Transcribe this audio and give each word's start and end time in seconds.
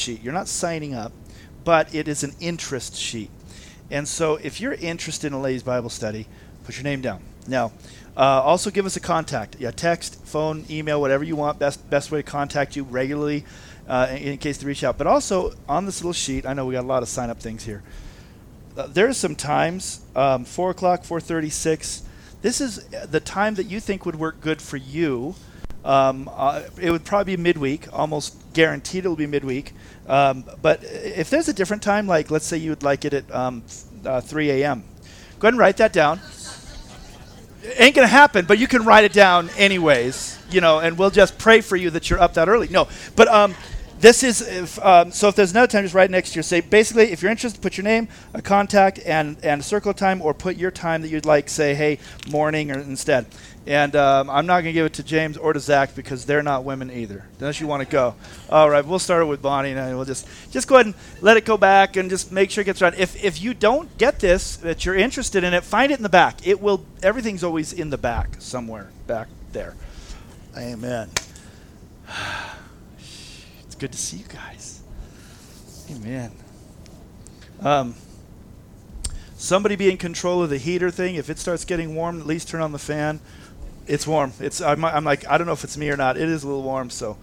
sheet. 0.00 0.22
You're 0.22 0.38
not 0.40 0.48
signing 0.48 0.94
up, 0.94 1.12
but 1.64 1.94
it 1.94 2.08
is 2.08 2.24
an 2.24 2.32
interest 2.40 2.96
sheet. 2.96 3.30
And 3.90 4.06
so 4.08 4.36
if 4.36 4.60
you're 4.60 4.74
interested 4.74 5.26
in 5.26 5.32
a 5.32 5.40
ladies' 5.40 5.62
Bible 5.62 5.90
study, 5.90 6.26
put 6.64 6.76
your 6.76 6.84
name 6.84 7.00
down. 7.00 7.20
Now, 7.46 7.72
uh, 8.16 8.42
also 8.50 8.70
give 8.70 8.86
us 8.86 8.96
a 8.96 9.00
contact. 9.00 9.56
Yeah, 9.58 9.70
text, 9.70 10.24
phone, 10.24 10.64
email, 10.70 11.00
whatever 11.00 11.24
you 11.24 11.36
want. 11.36 11.58
Best 11.58 11.78
best 11.90 12.10
way 12.10 12.22
to 12.22 12.30
contact 12.30 12.76
you 12.76 12.84
regularly 12.84 13.44
uh, 13.88 14.06
in, 14.10 14.38
case 14.38 14.58
to 14.58 14.66
reach 14.66 14.84
out. 14.84 14.98
But 14.98 15.06
also 15.06 15.52
on 15.68 15.86
this 15.86 16.00
little 16.00 16.12
sheet, 16.12 16.46
I 16.46 16.52
know 16.54 16.66
we 16.66 16.74
got 16.74 16.84
a 16.84 16.92
lot 16.94 17.02
of 17.02 17.08
sign 17.08 17.30
up 17.30 17.40
things 17.40 17.64
here. 17.64 17.82
Uh, 18.76 18.86
there 18.86 19.08
are 19.08 19.14
some 19.14 19.34
times, 19.34 20.00
um, 20.14 20.44
four 20.44 20.70
o'clock, 20.70 21.04
four 21.04 21.20
thirty-six. 21.20 22.02
This 22.42 22.60
is 22.60 22.84
the 23.10 23.20
time 23.20 23.54
that 23.56 23.66
you 23.66 23.80
think 23.80 24.06
would 24.06 24.16
work 24.16 24.40
good 24.40 24.62
for 24.62 24.76
you. 24.76 25.34
Um, 25.84 26.30
uh, 26.32 26.62
it 26.80 26.90
would 26.90 27.04
probably 27.04 27.36
be 27.36 27.42
midweek, 27.42 27.86
almost 27.92 28.36
guaranteed 28.52 29.04
it 29.04 29.08
will 29.08 29.16
be 29.16 29.26
midweek. 29.26 29.72
Um, 30.06 30.44
but 30.60 30.82
if 30.84 31.30
there's 31.30 31.48
a 31.48 31.52
different 31.52 31.82
time, 31.82 32.06
like 32.06 32.30
let's 32.30 32.46
say 32.46 32.56
you 32.56 32.70
would 32.70 32.82
like 32.82 33.04
it 33.04 33.14
at 33.14 33.34
um, 33.34 33.62
uh, 34.04 34.20
3 34.20 34.50
a.m., 34.50 34.84
go 35.38 35.46
ahead 35.46 35.54
and 35.54 35.58
write 35.58 35.76
that 35.78 35.92
down. 35.92 36.20
It 37.62 37.80
ain't 37.80 37.94
gonna 37.94 38.06
happen, 38.06 38.46
but 38.46 38.58
you 38.58 38.66
can 38.66 38.84
write 38.84 39.04
it 39.04 39.12
down 39.12 39.50
anyways, 39.56 40.38
you 40.50 40.60
know, 40.60 40.80
and 40.80 40.98
we'll 40.98 41.10
just 41.10 41.38
pray 41.38 41.60
for 41.60 41.76
you 41.76 41.90
that 41.90 42.10
you're 42.10 42.20
up 42.20 42.34
that 42.34 42.48
early. 42.48 42.68
No, 42.68 42.88
but 43.16 43.28
um, 43.28 43.54
this 44.00 44.22
is 44.22 44.40
if, 44.40 44.84
um, 44.84 45.12
so 45.12 45.28
if 45.28 45.36
there's 45.36 45.50
another 45.50 45.66
time 45.66 45.84
just 45.84 45.94
right 45.94 46.10
next 46.10 46.32
to 46.32 46.38
you 46.38 46.42
say 46.42 46.60
basically 46.60 47.12
if 47.12 47.20
you're 47.20 47.30
interested 47.30 47.60
put 47.60 47.76
your 47.76 47.84
name 47.84 48.08
a 48.32 48.40
contact 48.40 48.98
and 49.04 49.36
and 49.42 49.60
a 49.60 49.64
circle 49.64 49.92
time 49.92 50.22
or 50.22 50.32
put 50.32 50.56
your 50.56 50.70
time 50.70 51.02
that 51.02 51.08
you'd 51.08 51.26
like 51.26 51.48
say 51.48 51.74
hey 51.74 51.98
morning 52.30 52.70
or 52.70 52.78
instead 52.78 53.26
and 53.66 53.94
um, 53.94 54.30
i'm 54.30 54.46
not 54.46 54.62
going 54.62 54.66
to 54.66 54.72
give 54.72 54.86
it 54.86 54.92
to 54.94 55.02
james 55.02 55.36
or 55.36 55.52
to 55.52 55.60
zach 55.60 55.94
because 55.94 56.24
they're 56.24 56.42
not 56.42 56.64
women 56.64 56.90
either 56.90 57.26
unless 57.38 57.60
you 57.60 57.66
want 57.66 57.82
to 57.82 57.88
go 57.88 58.14
all 58.48 58.70
right 58.70 58.86
we'll 58.86 58.98
start 58.98 59.26
with 59.26 59.42
bonnie 59.42 59.72
and 59.72 59.96
we'll 59.96 60.04
just 60.04 60.26
just 60.50 60.66
go 60.66 60.76
ahead 60.76 60.86
and 60.86 60.94
let 61.20 61.36
it 61.36 61.44
go 61.44 61.56
back 61.56 61.96
and 61.96 62.08
just 62.08 62.32
make 62.32 62.50
sure 62.50 62.62
it 62.62 62.64
gets 62.64 62.80
right 62.80 62.98
if 62.98 63.22
if 63.22 63.40
you 63.42 63.52
don't 63.52 63.98
get 63.98 64.18
this 64.20 64.56
that 64.56 64.84
you're 64.84 64.94
interested 64.94 65.44
in 65.44 65.52
it 65.52 65.62
find 65.62 65.92
it 65.92 65.98
in 65.98 66.02
the 66.02 66.08
back 66.08 66.46
it 66.46 66.60
will 66.60 66.84
everything's 67.02 67.44
always 67.44 67.72
in 67.72 67.90
the 67.90 67.98
back 67.98 68.36
somewhere 68.38 68.90
back 69.06 69.28
there 69.52 69.74
amen 70.56 71.10
It's 73.70 73.76
good 73.76 73.92
to 73.92 73.98
see 73.98 74.16
you 74.16 74.24
guys. 74.24 74.82
Amen. 75.92 76.32
Um, 77.60 77.94
somebody 79.36 79.76
be 79.76 79.88
in 79.88 79.96
control 79.96 80.42
of 80.42 80.50
the 80.50 80.58
heater 80.58 80.90
thing. 80.90 81.14
If 81.14 81.30
it 81.30 81.38
starts 81.38 81.64
getting 81.64 81.94
warm, 81.94 82.20
at 82.20 82.26
least 82.26 82.48
turn 82.48 82.62
on 82.62 82.72
the 82.72 82.80
fan. 82.80 83.20
It's 83.90 84.06
warm. 84.06 84.32
It's 84.38 84.60
I'm, 84.60 84.84
I'm 84.84 85.02
like 85.02 85.26
I 85.26 85.36
don't 85.36 85.48
know 85.48 85.52
if 85.52 85.64
it's 85.64 85.76
me 85.76 85.90
or 85.90 85.96
not. 85.96 86.16
It 86.16 86.28
is 86.28 86.44
a 86.44 86.46
little 86.46 86.62
warm, 86.62 86.90
so 86.90 87.18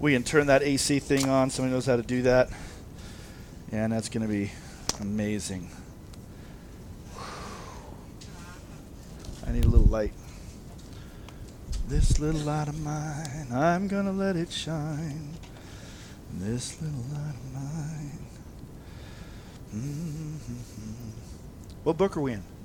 we 0.00 0.14
can 0.14 0.24
turn 0.24 0.46
that 0.46 0.62
AC 0.62 0.98
thing 0.98 1.28
on. 1.28 1.50
Somebody 1.50 1.74
knows 1.74 1.84
how 1.84 1.96
to 1.96 2.02
do 2.02 2.22
that, 2.22 2.48
and 3.70 3.92
that's 3.92 4.08
going 4.08 4.26
to 4.26 4.32
be 4.32 4.50
amazing. 4.98 5.68
I 9.46 9.52
need 9.52 9.66
a 9.66 9.68
little 9.68 9.88
light. 9.88 10.14
This 11.86 12.18
little 12.18 12.40
light 12.40 12.68
of 12.68 12.80
mine, 12.80 13.48
I'm 13.52 13.86
gonna 13.86 14.10
let 14.10 14.36
it 14.36 14.50
shine. 14.50 15.34
This 16.32 16.80
little 16.80 17.04
light 17.12 17.34
of 17.34 17.52
mine. 17.52 18.18
Mm-hmm. 19.74 21.10
What 21.84 21.98
book 21.98 22.16
are 22.16 22.22
we 22.22 22.32
in? 22.32 22.55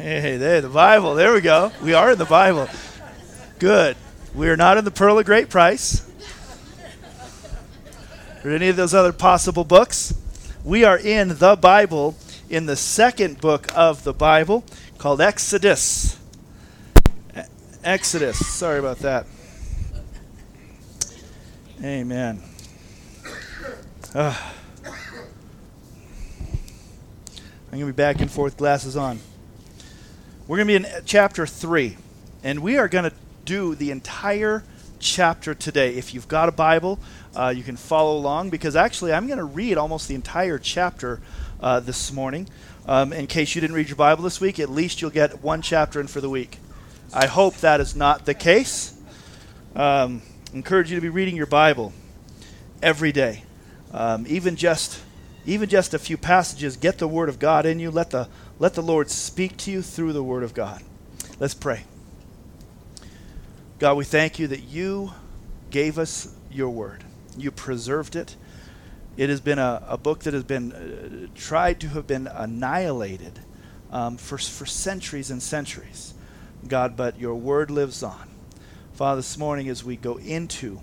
Hey, 0.00 0.38
there, 0.38 0.62
the 0.62 0.70
Bible. 0.70 1.14
There 1.14 1.34
we 1.34 1.42
go. 1.42 1.72
We 1.82 1.92
are 1.92 2.12
in 2.12 2.16
the 2.16 2.24
Bible. 2.24 2.70
Good. 3.58 3.98
We 4.34 4.48
are 4.48 4.56
not 4.56 4.78
in 4.78 4.86
the 4.86 4.90
Pearl 4.90 5.18
of 5.18 5.26
Great 5.26 5.50
Price 5.50 6.10
or 8.42 8.50
any 8.50 8.68
of 8.68 8.76
those 8.76 8.94
other 8.94 9.12
possible 9.12 9.62
books. 9.62 10.14
We 10.64 10.84
are 10.84 10.96
in 10.96 11.36
the 11.36 11.54
Bible, 11.54 12.16
in 12.48 12.64
the 12.64 12.76
second 12.76 13.42
book 13.42 13.66
of 13.76 14.02
the 14.02 14.14
Bible 14.14 14.64
called 14.96 15.20
Exodus. 15.20 16.18
Exodus. 17.84 18.38
Sorry 18.46 18.78
about 18.78 19.00
that. 19.00 19.26
Amen. 21.84 22.42
Uh, 24.14 24.34
I'm 24.82 24.92
going 27.70 27.80
to 27.80 27.86
be 27.86 27.92
back 27.92 28.22
and 28.22 28.30
forth, 28.30 28.56
glasses 28.56 28.96
on. 28.96 29.20
We're 30.50 30.56
going 30.56 30.66
to 30.66 30.80
be 30.80 30.98
in 30.98 31.04
chapter 31.04 31.46
3, 31.46 31.96
and 32.42 32.58
we 32.58 32.76
are 32.76 32.88
going 32.88 33.04
to 33.04 33.12
do 33.44 33.76
the 33.76 33.92
entire 33.92 34.64
chapter 34.98 35.54
today. 35.54 35.94
If 35.94 36.12
you've 36.12 36.26
got 36.26 36.48
a 36.48 36.52
Bible, 36.52 36.98
uh, 37.36 37.54
you 37.56 37.62
can 37.62 37.76
follow 37.76 38.16
along 38.18 38.50
because 38.50 38.74
actually 38.74 39.12
I'm 39.12 39.28
going 39.28 39.38
to 39.38 39.44
read 39.44 39.78
almost 39.78 40.08
the 40.08 40.16
entire 40.16 40.58
chapter 40.58 41.20
uh, 41.60 41.78
this 41.78 42.12
morning. 42.12 42.48
Um, 42.84 43.12
in 43.12 43.28
case 43.28 43.54
you 43.54 43.60
didn't 43.60 43.76
read 43.76 43.86
your 43.86 43.96
Bible 43.96 44.24
this 44.24 44.40
week, 44.40 44.58
at 44.58 44.68
least 44.68 45.00
you'll 45.00 45.12
get 45.12 45.40
one 45.40 45.62
chapter 45.62 46.00
in 46.00 46.08
for 46.08 46.20
the 46.20 46.28
week. 46.28 46.58
I 47.14 47.26
hope 47.26 47.58
that 47.58 47.80
is 47.80 47.94
not 47.94 48.26
the 48.26 48.34
case. 48.34 49.00
Um, 49.76 50.20
encourage 50.52 50.90
you 50.90 50.96
to 50.96 51.00
be 51.00 51.10
reading 51.10 51.36
your 51.36 51.46
Bible 51.46 51.92
every 52.82 53.12
day. 53.12 53.44
Um, 53.92 54.26
even 54.28 54.56
just 54.56 55.00
even 55.46 55.68
just 55.68 55.94
a 55.94 55.98
few 55.98 56.16
passages, 56.16 56.76
get 56.76 56.98
the 56.98 57.08
Word 57.08 57.28
of 57.28 57.38
God 57.38 57.64
in 57.64 57.78
you. 57.78 57.90
Let 57.90 58.10
the 58.10 58.28
let 58.60 58.74
the 58.74 58.82
Lord 58.82 59.10
speak 59.10 59.56
to 59.56 59.70
you 59.70 59.80
through 59.80 60.12
the 60.12 60.22
Word 60.22 60.42
of 60.42 60.52
God. 60.52 60.82
Let's 61.40 61.54
pray. 61.54 61.84
God, 63.78 63.96
we 63.96 64.04
thank 64.04 64.38
you 64.38 64.46
that 64.48 64.60
you 64.60 65.12
gave 65.70 65.98
us 65.98 66.36
your 66.52 66.68
Word. 66.68 67.02
You 67.38 67.50
preserved 67.50 68.14
it. 68.14 68.36
It 69.16 69.30
has 69.30 69.40
been 69.40 69.58
a, 69.58 69.82
a 69.88 69.96
book 69.96 70.20
that 70.20 70.34
has 70.34 70.44
been 70.44 70.72
uh, 70.72 71.26
tried 71.34 71.80
to 71.80 71.88
have 71.88 72.06
been 72.06 72.26
annihilated 72.26 73.40
um, 73.90 74.18
for, 74.18 74.36
for 74.36 74.66
centuries 74.66 75.30
and 75.30 75.42
centuries. 75.42 76.12
God, 76.68 76.98
but 76.98 77.18
your 77.18 77.36
Word 77.36 77.70
lives 77.70 78.02
on. 78.02 78.28
Father, 78.92 79.20
this 79.20 79.38
morning 79.38 79.70
as 79.70 79.82
we 79.82 79.96
go 79.96 80.18
into 80.18 80.80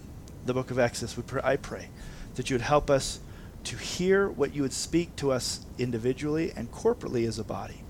the 0.47 0.53
book 0.55 0.71
of 0.71 0.79
Exodus, 0.79 1.15
we 1.15 1.21
pray, 1.21 1.41
I 1.43 1.57
pray 1.57 1.89
that 2.33 2.49
you 2.49 2.55
would 2.55 2.61
help 2.61 2.89
us 2.89 3.19
to 3.67 3.75
hear 3.75 4.29
what 4.29 4.55
you 4.55 4.61
would 4.61 4.71
speak 4.71 5.13
to 5.17 5.31
us 5.31 5.65
individually 5.77 6.53
and 6.55 6.71
corporately 6.71 7.27
as 7.27 7.37
a 7.37 7.43
body. 7.43 7.83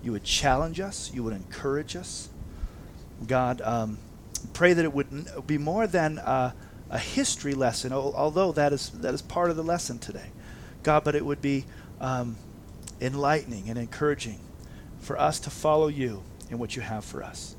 You 0.00 0.12
would 0.12 0.22
challenge 0.22 0.78
us, 0.78 1.10
you 1.12 1.24
would 1.24 1.34
encourage 1.34 1.96
us. 1.96 2.28
God, 3.26 3.60
um, 3.62 3.98
pray 4.52 4.72
that 4.72 4.84
it 4.84 4.92
would 4.92 5.46
be 5.46 5.58
more 5.58 5.88
than 5.88 6.18
a, 6.18 6.54
a 6.88 6.98
history 6.98 7.54
lesson, 7.54 7.92
although 7.92 8.52
that 8.52 8.72
is, 8.72 8.90
that 8.90 9.12
is 9.12 9.20
part 9.20 9.50
of 9.50 9.56
the 9.56 9.64
lesson 9.64 9.98
today. 9.98 10.30
God, 10.84 11.02
but 11.02 11.16
it 11.16 11.26
would 11.26 11.42
be 11.42 11.64
um, 12.00 12.36
enlightening 13.00 13.68
and 13.68 13.76
encouraging 13.76 14.38
for 15.00 15.18
us 15.18 15.40
to 15.40 15.50
follow 15.50 15.88
you 15.88 16.22
in 16.48 16.60
what 16.60 16.76
you 16.76 16.82
have 16.82 17.04
for 17.04 17.24
us. 17.24 17.56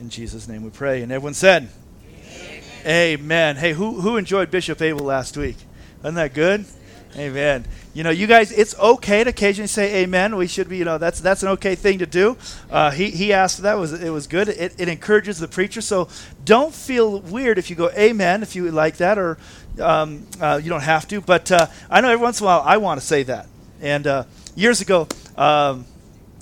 In 0.00 0.08
Jesus' 0.08 0.48
name 0.48 0.64
we 0.64 0.70
pray. 0.70 1.02
And 1.02 1.12
everyone 1.12 1.34
said, 1.34 1.68
Amen. 2.04 2.62
Amen. 2.84 3.56
Hey, 3.56 3.74
who, 3.74 4.00
who 4.00 4.16
enjoyed 4.16 4.50
Bishop 4.50 4.82
Abel 4.82 5.06
last 5.06 5.36
week? 5.36 5.56
Wasn't 6.02 6.16
that 6.16 6.34
good? 6.34 6.64
Amen. 7.16 7.64
You 7.94 8.02
know, 8.02 8.10
you 8.10 8.26
guys, 8.26 8.52
it's 8.52 8.78
okay 8.78 9.24
to 9.24 9.30
occasionally 9.30 9.68
say 9.68 10.02
amen. 10.02 10.36
We 10.36 10.46
should 10.46 10.68
be, 10.68 10.76
you 10.76 10.84
know, 10.84 10.98
that's 10.98 11.18
that's 11.18 11.42
an 11.42 11.48
okay 11.50 11.74
thing 11.74 11.98
to 12.00 12.06
do. 12.06 12.36
Uh, 12.70 12.90
he, 12.90 13.10
he 13.10 13.32
asked 13.32 13.62
that 13.62 13.78
was 13.78 13.94
it 13.94 14.10
was 14.10 14.26
good. 14.26 14.50
It, 14.50 14.74
it 14.78 14.88
encourages 14.88 15.38
the 15.38 15.48
preacher. 15.48 15.80
So 15.80 16.08
don't 16.44 16.74
feel 16.74 17.20
weird 17.20 17.56
if 17.56 17.70
you 17.70 17.76
go 17.76 17.90
amen 17.92 18.42
if 18.42 18.54
you 18.54 18.70
like 18.70 18.98
that, 18.98 19.16
or 19.16 19.38
um, 19.80 20.26
uh, 20.42 20.60
you 20.62 20.68
don't 20.68 20.82
have 20.82 21.08
to. 21.08 21.22
But 21.22 21.50
uh, 21.50 21.68
I 21.88 22.02
know 22.02 22.10
every 22.10 22.22
once 22.22 22.40
in 22.40 22.44
a 22.44 22.48
while 22.48 22.62
I 22.62 22.76
want 22.76 23.00
to 23.00 23.06
say 23.06 23.22
that. 23.22 23.46
And 23.80 24.06
uh, 24.06 24.24
years 24.54 24.82
ago. 24.82 25.08
Um, 25.36 25.86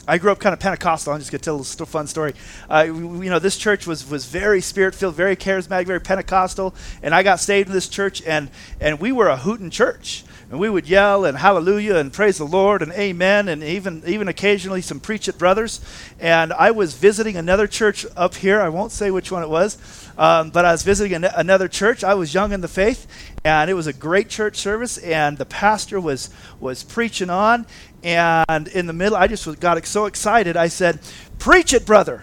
I 0.06 0.18
grew 0.18 0.30
up 0.30 0.38
kind 0.38 0.52
of 0.52 0.60
Pentecostal. 0.60 1.14
I'm 1.14 1.18
just 1.18 1.30
going 1.30 1.40
to 1.40 1.44
tell 1.44 1.54
a 1.54 1.64
little 1.64 1.86
fun 1.86 2.06
story. 2.06 2.34
Uh, 2.68 2.84
you 2.84 3.30
know, 3.30 3.38
this 3.38 3.56
church 3.56 3.86
was, 3.86 4.08
was 4.08 4.26
very 4.26 4.60
spirit 4.60 4.94
filled, 4.94 5.14
very 5.14 5.34
charismatic, 5.34 5.86
very 5.86 6.00
Pentecostal. 6.00 6.74
And 7.02 7.14
I 7.14 7.22
got 7.22 7.40
saved 7.40 7.68
in 7.68 7.74
this 7.74 7.88
church, 7.88 8.20
and, 8.20 8.50
and 8.80 9.00
we 9.00 9.12
were 9.12 9.28
a 9.28 9.36
hooting 9.38 9.70
church. 9.70 10.22
And 10.54 10.60
we 10.60 10.70
would 10.70 10.88
yell 10.88 11.24
and 11.24 11.36
hallelujah 11.36 11.96
and 11.96 12.12
praise 12.12 12.38
the 12.38 12.46
Lord 12.46 12.80
and 12.80 12.92
amen, 12.92 13.48
and 13.48 13.60
even, 13.64 14.04
even 14.06 14.28
occasionally 14.28 14.82
some 14.82 15.00
preach 15.00 15.26
it 15.26 15.36
brothers. 15.36 15.80
And 16.20 16.52
I 16.52 16.70
was 16.70 16.94
visiting 16.94 17.36
another 17.36 17.66
church 17.66 18.06
up 18.16 18.36
here. 18.36 18.60
I 18.60 18.68
won't 18.68 18.92
say 18.92 19.10
which 19.10 19.32
one 19.32 19.42
it 19.42 19.48
was, 19.48 19.76
um, 20.16 20.50
but 20.50 20.64
I 20.64 20.70
was 20.70 20.84
visiting 20.84 21.12
an- 21.12 21.24
another 21.24 21.66
church. 21.66 22.04
I 22.04 22.14
was 22.14 22.32
young 22.32 22.52
in 22.52 22.60
the 22.60 22.68
faith, 22.68 23.08
and 23.44 23.68
it 23.68 23.74
was 23.74 23.88
a 23.88 23.92
great 23.92 24.28
church 24.28 24.54
service. 24.54 24.96
And 24.98 25.38
the 25.38 25.44
pastor 25.44 25.98
was, 25.98 26.30
was 26.60 26.84
preaching 26.84 27.30
on, 27.30 27.66
and 28.04 28.68
in 28.68 28.86
the 28.86 28.92
middle, 28.92 29.18
I 29.18 29.26
just 29.26 29.48
was, 29.48 29.56
got 29.56 29.84
so 29.84 30.06
excited. 30.06 30.56
I 30.56 30.68
said, 30.68 31.00
Preach 31.40 31.72
it, 31.72 31.84
brother. 31.84 32.22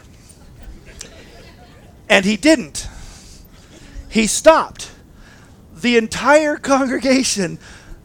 And 2.08 2.24
he 2.24 2.38
didn't. 2.38 2.88
He 4.08 4.26
stopped. 4.26 4.90
The 5.76 5.98
entire 5.98 6.56
congregation 6.56 7.60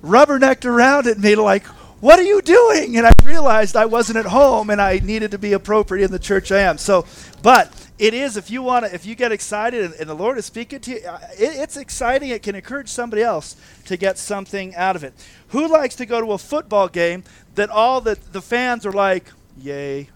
rubbernecked 0.06 0.64
around 0.64 1.06
at 1.06 1.19
me 1.19 1.35
like, 1.35 1.64
What 2.00 2.19
are 2.19 2.25
you 2.25 2.41
doing? 2.43 2.97
And 2.97 3.06
I 3.06 3.12
realized 3.25 3.76
I 3.76 3.87
wasn't 3.87 4.19
at 4.19 4.26
home 4.26 4.70
and 4.70 4.81
I 4.81 4.99
needed 4.99 5.32
to 5.32 5.38
be 5.38 5.53
appropriate 5.53 6.05
in 6.05 6.12
the 6.12 6.19
church 6.19 6.53
I 6.53 6.61
am. 6.61 6.79
So, 6.79 7.06
but 7.43 7.88
it 7.99 8.14
is 8.14 8.37
if 8.37 8.50
you 8.50 8.62
want 8.62 8.85
to 8.85 8.94
if 8.94 9.06
you 9.06 9.14
get 9.14 9.32
excited 9.32 9.85
and, 9.85 9.94
and, 9.94 10.08
the 10.08 10.14
lord 10.14 10.37
is 10.37 10.44
speaking 10.44 10.81
to 10.81 10.91
you 10.91 10.97
it, 10.97 11.56
it's 11.56 11.76
exciting. 11.76 12.31
It 12.31 12.43
can 12.43 12.55
encourage 12.55 12.88
somebody 12.88 13.23
else 13.23 13.56
to 13.87 13.97
get 13.97 14.19
something 14.19 14.75
out 14.75 14.97
of 14.97 15.05
it. 15.05 15.14
Who 15.49 15.67
likes 15.67 15.97
to 15.97 16.06
go 16.06 16.20
to 16.20 16.32
a 16.32 16.38
football 16.38 16.88
game 16.88 17.25
that 17.55 17.70
all 17.70 18.00
the, 18.00 18.19
the 18.32 18.43
fans 18.43 18.85
are 18.85 18.93
like 18.93 19.32
yay. 19.59 20.11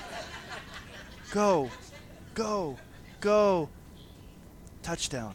Go. 1.30 1.70
Go. 2.34 2.78
Go. 3.20 3.68
Touchdown 4.82 5.34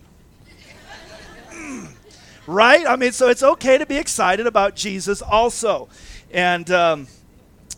right? 2.47 2.85
I 2.87 2.95
mean 2.95 3.11
so 3.11 3.29
it's 3.29 3.43
okay 3.43 3.77
to 3.77 3.85
be 3.85 3.97
excited 3.97 4.47
about 4.47 4.75
jesus 4.75 5.21
also. 5.21 5.89
And 6.31 6.69
um, 6.71 7.07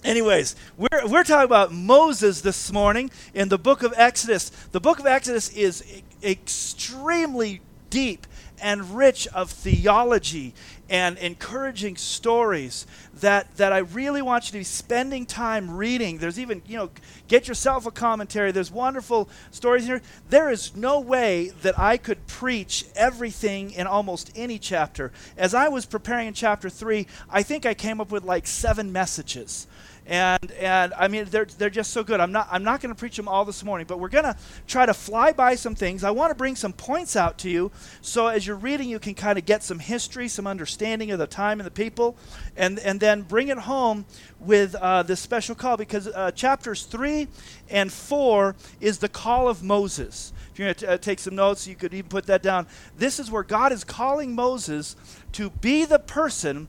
Anyways, 0.06 0.56
we're, 0.78 1.08
we're 1.08 1.24
talking 1.24 1.46
about 1.46 1.72
Moses 1.74 2.42
this 2.42 2.72
morning 2.72 3.10
in 3.34 3.50
the 3.50 3.58
book 3.58 3.82
of 3.82 3.92
Exodus. 3.98 4.52
The 4.72 4.80
book 4.80 5.00
of 5.00 5.08
Exodus 5.08 5.50
is 5.50 5.84
e- 5.92 6.04
extremely 6.22 7.62
deep 7.90 8.28
and 8.62 8.96
rich 8.96 9.28
of 9.30 9.50
theology 9.50 10.54
and 10.90 11.18
encouraging 11.18 11.96
stories 11.96 12.86
that, 13.22 13.56
that 13.58 13.74
I 13.74 13.80
really 13.80 14.22
want 14.22 14.46
you 14.46 14.52
to 14.52 14.58
be 14.60 14.64
spending 14.64 15.26
time 15.26 15.72
reading. 15.72 16.18
There's 16.18 16.40
even, 16.40 16.62
you 16.68 16.78
know, 16.78 16.90
get 17.28 17.48
yourself 17.48 17.86
a 17.86 17.92
commentary. 17.92 18.52
There's 18.52 18.72
wonderful 18.72 19.30
stories 19.52 19.86
here. 19.86 20.02
There 20.30 20.52
is 20.52 20.76
no 20.76 21.00
way 21.00 21.50
that 21.62 21.78
I 21.80 21.98
could 21.98 22.28
preach 22.28 22.86
everything 22.96 23.72
in 23.72 23.88
almost 23.88 24.32
any 24.36 24.60
chapter. 24.60 25.12
As 25.38 25.54
I 25.54 25.70
was 25.70 25.86
preparing 25.86 26.28
in 26.28 26.34
chapter 26.34 26.70
3, 26.70 27.08
I 27.30 27.42
think 27.42 27.66
I 27.66 27.74
came 27.74 28.00
up 28.00 28.12
with 28.12 28.24
like 28.24 28.46
seven 28.46 28.92
messages 28.92 29.68
and 30.08 30.52
and 30.54 30.94
I 30.94 31.08
mean 31.08 31.26
they're 31.26 31.46
they're 31.46 31.70
just 31.70 31.92
so 31.92 32.04
good. 32.04 32.20
I'm 32.20 32.32
not 32.32 32.48
I'm 32.52 32.64
not 32.64 32.82
going 32.82 32.94
to 32.94 33.00
preach 33.00 33.16
them 33.18 33.28
all 33.28 33.44
this 33.44 33.64
morning, 33.64 33.88
but 33.88 34.00
we're 34.00 34.10
going 34.10 34.26
to 34.26 34.36
try 34.68 34.86
to 34.86 34.94
fly 34.94 35.32
by 35.32 35.56
some 35.56 35.74
things. 35.74 36.04
I 36.04 36.12
want 36.12 36.30
to 36.32 36.36
bring 36.36 36.56
some 36.56 36.74
points 36.74 37.16
out 37.16 37.38
to 37.40 37.50
you, 37.50 37.72
so 38.02 38.28
as 38.28 38.46
you're 38.46 38.56
reading, 38.56 38.90
you 38.90 39.00
can 39.00 39.16
kind 39.16 39.40
of 39.40 39.46
get 39.46 39.64
some 39.64 39.80
history, 39.80 40.28
some 40.28 40.46
understanding 40.46 41.12
of 41.12 41.20
the 41.20 41.28
time 41.28 41.60
and 41.60 41.66
the 41.66 41.72
people, 41.72 42.16
and 42.56 42.78
and 42.80 43.00
then 43.00 43.24
bring 43.24 43.48
it 43.48 43.58
home 43.58 44.06
with 44.40 44.76
uh, 44.76 45.02
this 45.04 45.20
special 45.20 45.56
call 45.56 45.78
because 45.78 46.08
uh, 46.08 46.32
chapters 46.32 46.84
three 46.84 47.28
and 47.70 47.92
four 47.92 48.56
is 48.80 49.00
the 49.00 49.10
call 49.10 49.48
of 49.48 49.64
Moses. 49.64 50.34
If 50.52 50.60
you're 50.60 50.68
going 50.68 50.76
to 50.76 50.92
uh, 50.92 50.98
take 50.98 51.20
some 51.20 51.36
notes, 51.36 51.68
you 51.68 51.76
could 51.76 51.94
even 51.94 52.10
put 52.10 52.28
that 52.28 52.44
down. 52.44 52.68
This 52.98 53.20
is 53.20 53.32
where 53.32 53.44
God 53.44 53.72
is 53.72 53.84
calling 53.84 54.36
Moses 54.36 54.96
to 55.34 55.50
be 55.50 55.84
the 55.84 56.00
person 56.00 56.68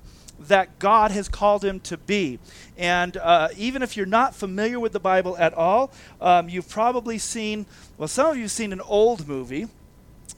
that 0.48 0.78
God 0.78 1.10
has 1.10 1.28
called 1.28 1.64
him 1.64 1.80
to 1.80 1.96
be. 1.96 2.38
And 2.76 3.16
uh, 3.16 3.48
even 3.56 3.82
if 3.82 3.96
you're 3.96 4.06
not 4.06 4.34
familiar 4.34 4.80
with 4.80 4.92
the 4.92 5.00
Bible 5.00 5.36
at 5.38 5.54
all, 5.54 5.92
um, 6.20 6.48
you've 6.48 6.68
probably 6.68 7.18
seen, 7.18 7.66
well, 7.98 8.08
some 8.08 8.30
of 8.30 8.36
you 8.36 8.42
have 8.42 8.50
seen 8.50 8.72
an 8.72 8.80
old 8.80 9.26
movie 9.26 9.66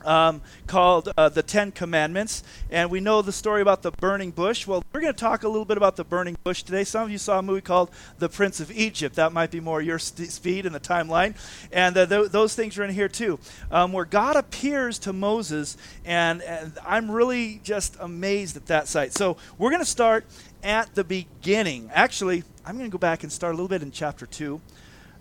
um, 0.04 0.40
called 0.66 1.12
uh, 1.16 1.28
The 1.28 1.42
Ten 1.42 1.72
Commandments. 1.72 2.42
And 2.70 2.90
we 2.90 3.00
know 3.00 3.22
the 3.22 3.32
story 3.32 3.62
about 3.62 3.82
the 3.82 3.90
burning 3.90 4.30
bush. 4.30 4.66
Well, 4.66 4.82
we're 4.92 5.00
going 5.00 5.12
to 5.12 5.18
talk 5.18 5.42
a 5.42 5.48
little 5.48 5.64
bit 5.64 5.76
about 5.76 5.96
the 5.96 6.04
burning 6.04 6.36
bush 6.44 6.62
today. 6.62 6.84
Some 6.84 7.04
of 7.04 7.10
you 7.10 7.18
saw 7.18 7.38
a 7.38 7.42
movie 7.42 7.60
called 7.60 7.90
The 8.18 8.28
Prince 8.28 8.60
of 8.60 8.70
Egypt. 8.70 9.16
That 9.16 9.32
might 9.32 9.50
be 9.50 9.60
more 9.60 9.80
your 9.82 9.98
st- 9.98 10.30
speed 10.30 10.66
in 10.66 10.72
the 10.72 10.80
timeline. 10.80 11.34
And 11.72 11.96
uh, 11.96 12.06
th- 12.06 12.30
those 12.30 12.54
things 12.54 12.78
are 12.78 12.84
in 12.84 12.90
here 12.90 13.08
too, 13.08 13.38
um, 13.70 13.92
where 13.92 14.04
God 14.04 14.36
appears 14.36 14.98
to 15.00 15.12
Moses. 15.12 15.76
And, 16.04 16.42
and 16.42 16.78
I'm 16.86 17.10
really 17.10 17.60
just 17.64 17.96
amazed 18.00 18.56
at 18.56 18.66
that 18.66 18.88
sight. 18.88 19.12
So 19.12 19.36
we're 19.58 19.70
going 19.70 19.82
to 19.82 19.86
start 19.86 20.24
at 20.62 20.94
the 20.94 21.04
beginning. 21.04 21.90
Actually, 21.92 22.44
I'm 22.64 22.76
going 22.76 22.90
to 22.90 22.92
go 22.92 22.98
back 22.98 23.22
and 23.22 23.32
start 23.32 23.54
a 23.54 23.56
little 23.56 23.68
bit 23.68 23.82
in 23.82 23.90
chapter 23.90 24.26
2 24.26 24.60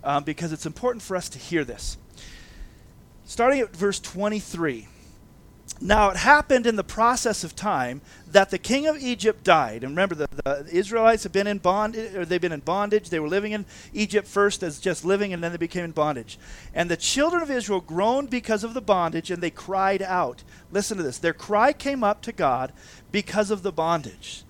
um, 0.03 0.23
because 0.23 0.51
it's 0.51 0.65
important 0.65 1.03
for 1.03 1.15
us 1.15 1.29
to 1.29 1.39
hear 1.39 1.63
this 1.63 1.97
starting 3.27 3.59
at 3.59 3.75
verse 3.75 3.99
23. 3.99 4.87
Now 5.79 6.09
it 6.09 6.17
happened 6.17 6.65
in 6.65 6.75
the 6.75 6.83
process 6.83 7.43
of 7.43 7.55
time 7.55 8.01
that 8.31 8.49
the 8.49 8.57
king 8.57 8.87
of 8.87 8.97
Egypt 8.97 9.43
died. 9.43 9.83
And 9.83 9.91
remember, 9.91 10.15
the, 10.15 10.27
the 10.43 10.67
Israelites 10.71 11.23
have 11.23 11.33
been 11.33 11.45
in 11.45 11.59
bondage, 11.59 12.15
or 12.15 12.25
they've 12.25 12.41
been 12.41 12.51
in 12.51 12.61
bondage. 12.61 13.09
They 13.09 13.19
were 13.19 13.27
living 13.27 13.51
in 13.51 13.65
Egypt 13.93 14.27
first 14.27 14.63
as 14.63 14.79
just 14.79 15.05
living, 15.05 15.33
and 15.33 15.43
then 15.43 15.51
they 15.51 15.57
became 15.57 15.83
in 15.83 15.91
bondage. 15.91 16.39
And 16.73 16.89
the 16.89 16.97
children 16.97 17.43
of 17.43 17.51
Israel 17.51 17.81
groaned 17.81 18.31
because 18.31 18.63
of 18.63 18.73
the 18.73 18.81
bondage, 18.81 19.29
and 19.29 19.43
they 19.43 19.51
cried 19.51 20.01
out. 20.01 20.43
Listen 20.71 20.97
to 20.97 21.03
this. 21.03 21.19
Their 21.19 21.33
cry 21.33 21.73
came 21.73 22.03
up 22.03 22.21
to 22.23 22.31
God 22.31 22.73
because 23.11 23.51
of 23.51 23.61
the 23.61 23.73
bondage. 23.73 24.45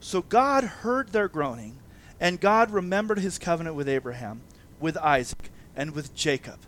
So 0.00 0.22
God 0.22 0.64
heard 0.64 1.10
their 1.10 1.28
groaning, 1.28 1.78
and 2.20 2.40
God 2.40 2.70
remembered 2.70 3.18
his 3.18 3.38
covenant 3.38 3.76
with 3.76 3.88
Abraham, 3.88 4.40
with 4.80 4.96
Isaac, 4.96 5.50
and 5.76 5.90
with 5.90 6.14
Jacob. 6.14 6.60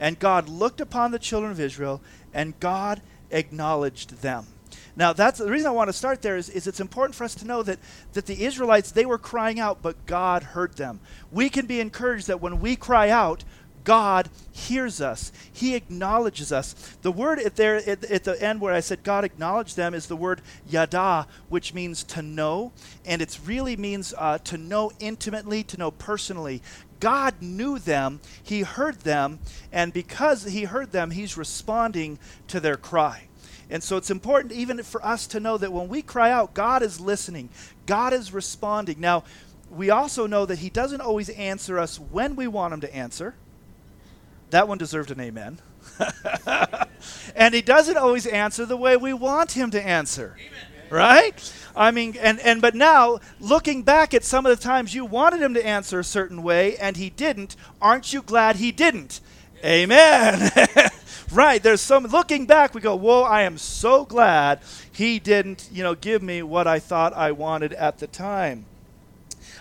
And 0.00 0.18
God 0.18 0.48
looked 0.48 0.80
upon 0.80 1.10
the 1.10 1.18
children 1.18 1.50
of 1.50 1.60
Israel, 1.60 2.00
and 2.32 2.58
God 2.60 3.02
acknowledged 3.30 4.22
them. 4.22 4.46
Now, 4.96 5.12
that's 5.12 5.38
the 5.38 5.48
reason 5.48 5.68
I 5.68 5.72
want 5.72 5.88
to 5.88 5.92
start 5.92 6.22
there 6.22 6.36
is, 6.36 6.48
is 6.48 6.66
it's 6.66 6.80
important 6.80 7.14
for 7.14 7.22
us 7.22 7.34
to 7.36 7.46
know 7.46 7.62
that, 7.62 7.78
that 8.14 8.26
the 8.26 8.44
Israelites, 8.44 8.90
they 8.90 9.06
were 9.06 9.18
crying 9.18 9.60
out, 9.60 9.80
but 9.80 10.06
God 10.06 10.42
heard 10.42 10.74
them. 10.74 10.98
We 11.30 11.48
can 11.48 11.66
be 11.66 11.78
encouraged 11.78 12.26
that 12.26 12.40
when 12.40 12.60
we 12.60 12.74
cry 12.74 13.08
out, 13.08 13.44
God 13.84 14.28
hears 14.52 15.00
us. 15.00 15.32
He 15.52 15.74
acknowledges 15.74 16.52
us. 16.52 16.74
The 17.02 17.12
word 17.12 17.38
at 17.38 17.56
there 17.56 17.76
at, 17.76 18.04
at, 18.04 18.24
the 18.24 18.40
end 18.42 18.60
where 18.60 18.74
I 18.74 18.80
said 18.80 19.02
God 19.02 19.24
acknowledged 19.24 19.76
them 19.76 19.94
is 19.94 20.06
the 20.06 20.16
word 20.16 20.42
yada, 20.68 21.26
which 21.48 21.74
means 21.74 22.04
to 22.04 22.22
know, 22.22 22.72
and 23.06 23.22
it 23.22 23.38
really 23.44 23.76
means 23.76 24.14
uh, 24.16 24.38
to 24.38 24.58
know 24.58 24.92
intimately, 25.00 25.62
to 25.64 25.78
know 25.78 25.90
personally. 25.90 26.62
God 27.00 27.34
knew 27.40 27.78
them, 27.78 28.20
He 28.42 28.62
heard 28.62 29.00
them, 29.00 29.38
and 29.72 29.92
because 29.92 30.44
He 30.44 30.64
heard 30.64 30.92
them, 30.92 31.10
He's 31.10 31.36
responding 31.36 32.18
to 32.48 32.60
their 32.60 32.76
cry. 32.76 33.28
And 33.70 33.82
so 33.82 33.96
it's 33.96 34.10
important 34.10 34.52
even 34.52 34.82
for 34.82 35.04
us 35.04 35.26
to 35.28 35.40
know 35.40 35.58
that 35.58 35.72
when 35.72 35.88
we 35.88 36.00
cry 36.02 36.30
out, 36.30 36.54
God 36.54 36.82
is 36.82 37.00
listening, 37.00 37.50
God 37.86 38.12
is 38.12 38.32
responding. 38.32 39.00
Now, 39.00 39.24
we 39.70 39.90
also 39.90 40.26
know 40.26 40.46
that 40.46 40.58
He 40.58 40.70
doesn't 40.70 41.00
always 41.00 41.28
answer 41.30 41.78
us 41.78 41.98
when 41.98 42.34
we 42.36 42.46
want 42.48 42.74
Him 42.74 42.80
to 42.80 42.94
answer. 42.94 43.34
That 44.50 44.68
one 44.68 44.78
deserved 44.78 45.10
an 45.10 45.20
amen. 45.20 45.58
and 47.36 47.54
He 47.54 47.62
doesn't 47.62 47.96
always 47.96 48.26
answer 48.26 48.66
the 48.66 48.76
way 48.76 48.96
we 48.96 49.12
want 49.12 49.52
Him 49.52 49.70
to 49.72 49.80
answer. 49.80 50.36
Amen. 50.38 50.90
Right? 50.90 51.52
I 51.76 51.92
mean, 51.92 52.16
and, 52.20 52.40
and 52.40 52.60
but 52.60 52.74
now, 52.74 53.20
looking 53.40 53.82
back 53.82 54.12
at 54.12 54.24
some 54.24 54.46
of 54.46 54.56
the 54.56 54.62
times 54.62 54.94
you 54.94 55.04
wanted 55.04 55.40
him 55.40 55.54
to 55.54 55.64
answer 55.64 56.00
a 56.00 56.04
certain 56.04 56.42
way 56.42 56.76
and 56.76 56.96
he 56.96 57.08
didn't, 57.08 57.56
aren't 57.80 58.12
you 58.12 58.20
glad 58.20 58.56
he 58.56 58.72
didn't? 58.72 59.20
Amen. 59.64 60.50
right. 61.32 61.62
There's 61.62 61.80
some 61.80 62.04
looking 62.04 62.46
back, 62.46 62.74
we 62.74 62.80
go, 62.80 62.96
Whoa, 62.96 63.22
I 63.22 63.42
am 63.42 63.58
so 63.58 64.04
glad 64.04 64.60
he 64.90 65.18
didn't, 65.18 65.68
you 65.72 65.82
know, 65.82 65.94
give 65.94 66.22
me 66.22 66.42
what 66.42 66.66
I 66.66 66.78
thought 66.78 67.12
I 67.12 67.32
wanted 67.32 67.72
at 67.74 67.98
the 67.98 68.06
time. 68.06 68.64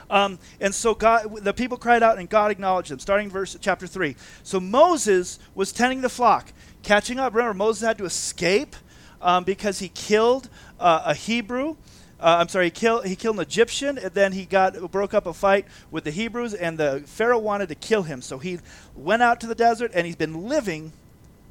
Um, 0.10 0.40
and 0.62 0.74
so 0.74 0.94
God, 0.94 1.44
the 1.44 1.54
people 1.54 1.78
cried 1.78 2.04
out, 2.04 2.18
and 2.18 2.30
God 2.30 2.52
acknowledged 2.52 2.92
them. 2.92 3.00
Starting 3.00 3.30
verse 3.30 3.58
chapter 3.60 3.88
three. 3.88 4.16
So 4.44 4.60
Moses 4.60 5.40
was 5.54 5.72
tending 5.72 6.02
the 6.02 6.10
flock, 6.10 6.52
catching 6.84 7.20
up. 7.20 7.34
Remember, 7.34 7.54
Moses 7.54 7.86
had 7.86 7.98
to 7.98 8.06
escape 8.06 8.76
um, 9.22 9.44
because 9.44 9.80
he 9.80 9.90
killed 9.90 10.50
uh, 10.80 11.04
a 11.06 11.14
Hebrew. 11.14 11.76
Uh, 12.20 12.38
I'm 12.40 12.48
sorry, 12.48 12.66
he 12.66 12.72
killed, 12.72 13.06
he 13.06 13.16
killed 13.16 13.36
an 13.36 13.44
Egyptian, 13.44 13.98
and 14.00 14.12
then 14.14 14.32
he 14.32 14.46
got 14.46 14.92
broke 14.92 15.14
up 15.14 15.28
a 15.28 15.34
fight 15.34 15.68
with 15.92 16.04
the 16.04 16.12
Hebrews, 16.12 16.56
and 16.56 16.78
the 16.78 17.04
Pharaoh 17.06 17.38
wanted 17.38 17.70
to 17.70 17.76
kill 17.76 18.04
him. 18.04 18.22
So 18.22 18.40
he 18.40 18.60
went 18.96 19.22
out 19.22 19.40
to 19.42 19.48
the 19.48 19.54
desert, 19.54 19.92
and 19.94 20.08
he's 20.08 20.16
been 20.16 20.48
living 20.48 20.94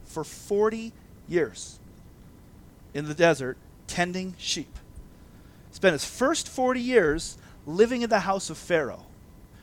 for 0.05 0.25
40 0.25 0.93
years 1.29 1.79
in 2.95 3.07
the 3.07 3.15
desert 3.15 3.59
tending 3.87 4.35
sheep. 4.39 4.79
Spent 5.71 5.93
his 5.93 6.05
first 6.05 6.49
40 6.49 6.81
years 6.81 7.39
living 7.67 8.03
in 8.03 8.11
the 8.11 8.21
house 8.21 8.49
of 8.51 8.57
Pharaoh. 8.57 9.05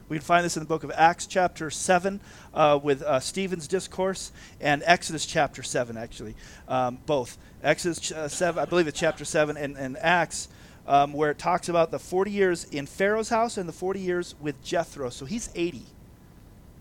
We 0.09 0.17
can 0.17 0.25
find 0.25 0.45
this 0.45 0.57
in 0.57 0.61
the 0.61 0.67
book 0.67 0.83
of 0.83 0.91
Acts, 0.91 1.25
chapter 1.25 1.71
7, 1.71 2.19
uh, 2.53 2.79
with 2.83 3.01
uh, 3.01 3.19
Stephen's 3.19 3.67
discourse, 3.67 4.31
and 4.61 4.83
Exodus, 4.85 5.25
chapter 5.25 5.63
7, 5.63 5.97
actually. 5.97 6.35
Um, 6.67 6.99
both. 7.05 7.37
Exodus 7.63 8.11
uh, 8.11 8.27
7, 8.27 8.61
I 8.61 8.65
believe 8.65 8.87
it's 8.87 8.99
chapter 8.99 9.25
7, 9.25 9.57
and, 9.57 9.77
and 9.77 9.97
Acts 9.97 10.49
um, 10.87 11.13
where 11.13 11.31
it 11.31 11.37
talks 11.37 11.69
about 11.69 11.91
the 11.91 11.99
40 11.99 12.31
years 12.31 12.65
in 12.65 12.85
Pharaoh's 12.85 13.29
house 13.29 13.57
and 13.57 13.67
the 13.67 13.73
40 13.73 13.99
years 13.99 14.35
with 14.41 14.61
Jethro. 14.63 15.09
So 15.09 15.25
he's 15.25 15.49
80. 15.55 15.83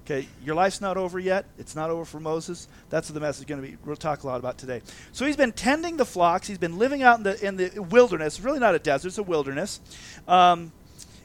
Okay, 0.04 0.26
your 0.44 0.56
life's 0.56 0.80
not 0.80 0.96
over 0.96 1.20
yet. 1.20 1.46
It's 1.58 1.76
not 1.76 1.88
over 1.88 2.04
for 2.04 2.18
Moses. 2.18 2.66
That's 2.90 3.08
what 3.08 3.14
the 3.14 3.20
message 3.20 3.42
is 3.42 3.44
going 3.46 3.62
to 3.62 3.68
be. 3.68 3.76
We'll 3.84 3.94
talk 3.94 4.24
a 4.24 4.26
lot 4.26 4.40
about 4.40 4.58
today. 4.58 4.82
So 5.12 5.24
he's 5.24 5.36
been 5.36 5.52
tending 5.52 5.96
the 5.96 6.04
flocks. 6.04 6.48
He's 6.48 6.58
been 6.58 6.76
living 6.76 7.04
out 7.04 7.18
in 7.18 7.22
the 7.22 7.46
in 7.46 7.56
the 7.56 7.78
wilderness. 7.78 8.40
Really 8.40 8.58
not 8.58 8.74
a 8.74 8.80
desert. 8.80 9.08
It's 9.08 9.18
a 9.18 9.22
wilderness. 9.22 9.80
Um, 10.26 10.72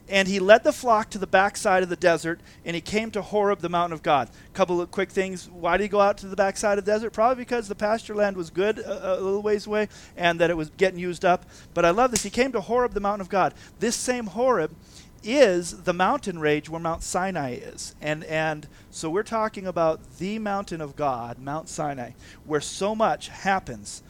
and 0.08 0.28
he 0.28 0.40
led 0.40 0.64
the 0.64 0.72
flock 0.72 1.10
to 1.10 1.18
the 1.18 1.26
backside 1.26 1.82
of 1.82 1.88
the 1.88 1.96
desert, 1.96 2.40
and 2.64 2.74
he 2.74 2.80
came 2.80 3.10
to 3.10 3.22
Horeb, 3.22 3.60
the 3.60 3.68
mountain 3.68 3.92
of 3.92 4.02
God. 4.02 4.30
A 4.46 4.56
couple 4.56 4.80
of 4.80 4.90
quick 4.90 5.10
things. 5.10 5.48
Why 5.48 5.76
did 5.76 5.84
he 5.84 5.88
go 5.88 6.00
out 6.00 6.18
to 6.18 6.26
the 6.26 6.36
backside 6.36 6.78
of 6.78 6.84
the 6.84 6.90
desert? 6.90 7.12
Probably 7.12 7.42
because 7.42 7.68
the 7.68 7.74
pasture 7.74 8.14
land 8.14 8.36
was 8.36 8.50
good 8.50 8.78
a, 8.78 9.14
a 9.14 9.20
little 9.20 9.42
ways 9.42 9.66
away 9.66 9.88
and 10.16 10.40
that 10.40 10.50
it 10.50 10.56
was 10.56 10.70
getting 10.70 10.98
used 10.98 11.24
up. 11.24 11.44
But 11.74 11.84
I 11.84 11.90
love 11.90 12.10
this. 12.10 12.22
He 12.22 12.30
came 12.30 12.52
to 12.52 12.60
Horeb, 12.60 12.94
the 12.94 13.00
mountain 13.00 13.20
of 13.20 13.28
God. 13.28 13.54
This 13.78 13.96
same 13.96 14.28
Horeb 14.28 14.74
is 15.22 15.82
the 15.82 15.92
mountain 15.92 16.38
range 16.38 16.68
where 16.68 16.80
Mount 16.80 17.02
Sinai 17.02 17.54
is. 17.54 17.94
And, 18.00 18.24
and 18.24 18.66
so 18.90 19.10
we're 19.10 19.22
talking 19.22 19.66
about 19.66 20.18
the 20.18 20.38
mountain 20.38 20.80
of 20.80 20.96
God, 20.96 21.38
Mount 21.38 21.68
Sinai, 21.68 22.12
where 22.44 22.60
so 22.60 22.94
much 22.94 23.28
happens 23.28 24.02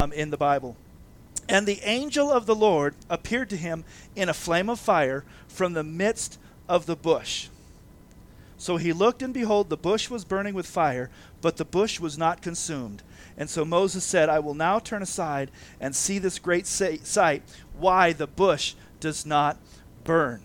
um, 0.00 0.12
in 0.12 0.30
the 0.30 0.36
Bible. 0.36 0.76
And 1.48 1.66
the 1.66 1.80
angel 1.82 2.30
of 2.30 2.46
the 2.46 2.54
Lord 2.54 2.94
appeared 3.10 3.50
to 3.50 3.56
him 3.56 3.84
in 4.14 4.28
a 4.28 4.34
flame 4.34 4.70
of 4.70 4.80
fire 4.80 5.24
from 5.48 5.72
the 5.72 5.84
midst 5.84 6.38
of 6.68 6.86
the 6.86 6.96
bush. 6.96 7.48
So 8.56 8.76
he 8.76 8.92
looked, 8.92 9.22
and 9.22 9.34
behold, 9.34 9.68
the 9.68 9.76
bush 9.76 10.08
was 10.08 10.24
burning 10.24 10.54
with 10.54 10.66
fire, 10.66 11.10
but 11.40 11.56
the 11.56 11.64
bush 11.64 11.98
was 11.98 12.16
not 12.16 12.42
consumed. 12.42 13.02
And 13.36 13.50
so 13.50 13.64
Moses 13.64 14.04
said, 14.04 14.28
I 14.28 14.38
will 14.38 14.54
now 14.54 14.78
turn 14.78 15.02
aside 15.02 15.50
and 15.80 15.96
see 15.96 16.18
this 16.18 16.38
great 16.38 16.66
sight, 16.66 17.42
why 17.76 18.12
the 18.12 18.28
bush 18.28 18.74
does 19.00 19.26
not 19.26 19.56
burn. 20.04 20.42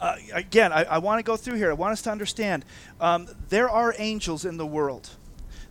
Uh, 0.00 0.16
again, 0.32 0.72
I, 0.72 0.84
I 0.84 0.98
want 0.98 1.18
to 1.20 1.22
go 1.22 1.36
through 1.36 1.56
here. 1.56 1.70
I 1.70 1.74
want 1.74 1.92
us 1.92 2.02
to 2.02 2.10
understand 2.10 2.64
um, 3.00 3.28
there 3.48 3.68
are 3.68 3.94
angels 3.98 4.44
in 4.44 4.56
the 4.56 4.66
world. 4.66 5.10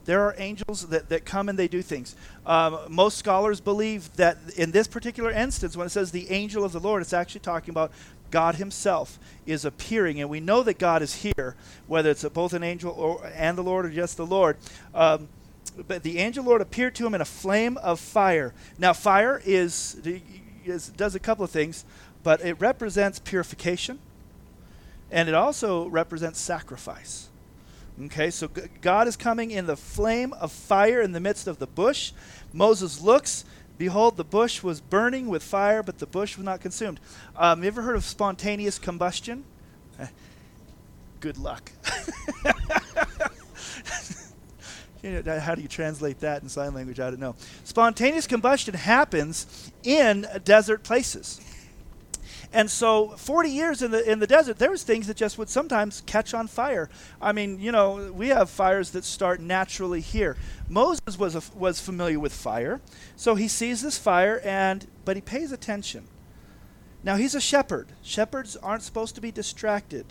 There 0.08 0.22
are 0.22 0.34
angels 0.38 0.88
that, 0.88 1.10
that 1.10 1.26
come 1.26 1.50
and 1.50 1.60
they 1.60 1.68
do 1.68 1.82
things. 1.82 2.16
Um, 2.46 2.80
most 2.88 3.18
scholars 3.18 3.60
believe 3.60 4.16
that 4.16 4.38
in 4.56 4.72
this 4.72 4.88
particular 4.88 5.32
instance, 5.32 5.76
when 5.76 5.86
it 5.86 5.90
says 5.90 6.12
the 6.12 6.32
angel 6.32 6.64
of 6.64 6.72
the 6.72 6.80
Lord, 6.80 7.02
it's 7.02 7.12
actually 7.12 7.42
talking 7.42 7.72
about 7.72 7.92
God 8.32 8.56
Himself 8.56 9.20
is 9.46 9.66
appearing, 9.66 10.22
and 10.22 10.30
we 10.30 10.40
know 10.40 10.64
that 10.64 10.80
God 10.80 11.02
is 11.02 11.16
here, 11.16 11.56
whether 11.88 12.10
it's 12.10 12.24
both 12.24 12.54
an 12.54 12.64
angel 12.64 12.94
or, 12.94 13.30
and 13.36 13.58
the 13.58 13.62
Lord 13.62 13.86
or 13.86 13.90
just 13.90 14.16
the 14.16 14.26
Lord. 14.26 14.56
Um, 14.96 15.28
but 15.86 16.04
the 16.04 16.20
angel 16.20 16.46
Lord 16.46 16.62
appeared 16.62 16.96
to 16.96 17.06
him 17.06 17.14
in 17.14 17.20
a 17.20 17.26
flame 17.26 17.76
of 17.78 18.00
fire. 18.00 18.54
Now, 18.80 18.94
fire 18.94 19.42
is, 19.46 20.02
is 20.66 20.88
does 20.88 21.16
a 21.16 21.20
couple 21.20 21.44
of 21.44 21.52
things, 21.52 21.84
but 22.24 22.40
it 22.42 22.54
represents 22.62 23.20
purification, 23.20 24.00
and 25.12 25.28
it 25.28 25.36
also 25.36 25.88
represents 25.88 26.40
sacrifice. 26.40 27.28
Okay, 28.06 28.30
so 28.30 28.48
God 28.82 29.08
is 29.08 29.16
coming 29.16 29.50
in 29.51 29.66
the 29.66 29.75
flame 29.75 30.34
of 30.34 30.51
fire 30.51 31.01
in 31.01 31.13
the 31.13 31.20
midst 31.20 31.48
of 31.48 31.58
the 31.58 31.66
bush. 31.66 32.12
Moses 32.54 33.01
looks 33.01 33.44
Behold, 33.77 34.18
the 34.18 34.24
bush 34.24 34.63
was 34.63 34.82
burning 34.82 35.27
with 35.27 35.44
fire, 35.44 35.84
but 35.84 36.00
the 36.00 36.08
bush 36.08 36.36
was 36.36 36.46
not 36.46 36.62
consumed. 36.62 37.00
Um, 37.36 37.62
you 37.62 37.68
ever 37.68 37.84
heard 37.84 37.96
of 37.96 38.04
spontaneous 38.04 38.80
combustion? 38.80 39.44
Good 41.20 41.38
luck. 41.38 41.72
you 45.04 45.22
know, 45.22 45.39
how 45.39 45.54
do 45.54 45.62
you 45.62 45.68
translate 45.68 46.20
that 46.22 46.42
in 46.42 46.50
sign 46.50 46.74
language? 46.74 47.00
I 47.00 47.12
don't 47.12 47.20
know. 47.20 47.36
Spontaneous 47.63 48.25
combustion 48.25 48.74
happens 48.74 49.72
in 49.84 50.25
desert 50.44 50.84
places. 50.84 51.39
And 52.54 52.72
so, 52.72 53.10
40 53.10 53.50
years 53.50 53.82
in 53.82 53.92
the 53.92 54.10
in 54.10 54.20
the 54.20 54.27
desert, 54.27 54.58
there 54.58 54.72
was 54.72 54.84
things 54.84 55.08
that 55.08 55.18
just 55.18 55.38
would 55.38 55.50
sometimes 55.50 56.01
catch 56.06 56.34
on 56.34 56.48
fire. 56.48 56.89
I 57.22 57.32
mean, 57.34 57.60
you 57.60 57.72
know, 57.72 58.12
we 58.13 58.30
have 58.30 58.50
fires 58.50 58.92
that 58.92 59.04
start 59.04 59.42
naturally 59.42 60.01
here. 60.01 60.38
Moses 60.70 61.20
was 61.20 61.36
a, 61.36 61.42
was 61.56 61.82
familiar 61.82 62.20
with 62.20 62.34
fire, 62.34 62.80
so 63.16 63.36
he 63.36 63.48
sees 63.48 63.82
this 63.82 63.98
fire, 63.98 64.39
and 64.44 64.88
but 65.04 65.18
he 65.18 65.22
pays 65.22 65.51
attention. 65.51 66.06
Now 67.04 67.18
he's 67.18 67.36
a 67.36 67.42
shepherd. 67.42 67.89
Shepherds 68.01 68.56
aren't 68.58 68.84
supposed 68.84 69.16
to 69.16 69.22
be 69.22 69.32
distracted 69.32 70.06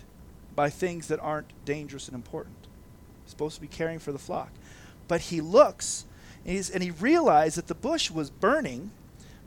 by 0.54 0.70
things 0.70 1.08
that 1.08 1.20
aren't 1.20 1.52
dangerous 1.64 2.06
and 2.06 2.14
important. 2.14 2.56
He's 3.24 3.30
supposed 3.30 3.56
to 3.56 3.60
be 3.60 3.66
caring 3.66 3.98
for 3.98 4.12
the 4.12 4.18
flock, 4.18 4.50
but 5.08 5.22
he 5.22 5.40
looks 5.40 6.04
and, 6.46 6.70
and 6.72 6.82
he 6.82 6.90
realized 6.90 7.58
that 7.58 7.66
the 7.66 7.74
bush 7.74 8.10
was 8.10 8.30
burning 8.30 8.92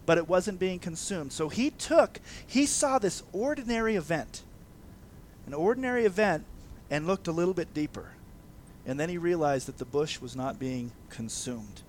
but 0.09 0.17
it 0.17 0.27
wasn't 0.27 0.57
being 0.57 0.79
consumed. 0.79 1.31
So 1.31 1.49
he 1.49 1.69
took, 1.69 2.19
he 2.47 2.65
saw 2.65 2.97
this 2.97 3.21
ordinary 3.31 3.95
event, 3.95 4.41
an 5.45 5.53
ordinary 5.53 6.03
event, 6.03 6.45
and 6.89 7.05
looked 7.05 7.27
a 7.27 7.31
little 7.31 7.53
bit 7.53 7.75
deeper. 7.75 8.13
And 8.87 8.99
then 8.99 9.09
he 9.09 9.19
realized 9.19 9.67
that 9.67 9.77
the 9.77 9.85
bush 9.85 10.19
was 10.19 10.35
not 10.35 10.57
being 10.57 10.93
consumed. 11.11 11.83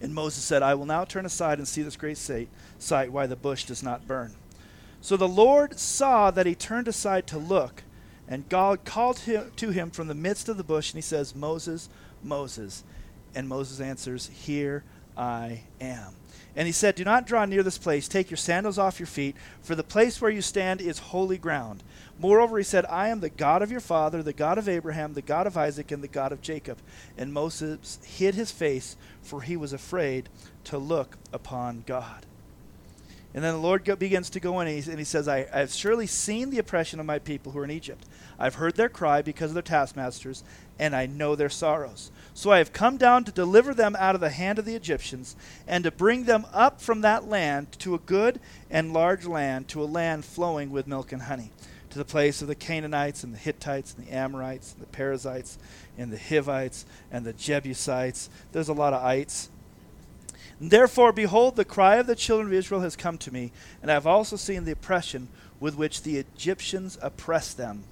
And 0.00 0.14
Moses 0.14 0.42
said, 0.42 0.62
I 0.62 0.76
will 0.76 0.86
now 0.86 1.04
turn 1.04 1.26
aside 1.26 1.58
and 1.58 1.68
see 1.68 1.82
this 1.82 1.94
great 1.94 2.16
sight, 2.16 2.48
why 3.12 3.26
the 3.26 3.36
bush 3.36 3.64
does 3.64 3.82
not 3.82 4.08
burn. 4.08 4.32
So 5.02 5.18
the 5.18 5.28
Lord 5.28 5.78
saw 5.78 6.30
that 6.30 6.46
he 6.46 6.54
turned 6.54 6.88
aside 6.88 7.26
to 7.26 7.36
look, 7.36 7.82
and 8.26 8.48
God 8.48 8.86
called 8.86 9.18
him, 9.18 9.52
to 9.56 9.72
him 9.72 9.90
from 9.90 10.08
the 10.08 10.14
midst 10.14 10.48
of 10.48 10.56
the 10.56 10.64
bush, 10.64 10.92
and 10.92 10.96
he 10.96 11.02
says, 11.02 11.34
Moses, 11.34 11.90
Moses. 12.22 12.82
And 13.34 13.46
Moses 13.46 13.78
answers, 13.78 14.28
Here 14.28 14.84
I 15.18 15.64
am. 15.82 16.14
And 16.58 16.66
he 16.66 16.72
said, 16.72 16.96
Do 16.96 17.04
not 17.04 17.24
draw 17.24 17.44
near 17.44 17.62
this 17.62 17.78
place. 17.78 18.08
Take 18.08 18.32
your 18.32 18.36
sandals 18.36 18.78
off 18.78 18.98
your 18.98 19.06
feet, 19.06 19.36
for 19.62 19.76
the 19.76 19.84
place 19.84 20.20
where 20.20 20.30
you 20.30 20.42
stand 20.42 20.80
is 20.80 20.98
holy 20.98 21.38
ground. 21.38 21.84
Moreover, 22.18 22.58
he 22.58 22.64
said, 22.64 22.84
I 22.86 23.10
am 23.10 23.20
the 23.20 23.30
God 23.30 23.62
of 23.62 23.70
your 23.70 23.78
father, 23.78 24.24
the 24.24 24.32
God 24.32 24.58
of 24.58 24.68
Abraham, 24.68 25.14
the 25.14 25.22
God 25.22 25.46
of 25.46 25.56
Isaac, 25.56 25.92
and 25.92 26.02
the 26.02 26.08
God 26.08 26.32
of 26.32 26.42
Jacob. 26.42 26.78
And 27.16 27.32
Moses 27.32 28.00
hid 28.04 28.34
his 28.34 28.50
face, 28.50 28.96
for 29.22 29.42
he 29.42 29.56
was 29.56 29.72
afraid 29.72 30.28
to 30.64 30.78
look 30.78 31.16
upon 31.32 31.84
God. 31.86 32.26
And 33.34 33.44
then 33.44 33.54
the 33.54 33.60
Lord 33.60 33.84
begins 33.84 34.28
to 34.30 34.40
go 34.40 34.58
in, 34.58 34.66
and 34.66 34.82
he, 34.82 34.90
and 34.90 34.98
he 34.98 35.04
says, 35.04 35.28
I, 35.28 35.46
I 35.52 35.60
have 35.60 35.72
surely 35.72 36.08
seen 36.08 36.50
the 36.50 36.58
oppression 36.58 36.98
of 36.98 37.06
my 37.06 37.20
people 37.20 37.52
who 37.52 37.60
are 37.60 37.64
in 37.64 37.70
Egypt. 37.70 38.04
I've 38.36 38.56
heard 38.56 38.74
their 38.74 38.88
cry 38.88 39.22
because 39.22 39.52
of 39.52 39.54
their 39.54 39.62
taskmasters, 39.62 40.42
and 40.76 40.96
I 40.96 41.06
know 41.06 41.36
their 41.36 41.50
sorrows. 41.50 42.10
So 42.38 42.52
I 42.52 42.58
have 42.58 42.72
come 42.72 42.98
down 42.98 43.24
to 43.24 43.32
deliver 43.32 43.74
them 43.74 43.96
out 43.98 44.14
of 44.14 44.20
the 44.20 44.30
hand 44.30 44.60
of 44.60 44.64
the 44.64 44.76
Egyptians, 44.76 45.34
and 45.66 45.82
to 45.82 45.90
bring 45.90 46.22
them 46.22 46.46
up 46.52 46.80
from 46.80 47.00
that 47.00 47.28
land 47.28 47.72
to 47.80 47.96
a 47.96 47.98
good 47.98 48.38
and 48.70 48.92
large 48.92 49.26
land, 49.26 49.66
to 49.70 49.82
a 49.82 49.86
land 49.86 50.24
flowing 50.24 50.70
with 50.70 50.86
milk 50.86 51.10
and 51.10 51.22
honey, 51.22 51.50
to 51.90 51.98
the 51.98 52.04
place 52.04 52.40
of 52.40 52.46
the 52.46 52.54
Canaanites, 52.54 53.24
and 53.24 53.34
the 53.34 53.38
Hittites, 53.38 53.92
and 53.92 54.06
the 54.06 54.12
Amorites, 54.12 54.72
and 54.72 54.80
the 54.80 54.86
Perizzites, 54.86 55.58
and 55.98 56.12
the 56.12 56.16
Hivites, 56.16 56.86
and 57.10 57.26
the 57.26 57.32
Jebusites. 57.32 58.30
There's 58.52 58.68
a 58.68 58.72
lot 58.72 58.92
of 58.92 59.02
ites. 59.02 59.50
Therefore, 60.60 61.12
behold, 61.12 61.56
the 61.56 61.64
cry 61.64 61.96
of 61.96 62.06
the 62.06 62.14
children 62.14 62.46
of 62.46 62.54
Israel 62.54 62.82
has 62.82 62.94
come 62.94 63.18
to 63.18 63.34
me, 63.34 63.50
and 63.82 63.90
I 63.90 63.94
have 63.94 64.06
also 64.06 64.36
seen 64.36 64.64
the 64.64 64.70
oppression 64.70 65.26
with 65.58 65.74
which 65.74 66.02
the 66.02 66.18
Egyptians 66.18 66.98
oppress 67.02 67.52
them. 67.52 67.82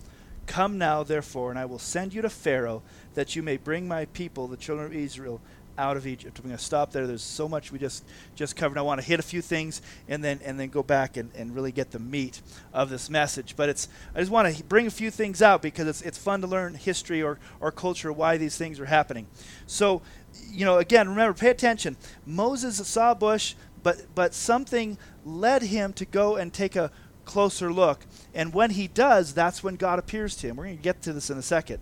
Come 0.47 0.79
now, 0.79 1.03
therefore, 1.03 1.51
and 1.51 1.59
I 1.59 1.65
will 1.65 1.79
send 1.79 2.15
you 2.15 2.23
to 2.23 2.31
Pharaoh, 2.31 2.83
that 3.15 3.37
you 3.37 3.43
may 3.43 3.57
bring 3.57 3.89
my 3.89 4.07
people, 4.07 4.47
the 4.47 4.57
children 4.57 4.87
of 4.87 4.95
Israel, 4.95 5.41
out 5.79 5.97
of 5.97 6.07
Egypt. 6.07 6.39
I'm 6.39 6.45
going 6.45 6.57
to 6.57 6.63
stop 6.63 6.93
there. 6.93 7.07
There's 7.07 7.23
so 7.23 7.49
much 7.49 7.71
we 7.71 7.79
just 7.79 8.05
just 8.35 8.57
covered. 8.57 8.79
I 8.79 8.83
want 8.83 9.01
to 9.01 9.07
hit 9.07 9.21
a 9.21 9.23
few 9.23 9.43
things 9.43 9.83
and 10.09 10.23
then 10.23 10.41
and 10.45 10.59
then 10.59 10.69
go 10.69 10.83
back 10.83 11.17
and, 11.17 11.31
and 11.35 11.55
really 11.55 11.73
get 11.73 11.91
the 11.91 11.99
meat 11.99 12.41
of 12.73 12.91
this 12.91 13.11
message. 13.11 13.57
But 13.57 13.69
it's 13.69 13.89
I 14.15 14.21
just 14.21 14.31
want 14.31 14.55
to 14.55 14.65
bring 14.65 14.87
a 14.87 14.91
few 14.91 15.11
things 15.11 15.43
out 15.43 15.63
because 15.63 15.87
it's 15.87 16.03
it's 16.03 16.19
fun 16.19 16.41
to 16.41 16.47
learn 16.47 16.75
history 16.75 17.23
or, 17.23 17.39
or 17.61 17.71
culture, 17.71 18.13
why 18.13 18.37
these 18.37 18.57
things 18.57 18.81
are 18.81 18.87
happening. 18.87 19.27
So, 19.67 20.03
you 20.51 20.65
know, 20.65 20.79
again, 20.79 21.09
remember, 21.09 21.39
pay 21.39 21.51
attention. 21.51 21.97
Moses 22.25 22.85
saw 22.87 23.13
a 23.13 23.15
bush, 23.15 23.55
but 23.83 24.07
but 24.15 24.35
something 24.35 24.99
led 25.25 25.63
him 25.63 25.93
to 25.95 26.05
go 26.05 26.37
and 26.37 26.53
take 26.53 26.77
a 26.77 26.91
closer 27.27 27.71
look. 27.71 28.07
And 28.35 28.55
when 28.55 28.71
he 28.71 28.89
does, 28.89 29.35
that's 29.35 29.63
when 29.63 29.77
God 29.77 29.99
appears 29.99 30.35
to 30.37 30.47
him. 30.47 30.57
We're 30.57 30.65
going 30.65 30.79
to 30.79 30.83
get 30.83 31.03
to 31.03 31.13
this 31.13 31.29
in 31.29 31.37
a 31.37 31.43
second. 31.43 31.81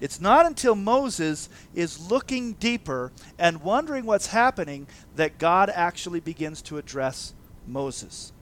It's 0.00 0.20
not 0.20 0.46
until 0.46 0.74
Moses 0.74 1.48
is 1.74 2.10
looking 2.10 2.54
deeper 2.54 3.12
and 3.38 3.62
wondering 3.62 4.06
what's 4.06 4.28
happening 4.28 4.86
that 5.16 5.38
God 5.38 5.70
actually 5.70 6.20
begins 6.20 6.62
to 6.62 6.78
address 6.78 7.34
Moses. 7.66 8.32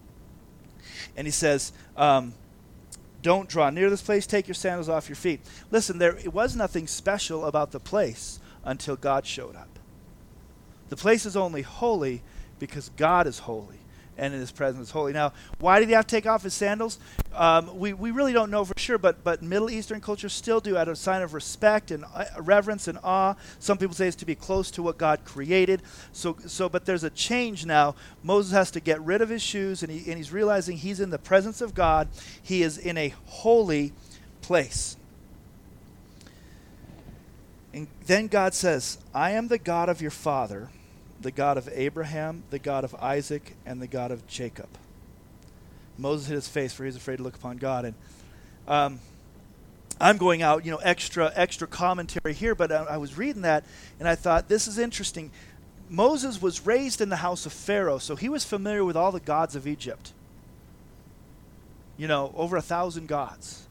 And 1.16 1.26
he 1.26 1.30
says, 1.30 1.72
um, 1.96 2.34
Don't 3.20 3.48
draw 3.48 3.70
near 3.70 3.90
this 3.90 4.02
place, 4.02 4.26
take 4.26 4.48
your 4.48 4.54
sandals 4.54 4.88
off 4.88 5.08
your 5.08 5.16
feet. 5.16 5.40
Listen, 5.70 5.98
there 5.98 6.16
was 6.32 6.56
nothing 6.56 6.86
special 6.86 7.44
about 7.44 7.70
the 7.70 7.80
place 7.80 8.40
until 8.64 8.96
God 8.96 9.26
showed 9.26 9.56
up. 9.56 9.78
The 10.88 10.96
place 10.96 11.26
is 11.26 11.36
only 11.36 11.62
holy 11.62 12.22
because 12.58 12.90
God 12.96 13.26
is 13.26 13.40
holy 13.40 13.81
and 14.18 14.34
in 14.34 14.40
his 14.40 14.52
presence 14.52 14.90
holy. 14.90 15.12
Now, 15.12 15.32
why 15.58 15.78
did 15.78 15.88
he 15.88 15.94
have 15.94 16.06
to 16.06 16.14
take 16.14 16.26
off 16.26 16.42
his 16.42 16.54
sandals? 16.54 16.98
Um, 17.34 17.78
we, 17.78 17.92
we 17.92 18.10
really 18.10 18.32
don't 18.32 18.50
know 18.50 18.64
for 18.64 18.74
sure, 18.78 18.98
but, 18.98 19.24
but 19.24 19.42
Middle 19.42 19.70
Eastern 19.70 20.00
cultures 20.00 20.32
still 20.32 20.60
do 20.60 20.76
out 20.76 20.88
of 20.88 20.92
a 20.92 20.96
sign 20.96 21.22
of 21.22 21.34
respect 21.34 21.90
and 21.90 22.04
uh, 22.14 22.24
reverence 22.38 22.88
and 22.88 22.98
awe. 23.02 23.34
Some 23.58 23.78
people 23.78 23.94
say 23.94 24.06
it's 24.06 24.16
to 24.16 24.26
be 24.26 24.34
close 24.34 24.70
to 24.72 24.82
what 24.82 24.98
God 24.98 25.24
created. 25.24 25.82
So, 26.12 26.36
so, 26.46 26.68
but 26.68 26.84
there's 26.84 27.04
a 27.04 27.10
change 27.10 27.64
now. 27.64 27.94
Moses 28.22 28.52
has 28.52 28.70
to 28.72 28.80
get 28.80 29.00
rid 29.00 29.22
of 29.22 29.28
his 29.28 29.42
shoes, 29.42 29.82
and, 29.82 29.90
he, 29.90 30.10
and 30.10 30.18
he's 30.18 30.32
realizing 30.32 30.76
he's 30.76 31.00
in 31.00 31.10
the 31.10 31.18
presence 31.18 31.60
of 31.60 31.74
God. 31.74 32.08
He 32.42 32.62
is 32.62 32.78
in 32.78 32.98
a 32.98 33.14
holy 33.26 33.92
place. 34.42 34.96
And 37.72 37.88
then 38.06 38.26
God 38.26 38.52
says, 38.52 38.98
I 39.14 39.30
am 39.30 39.48
the 39.48 39.56
God 39.56 39.88
of 39.88 40.02
your 40.02 40.10
father 40.10 40.68
the 41.22 41.30
God 41.30 41.56
of 41.56 41.68
Abraham, 41.72 42.42
the 42.50 42.58
God 42.58 42.84
of 42.84 42.94
Isaac, 42.96 43.56
and 43.64 43.80
the 43.80 43.86
God 43.86 44.10
of 44.10 44.26
Jacob. 44.26 44.68
Moses 45.98 46.26
hid 46.26 46.34
his 46.34 46.48
face 46.48 46.72
for 46.72 46.84
he 46.84 46.88
was 46.88 46.96
afraid 46.96 47.16
to 47.16 47.22
look 47.22 47.36
upon 47.36 47.56
God. 47.56 47.84
And 47.84 47.94
um, 48.66 49.00
I'm 50.00 50.16
going 50.16 50.42
out, 50.42 50.64
you 50.64 50.70
know, 50.70 50.78
extra 50.78 51.32
extra 51.34 51.66
commentary 51.66 52.34
here, 52.34 52.54
but 52.54 52.72
I, 52.72 52.84
I 52.84 52.96
was 52.96 53.16
reading 53.16 53.42
that 53.42 53.64
and 53.98 54.08
I 54.08 54.14
thought 54.14 54.48
this 54.48 54.66
is 54.66 54.78
interesting. 54.78 55.30
Moses 55.88 56.40
was 56.40 56.66
raised 56.66 57.00
in 57.00 57.08
the 57.08 57.16
house 57.16 57.44
of 57.44 57.52
Pharaoh, 57.52 57.98
so 57.98 58.16
he 58.16 58.28
was 58.28 58.44
familiar 58.44 58.84
with 58.84 58.96
all 58.96 59.12
the 59.12 59.20
gods 59.20 59.54
of 59.54 59.66
Egypt. 59.66 60.12
You 61.98 62.08
know, 62.08 62.32
over 62.36 62.56
a 62.56 62.62
thousand 62.62 63.08
gods. 63.08 63.66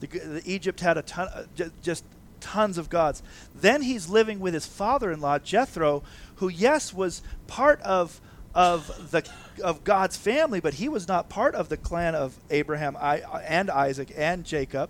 The, 0.00 0.08
the 0.08 0.42
Egypt 0.44 0.80
had 0.80 0.98
a 0.98 1.02
ton, 1.02 1.28
uh, 1.28 1.44
just 1.82 2.04
tons 2.40 2.78
of 2.78 2.90
gods. 2.90 3.22
Then 3.54 3.82
he's 3.82 4.08
living 4.08 4.40
with 4.40 4.54
his 4.54 4.66
father-in-law 4.66 5.40
Jethro, 5.40 6.02
who 6.36 6.48
yes 6.48 6.92
was 6.92 7.22
part 7.46 7.80
of 7.82 8.20
of 8.54 9.10
the 9.10 9.22
of 9.62 9.84
God's 9.84 10.16
family, 10.16 10.60
but 10.60 10.74
he 10.74 10.88
was 10.88 11.06
not 11.06 11.28
part 11.28 11.54
of 11.54 11.68
the 11.68 11.76
clan 11.76 12.14
of 12.14 12.36
Abraham 12.50 12.96
I, 12.96 13.18
and 13.46 13.70
Isaac 13.70 14.12
and 14.16 14.44
Jacob. 14.44 14.88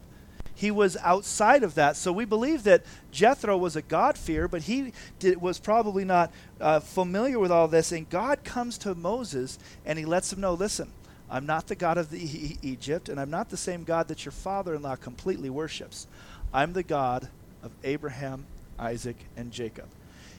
He 0.55 0.71
was 0.71 0.97
outside 1.03 1.63
of 1.63 1.75
that. 1.75 1.97
So 1.97 2.13
we 2.13 2.25
believe 2.25 2.63
that 2.63 2.83
Jethro 3.13 3.59
was 3.59 3.77
a 3.77 3.83
God-fearer, 3.83 4.49
but 4.49 4.63
he 4.63 4.93
did, 5.19 5.39
was 5.41 5.59
probably 5.59 6.05
not 6.05 6.33
uh, 6.61 6.81
familiar 6.81 7.39
with 7.39 7.53
all 7.53 7.69
this. 7.69 7.93
And 7.93 8.09
God 8.09 8.43
comes 8.43 8.79
to 8.79 8.95
Moses 8.95 9.59
and 9.85 9.99
he 9.99 10.07
lets 10.07 10.33
him 10.33 10.41
know 10.41 10.55
listen, 10.55 10.91
I'm 11.29 11.45
not 11.45 11.67
the 11.67 11.75
God 11.75 11.99
of 11.99 12.11
the 12.11 12.25
e- 12.25 12.59
Egypt, 12.63 13.09
and 13.09 13.21
I'm 13.21 13.31
not 13.31 13.51
the 13.51 13.57
same 13.57 13.85
God 13.85 14.09
that 14.09 14.25
your 14.25 14.33
father 14.33 14.75
in 14.75 14.83
law 14.83 14.97
completely 14.97 15.51
worships. 15.51 16.07
I'm 16.53 16.73
the 16.73 16.83
God 16.83 17.29
of 17.63 17.73
Abraham, 17.85 18.47
Isaac, 18.79 19.17
and 19.37 19.53
Jacob. 19.53 19.89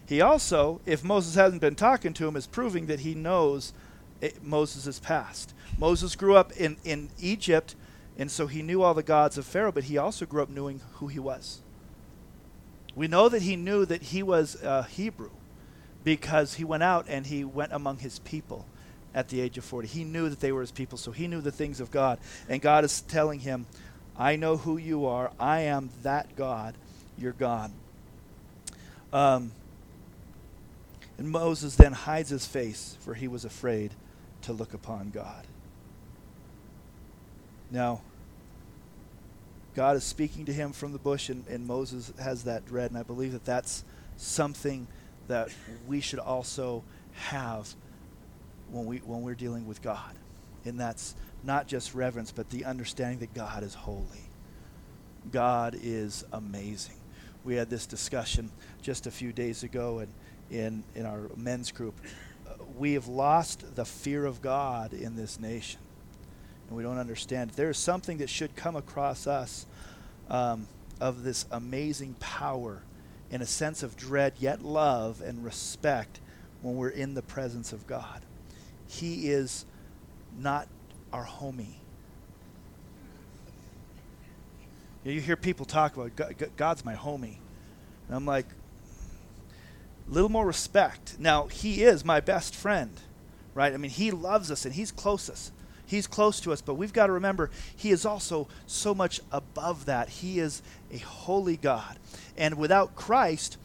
He 0.07 0.21
also, 0.21 0.79
if 0.85 1.03
Moses 1.03 1.35
hasn't 1.35 1.61
been 1.61 1.75
talking 1.75 2.13
to 2.13 2.27
him, 2.27 2.35
is 2.35 2.47
proving 2.47 2.87
that 2.87 3.01
he 3.01 3.13
knows 3.13 3.73
eh, 4.21 4.31
Moses' 4.41 4.99
past. 4.99 5.53
Moses 5.77 6.15
grew 6.15 6.35
up 6.35 6.51
in, 6.53 6.77
in 6.83 7.09
Egypt 7.19 7.75
and 8.17 8.31
so 8.31 8.47
he 8.47 8.63
knew 8.63 8.81
all 8.81 8.95
the 8.95 9.03
gods 9.03 9.37
of 9.37 9.45
Pharaoh, 9.45 9.71
but 9.71 9.85
he 9.85 9.97
also 9.97 10.25
grew 10.25 10.41
up 10.41 10.49
knowing 10.49 10.81
who 10.95 11.07
he 11.07 11.19
was. 11.19 11.61
We 12.95 13.07
know 13.07 13.29
that 13.29 13.43
he 13.43 13.55
knew 13.55 13.85
that 13.85 14.01
he 14.01 14.23
was 14.23 14.61
a 14.63 14.83
Hebrew 14.83 15.29
because 16.03 16.55
he 16.55 16.63
went 16.63 16.81
out 16.81 17.05
and 17.07 17.27
he 17.27 17.43
went 17.43 17.73
among 17.73 17.99
his 17.99 18.17
people 18.19 18.65
at 19.13 19.29
the 19.29 19.39
age 19.39 19.57
of 19.59 19.63
40. 19.63 19.87
He 19.87 20.03
knew 20.03 20.29
that 20.29 20.39
they 20.39 20.51
were 20.51 20.61
his 20.61 20.71
people, 20.71 20.97
so 20.97 21.11
he 21.11 21.27
knew 21.27 21.41
the 21.41 21.51
things 21.51 21.79
of 21.79 21.91
God. 21.91 22.17
And 22.49 22.59
God 22.59 22.83
is 22.83 23.01
telling 23.01 23.39
him, 23.39 23.67
I 24.17 24.35
know 24.35 24.57
who 24.57 24.77
you 24.77 25.05
are. 25.05 25.31
I 25.39 25.61
am 25.61 25.89
that 26.03 26.35
God, 26.35 26.75
your 27.17 27.33
God. 27.33 27.71
Um, 29.13 29.51
and 31.17 31.29
Moses 31.29 31.75
then 31.75 31.93
hides 31.93 32.29
his 32.29 32.45
face, 32.45 32.97
for 33.01 33.13
he 33.13 33.27
was 33.27 33.45
afraid 33.45 33.91
to 34.43 34.53
look 34.53 34.73
upon 34.73 35.09
God. 35.09 35.45
Now, 37.71 38.01
God 39.75 39.95
is 39.95 40.03
speaking 40.03 40.45
to 40.45 40.53
him 40.53 40.71
from 40.71 40.93
the 40.93 40.99
bush, 40.99 41.29
and, 41.29 41.45
and 41.47 41.67
Moses 41.67 42.11
has 42.19 42.45
that 42.45 42.65
dread. 42.65 42.91
And 42.91 42.99
I 42.99 43.03
believe 43.03 43.33
that 43.33 43.45
that's 43.45 43.83
something 44.15 44.87
that 45.27 45.49
we 45.87 46.01
should 46.01 46.19
also 46.19 46.83
have 47.13 47.73
when, 48.71 48.85
we, 48.85 48.97
when 48.97 49.21
we're 49.21 49.35
dealing 49.35 49.67
with 49.67 49.81
God. 49.81 50.13
And 50.65 50.79
that's 50.79 51.13
not 51.43 51.67
just 51.67 51.93
reverence, 51.93 52.31
but 52.31 52.49
the 52.49 52.65
understanding 52.65 53.19
that 53.19 53.33
God 53.33 53.63
is 53.63 53.73
holy. 53.73 54.29
God 55.31 55.77
is 55.81 56.25
amazing. 56.31 56.95
We 57.43 57.55
had 57.55 57.69
this 57.69 57.85
discussion 57.85 58.51
just 58.81 59.07
a 59.07 59.11
few 59.11 59.31
days 59.31 59.63
ago 59.63 59.99
in, 59.99 60.57
in, 60.57 60.83
in 60.95 61.05
our 61.05 61.29
men's 61.35 61.71
group. 61.71 61.95
Uh, 62.45 62.63
we 62.77 62.93
have 62.93 63.07
lost 63.07 63.75
the 63.75 63.85
fear 63.85 64.25
of 64.25 64.41
God 64.41 64.93
in 64.93 65.15
this 65.15 65.39
nation 65.39 65.79
and 66.67 66.75
we 66.75 66.83
don't 66.83 66.97
understand. 66.97 67.51
There 67.51 67.69
is 67.69 67.77
something 67.77 68.17
that 68.17 68.29
should 68.29 68.55
come 68.55 68.75
across 68.75 69.27
us 69.27 69.65
um, 70.29 70.67
of 70.99 71.23
this 71.23 71.45
amazing 71.51 72.15
power 72.19 72.81
in 73.31 73.41
a 73.41 73.45
sense 73.45 73.83
of 73.83 73.95
dread, 73.95 74.33
yet 74.39 74.63
love 74.63 75.21
and 75.21 75.43
respect 75.43 76.19
when 76.61 76.75
we're 76.75 76.89
in 76.89 77.13
the 77.13 77.21
presence 77.21 77.71
of 77.73 77.87
God. 77.87 78.21
He 78.87 79.29
is 79.29 79.65
not 80.37 80.67
our 81.11 81.25
homie. 81.25 81.75
You 85.03 85.21
hear 85.21 85.37
people 85.37 85.65
talk 85.65 85.95
about 85.95 86.11
God's 86.57 86.83
my 86.83 86.95
homie. 86.95 87.37
And 88.07 88.15
I'm 88.15 88.25
like, 88.25 88.47
a 90.07 90.13
little 90.13 90.29
more 90.29 90.45
respect. 90.45 91.17
Now, 91.19 91.47
He 91.47 91.83
is 91.83 92.03
my 92.03 92.19
best 92.19 92.53
friend, 92.53 92.91
right? 93.53 93.73
I 93.73 93.77
mean, 93.77 93.91
He 93.91 94.11
loves 94.11 94.51
us 94.51 94.65
and 94.65 94.73
He's 94.73 94.91
closest. 94.91 95.53
He's 95.85 96.07
close 96.07 96.41
to 96.41 96.51
us, 96.51 96.61
but 96.61 96.73
we've 96.73 96.91
got 96.91 97.07
to 97.07 97.13
remember 97.13 97.49
He 97.75 97.91
is 97.91 98.05
also 98.05 98.49
so 98.65 98.93
much 98.93 99.21
above 99.31 99.85
that. 99.85 100.09
He 100.09 100.39
is 100.39 100.61
a 100.91 100.97
holy 100.97 101.55
God. 101.55 101.97
And 102.37 102.55
without 102.55 102.95
Christ, 102.95 103.57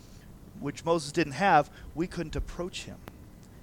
which 0.61 0.85
Moses 0.85 1.11
didn't 1.11 1.33
have, 1.35 1.71
we 1.95 2.07
couldn't 2.07 2.37
approach 2.37 2.85
Him. 2.85 2.99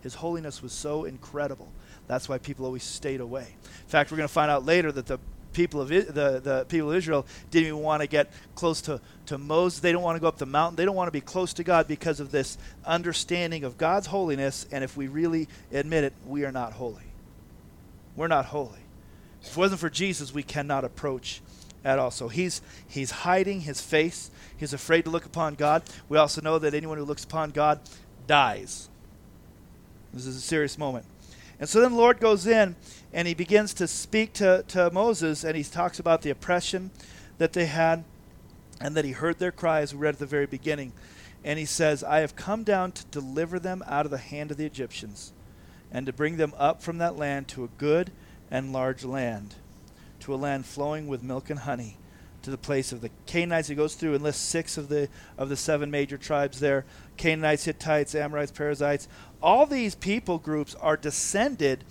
His 0.02 0.16
holiness 0.16 0.62
was 0.62 0.74
so 0.74 1.06
incredible. 1.06 1.72
That's 2.10 2.28
why 2.28 2.40
people 2.40 2.66
always 2.66 2.82
stayed 2.82 3.22
away. 3.22 3.46
In 3.64 3.88
fact, 3.88 4.10
we're 4.10 4.18
going 4.18 4.28
to 4.28 4.34
find 4.34 4.50
out 4.50 4.66
later 4.66 4.92
that 4.92 5.06
the 5.06 5.20
people 5.54 5.80
of 5.80 5.90
the, 5.90 6.42
the 6.44 6.66
people 6.68 6.90
of 6.90 6.98
Israel 6.98 7.24
didn't 7.52 7.68
even 7.68 7.82
want 7.82 8.02
to 8.02 8.08
get 8.08 8.32
close 8.56 8.82
to, 8.82 9.00
to 9.28 9.38
Moses. 9.38 9.80
They 9.80 9.92
don't 9.92 10.02
want 10.02 10.16
to 10.16 10.20
go 10.20 10.28
up 10.28 10.40
the 10.40 10.48
mountain. 10.48 10.76
They 10.76 10.86
don't 10.86 10.96
want 10.96 11.08
to 11.08 11.12
be 11.12 11.22
close 11.22 11.54
to 11.54 11.64
God 11.64 11.88
because 11.88 12.20
of 12.20 12.32
this 12.32 12.58
understanding 12.84 13.64
of 13.64 13.78
God's 13.78 14.08
holiness. 14.08 14.66
And 14.72 14.84
if 14.84 14.98
we 14.98 15.08
really 15.08 15.48
admit 15.72 16.04
it, 16.04 16.14
we 16.26 16.46
are 16.46 16.52
not 16.52 16.74
holy. 16.74 17.04
We're 18.16 18.28
not 18.28 18.46
holy. 18.46 18.80
If 19.44 19.52
it 19.52 19.58
wasn't 19.58 19.80
for 19.80 19.92
Jesus, 19.92 20.34
we 20.34 20.42
cannot 20.42 20.84
approach 20.84 21.42
at 21.86 22.00
all. 22.00 22.10
So 22.10 22.28
he's 22.28 22.64
he's 22.88 23.12
hiding 23.12 23.62
his 23.62 23.82
face. 23.82 24.32
He's 24.58 24.74
afraid 24.74 25.06
to 25.06 25.12
look 25.12 25.26
upon 25.26 25.54
God. 25.54 25.84
We 26.10 26.18
also 26.18 26.42
know 26.42 26.58
that 26.58 26.74
anyone 26.74 26.98
who 26.98 27.06
looks 27.06 27.24
upon 27.24 27.52
God 27.52 27.80
dies. 28.26 28.90
This 30.12 30.26
is 30.26 30.38
a 30.38 30.42
serious 30.42 30.76
moment. 30.76 31.06
And 31.60 31.68
so 31.68 31.82
then 31.82 31.92
the 31.92 31.98
Lord 31.98 32.20
goes 32.20 32.48
in 32.48 32.76
and 33.12 33.28
he 33.28 33.34
begins 33.34 33.74
to 33.76 33.88
speak 33.88 34.34
to, 34.34 34.64
to 34.70 34.90
Moses 34.92 35.44
and 35.44 35.58
he 35.58 35.64
talks 35.64 36.00
about 36.00 36.22
the 36.22 36.30
oppression 36.30 36.92
that 37.38 37.54
they 37.54 37.66
had 37.66 38.06
and 38.80 38.96
that 38.96 39.06
he 39.06 39.12
heard 39.12 39.40
their 39.40 39.52
cries, 39.52 39.94
we 39.94 40.00
read 40.00 40.16
at 40.16 40.20
the 40.20 40.26
very 40.26 40.46
beginning. 40.46 40.94
And 41.44 41.60
he 41.60 41.66
says, 41.66 42.04
I 42.04 42.20
have 42.20 42.36
come 42.36 42.64
down 42.64 42.94
to 42.94 43.06
deliver 43.06 43.60
them 43.60 43.84
out 43.86 44.06
of 44.06 44.12
the 44.12 44.18
hand 44.18 44.52
of 44.52 44.58
the 44.58 44.66
Egyptians 44.66 45.34
and 45.92 46.06
to 46.06 46.14
bring 46.14 46.38
them 46.38 46.54
up 46.58 46.82
from 46.82 46.98
that 47.00 47.18
land 47.18 47.48
to 47.50 47.64
a 47.64 47.70
good 47.78 48.12
and 48.52 48.72
large 48.72 49.04
land, 49.04 49.56
to 50.22 50.34
a 50.34 50.38
land 50.38 50.66
flowing 50.66 51.08
with 51.08 51.24
milk 51.24 51.50
and 51.50 51.60
honey, 51.60 51.98
to 52.50 52.52
the 52.52 52.58
place 52.58 52.92
of 52.92 53.02
the 53.02 53.10
Canaanites. 53.26 53.68
He 53.68 53.76
goes 53.76 53.96
through 53.96 54.16
and 54.16 54.24
lists 54.24 54.42
six 54.42 54.78
of 54.78 54.90
the 54.90 55.10
of 55.38 55.50
the 55.50 55.56
seven 55.56 55.92
major 55.92 56.18
tribes 56.18 56.60
there: 56.60 56.86
Canaanites, 57.18 57.66
Hittites, 57.66 58.16
Amorites, 58.16 58.52
Perizzites. 58.52 59.08
All 59.42 59.66
these 59.66 59.96
people 59.96 60.38
groups 60.38 60.76
are 60.76 60.98
descended 60.98 61.84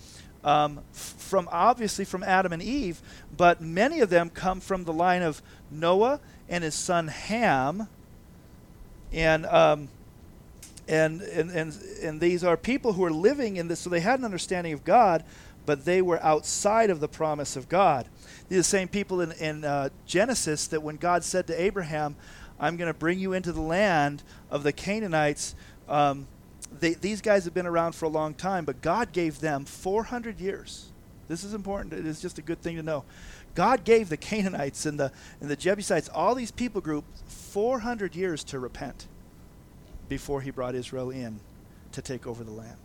um, 0.43 0.81
from 0.91 1.49
obviously 1.51 2.05
from 2.05 2.23
Adam 2.23 2.53
and 2.53 2.61
Eve, 2.61 3.01
but 3.35 3.61
many 3.61 4.01
of 4.01 4.09
them 4.09 4.29
come 4.29 4.59
from 4.59 4.83
the 4.83 4.93
line 4.93 5.21
of 5.21 5.41
Noah 5.71 6.19
and 6.47 6.63
his 6.63 6.75
son 6.75 7.07
Ham, 7.07 7.87
and 9.11 9.45
um, 9.45 9.89
and, 10.87 11.21
and, 11.21 11.51
and, 11.51 11.77
and 12.01 12.19
these 12.19 12.43
are 12.43 12.57
people 12.57 12.93
who 12.93 13.03
are 13.03 13.11
living 13.11 13.57
in 13.57 13.67
this, 13.67 13.79
so 13.81 13.91
they 13.91 13.99
had 13.99 14.17
an 14.17 14.25
understanding 14.25 14.73
of 14.73 14.83
God, 14.83 15.23
but 15.67 15.85
they 15.85 16.01
were 16.01 16.21
outside 16.23 16.89
of 16.89 16.99
the 16.99 17.07
promise 17.07 17.55
of 17.55 17.69
God. 17.69 18.07
The 18.49 18.63
same 18.63 18.87
people 18.87 19.21
in, 19.21 19.31
in 19.33 19.63
uh, 19.63 19.89
Genesis 20.05 20.67
that 20.67 20.81
when 20.81 20.97
God 20.97 21.23
said 21.23 21.47
to 21.47 21.61
Abraham, 21.61 22.15
I'm 22.59 22.77
going 22.77 22.91
to 22.91 22.97
bring 22.97 23.19
you 23.19 23.33
into 23.33 23.53
the 23.53 23.61
land 23.61 24.23
of 24.51 24.63
the 24.63 24.73
Canaanites, 24.73 25.55
um, 25.87 26.27
they, 26.79 26.93
these 26.93 27.21
guys 27.21 27.45
have 27.45 27.53
been 27.53 27.65
around 27.65 27.93
for 27.93 28.05
a 28.05 28.09
long 28.09 28.33
time, 28.33 28.65
but 28.65 28.81
God 28.81 29.11
gave 29.11 29.39
them 29.39 29.65
400 29.65 30.39
years. 30.39 30.89
This 31.27 31.43
is 31.43 31.53
important. 31.53 31.93
It 31.93 32.05
is 32.05 32.21
just 32.21 32.37
a 32.37 32.41
good 32.41 32.61
thing 32.61 32.75
to 32.75 32.83
know. 32.83 33.05
God 33.55 33.83
gave 33.83 34.09
the 34.09 34.17
Canaanites 34.17 34.85
and 34.85 34.99
the, 34.99 35.11
and 35.41 35.49
the 35.49 35.55
Jebusites, 35.55 36.09
all 36.09 36.35
these 36.35 36.51
people 36.51 36.81
groups, 36.81 37.07
400 37.27 38.15
years 38.15 38.43
to 38.45 38.59
repent 38.59 39.07
before 40.07 40.41
he 40.41 40.51
brought 40.51 40.75
Israel 40.75 41.11
in 41.11 41.39
to 41.91 42.01
take 42.01 42.27
over 42.27 42.43
the 42.43 42.51
land. 42.51 42.77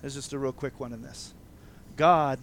There's 0.00 0.14
just 0.14 0.32
a 0.32 0.38
real 0.38 0.52
quick 0.52 0.78
one 0.80 0.92
in 0.92 1.02
this. 1.02 1.32
God 1.96 2.38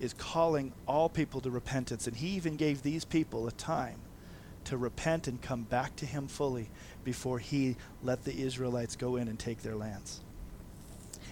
is 0.00 0.12
calling 0.14 0.72
all 0.86 1.08
people 1.08 1.40
to 1.40 1.50
repentance, 1.50 2.06
and 2.06 2.16
he 2.16 2.28
even 2.28 2.56
gave 2.56 2.82
these 2.82 3.04
people 3.04 3.46
a 3.46 3.52
time 3.52 3.98
to 4.64 4.76
repent 4.76 5.26
and 5.26 5.40
come 5.40 5.62
back 5.62 5.96
to 5.96 6.06
him 6.06 6.28
fully 6.28 6.68
before 7.04 7.38
he 7.38 7.76
let 8.02 8.24
the 8.24 8.42
Israelites 8.42 8.96
go 8.96 9.16
in 9.16 9.28
and 9.28 9.38
take 9.38 9.62
their 9.62 9.74
lands. 9.74 10.20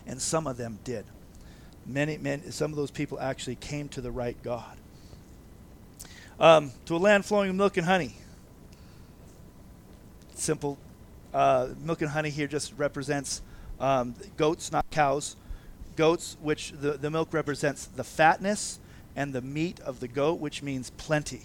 And 0.07 0.21
some 0.21 0.47
of 0.47 0.57
them 0.57 0.79
did. 0.85 1.05
Many, 1.85 2.19
many 2.19 2.51
some 2.51 2.73
of 2.73 2.77
those 2.77 2.91
people 2.91 3.21
actually 3.21 3.57
came 3.57 3.89
to 3.91 4.01
the 4.01 4.11
right 4.11 4.37
God. 4.43 4.77
Um, 6.41 6.73
to 6.87 6.97
a 6.97 6.99
land 6.99 7.25
flowing 7.25 7.49
with 7.49 7.57
milk 7.57 7.77
and 7.77 7.87
honey. 7.87 8.17
Simple 10.35 10.79
uh, 11.33 11.69
milk 11.81 12.03
and 12.03 12.11
honey 12.11 12.31
here 12.31 12.47
just 12.47 12.73
represents 12.77 13.43
um, 13.79 14.15
goats, 14.37 14.73
not 14.73 14.89
cows. 14.91 15.37
Goats, 15.97 16.37
which 16.41 16.73
the, 16.73 16.93
the 16.93 17.11
milk 17.11 17.33
represents 17.33 17.87
the 17.87 18.05
fatness 18.05 18.79
and 19.15 19.33
the 19.33 19.43
meat 19.43 19.81
of 19.81 20.01
the 20.01 20.09
goat, 20.09 20.39
which 20.39 20.63
means 20.63 20.91
plenty. 20.91 21.43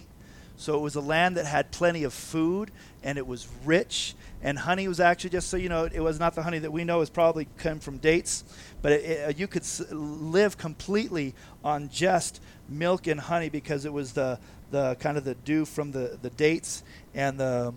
So 0.57 0.75
it 0.75 0.81
was 0.81 0.95
a 0.95 1.01
land 1.01 1.37
that 1.37 1.45
had 1.45 1.71
plenty 1.71 2.03
of 2.03 2.13
food 2.13 2.69
and 3.03 3.17
it 3.17 3.25
was 3.25 3.47
rich. 3.65 4.13
And 4.43 4.59
honey 4.59 4.87
was 4.87 4.99
actually 4.99 5.31
just 5.31 5.49
so 5.49 5.57
you 5.57 5.69
know, 5.69 5.85
it 5.85 6.01
was 6.01 6.19
not 6.19 6.35
the 6.35 6.43
honey 6.43 6.59
that 6.59 6.71
we 6.71 6.83
know. 6.83 7.01
It's 7.01 7.09
probably 7.09 7.47
come 7.57 7.79
from 7.79 7.97
dates, 7.97 8.43
but 8.81 8.91
it, 8.91 9.05
it, 9.05 9.39
you 9.39 9.47
could 9.47 9.65
live 9.89 10.57
completely 10.57 11.33
on 11.63 11.89
just 11.89 12.41
milk 12.69 13.07
and 13.07 13.19
honey 13.19 13.49
because 13.49 13.85
it 13.85 13.93
was 13.93 14.13
the 14.13 14.39
the 14.69 14.95
kind 14.99 15.17
of 15.17 15.25
the 15.25 15.35
dew 15.35 15.65
from 15.65 15.91
the, 15.91 16.17
the 16.21 16.29
dates 16.29 16.83
and 17.13 17.37
the 17.37 17.73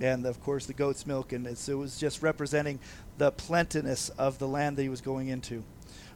and 0.00 0.26
of 0.26 0.42
course 0.42 0.66
the 0.66 0.74
goat's 0.74 1.06
milk 1.06 1.32
and 1.32 1.46
it 1.46 1.68
was 1.68 1.98
just 1.98 2.22
representing 2.22 2.78
the 3.16 3.30
plentiness 3.30 4.10
of 4.10 4.38
the 4.38 4.48
land 4.48 4.76
that 4.76 4.82
he 4.82 4.88
was 4.88 5.00
going 5.00 5.28
into. 5.28 5.62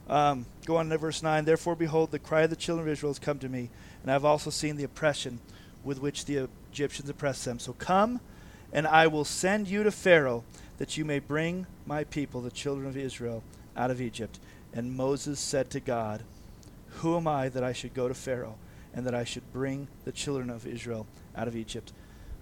Um, 0.08 0.46
go 0.64 0.76
on 0.76 0.88
to 0.88 0.98
verse 0.98 1.22
9. 1.22 1.44
Therefore, 1.44 1.76
behold, 1.76 2.10
the 2.10 2.18
cry 2.18 2.42
of 2.42 2.50
the 2.50 2.56
children 2.56 2.86
of 2.86 2.92
Israel 2.92 3.10
has 3.10 3.18
come 3.18 3.38
to 3.40 3.48
me, 3.48 3.70
and 4.02 4.10
I 4.10 4.14
have 4.14 4.24
also 4.24 4.50
seen 4.50 4.76
the 4.76 4.84
oppression 4.84 5.40
with 5.84 6.00
which 6.00 6.24
the 6.24 6.48
Egyptians 6.72 7.08
oppress 7.08 7.44
them. 7.44 7.58
So 7.58 7.72
come, 7.74 8.20
and 8.72 8.86
I 8.86 9.06
will 9.06 9.24
send 9.24 9.68
you 9.68 9.82
to 9.82 9.90
Pharaoh, 9.90 10.44
that 10.78 10.96
you 10.96 11.04
may 11.04 11.18
bring 11.18 11.66
my 11.86 12.04
people, 12.04 12.40
the 12.40 12.50
children 12.50 12.86
of 12.86 12.96
Israel, 12.96 13.42
out 13.76 13.90
of 13.90 14.00
Egypt. 14.00 14.38
And 14.72 14.96
Moses 14.96 15.40
said 15.40 15.70
to 15.70 15.80
God, 15.80 16.22
Who 17.00 17.16
am 17.16 17.26
I 17.26 17.48
that 17.48 17.64
I 17.64 17.72
should 17.72 17.94
go 17.94 18.08
to 18.08 18.14
Pharaoh, 18.14 18.56
and 18.94 19.06
that 19.06 19.14
I 19.14 19.24
should 19.24 19.52
bring 19.52 19.88
the 20.04 20.12
children 20.12 20.50
of 20.50 20.66
Israel 20.66 21.06
out 21.36 21.48
of 21.48 21.56
Egypt? 21.56 21.92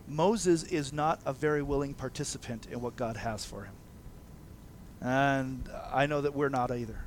Moses 0.08 0.62
is 0.64 0.92
not 0.92 1.20
a 1.26 1.32
very 1.32 1.62
willing 1.62 1.94
participant 1.94 2.66
in 2.70 2.80
what 2.80 2.94
God 2.94 3.16
has 3.16 3.44
for 3.44 3.64
him. 3.64 3.74
And 5.00 5.68
I 5.92 6.06
know 6.06 6.20
that 6.20 6.34
we're 6.34 6.48
not 6.48 6.70
either. 6.70 7.05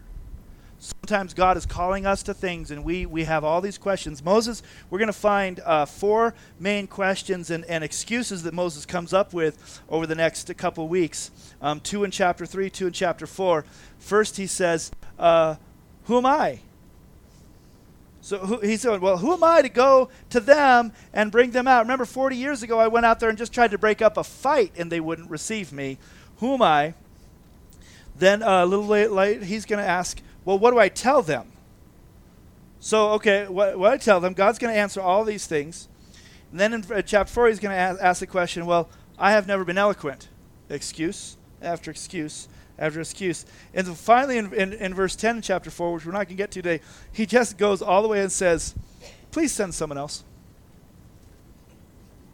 Sometimes 0.79 1.33
God 1.33 1.57
is 1.57 1.65
calling 1.65 2.05
us 2.05 2.23
to 2.23 2.33
things, 2.33 2.71
and 2.71 2.85
we, 2.85 3.05
we 3.05 3.25
have 3.25 3.43
all 3.43 3.59
these 3.59 3.77
questions. 3.77 4.23
Moses, 4.23 4.63
we're 4.89 4.97
going 4.97 5.07
to 5.07 5.13
find 5.13 5.59
uh, 5.65 5.85
four 5.85 6.33
main 6.57 6.87
questions 6.87 7.51
and, 7.51 7.65
and 7.65 7.83
excuses 7.83 8.43
that 8.43 8.53
Moses 8.53 8.85
comes 8.85 9.13
up 9.13 9.33
with 9.33 9.81
over 9.89 10.07
the 10.07 10.15
next 10.15 10.55
couple 10.55 10.87
weeks. 10.87 11.31
Um, 11.61 11.81
two 11.81 12.05
in 12.05 12.11
chapter 12.11 12.45
3, 12.45 12.69
two 12.69 12.87
in 12.87 12.93
chapter 12.93 13.27
4. 13.27 13.65
First, 13.97 14.37
he 14.37 14.47
says, 14.47 14.89
uh, 15.17 15.55
Who 16.05 16.17
am 16.17 16.25
I? 16.25 16.59
So 18.21 18.37
who, 18.37 18.59
he 18.59 18.77
said, 18.77 19.01
Well, 19.01 19.17
who 19.17 19.33
am 19.33 19.43
I 19.43 19.61
to 19.61 19.69
go 19.69 20.09
to 20.29 20.39
them 20.39 20.93
and 21.11 21.29
bring 21.29 21.51
them 21.51 21.67
out? 21.67 21.81
Remember, 21.81 22.05
40 22.05 22.37
years 22.37 22.63
ago, 22.63 22.79
I 22.79 22.87
went 22.87 23.05
out 23.05 23.19
there 23.19 23.27
and 23.27 23.37
just 23.37 23.51
tried 23.51 23.71
to 23.71 23.77
break 23.77 24.01
up 24.01 24.15
a 24.15 24.23
fight, 24.23 24.71
and 24.77 24.89
they 24.89 25.01
wouldn't 25.01 25.29
receive 25.29 25.73
me. 25.73 25.97
Who 26.37 26.53
am 26.53 26.61
I? 26.61 26.93
Then 28.15 28.43
uh, 28.43 28.63
a 28.63 28.65
little 28.65 28.87
late, 28.87 29.11
late 29.11 29.43
he's 29.43 29.65
going 29.65 29.83
to 29.83 29.89
ask, 29.89 30.21
well, 30.45 30.57
what 30.57 30.71
do 30.71 30.79
I 30.79 30.89
tell 30.89 31.21
them? 31.21 31.51
So, 32.79 33.11
okay, 33.11 33.47
what, 33.47 33.77
what 33.77 33.91
I 33.91 33.97
tell 33.97 34.19
them, 34.19 34.33
God's 34.33 34.57
going 34.57 34.73
to 34.73 34.79
answer 34.79 35.01
all 35.01 35.25
these 35.25 35.45
things. 35.45 35.89
And 36.51 36.59
then 36.59 36.73
in 36.73 36.85
uh, 36.91 37.01
chapter 37.01 37.31
4, 37.31 37.49
he's 37.49 37.59
going 37.59 37.75
to 37.75 38.03
ask, 38.03 38.19
the 38.19 38.27
question, 38.27 38.65
well, 38.65 38.89
I 39.17 39.31
have 39.31 39.47
never 39.47 39.65
been 39.65 39.77
eloquent. 39.77 40.29
Excuse 40.69 41.35
after 41.61 41.91
excuse 41.91 42.47
after 42.77 43.01
excuse. 43.01 43.45
And 43.73 43.85
so 43.85 43.93
finally, 43.93 44.37
in, 44.37 44.53
in, 44.53 44.73
in 44.73 44.93
verse 44.93 45.15
10 45.17 45.37
in 45.37 45.41
chapter 45.41 45.69
4, 45.69 45.93
which 45.93 46.05
we're 46.05 46.13
not 46.13 46.19
going 46.19 46.27
to 46.29 46.35
get 46.35 46.51
to 46.51 46.61
today, 46.61 46.81
he 47.11 47.25
just 47.25 47.57
goes 47.57 47.81
all 47.81 48.01
the 48.01 48.07
way 48.07 48.21
and 48.21 48.31
says, 48.31 48.73
please 49.31 49.51
send 49.51 49.73
someone 49.73 49.97
else. 49.97 50.23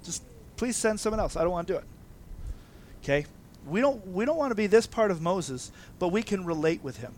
Just 0.03 0.21
please 0.55 0.75
send 0.75 0.99
someone 0.99 1.19
else. 1.19 1.35
I 1.35 1.41
don't 1.41 1.51
want 1.51 1.67
to 1.67 1.73
do 1.73 1.79
it. 1.79 1.85
Okay? 3.01 3.25
We 3.65 3.81
don't, 3.81 4.05
we 4.07 4.25
don't 4.25 4.37
want 4.37 4.51
to 4.51 4.55
be 4.55 4.67
this 4.67 4.85
part 4.85 5.09
of 5.09 5.21
Moses, 5.21 5.71
but 5.97 6.09
we 6.09 6.21
can 6.21 6.45
relate 6.45 6.83
with 6.83 6.97
him 6.97 7.15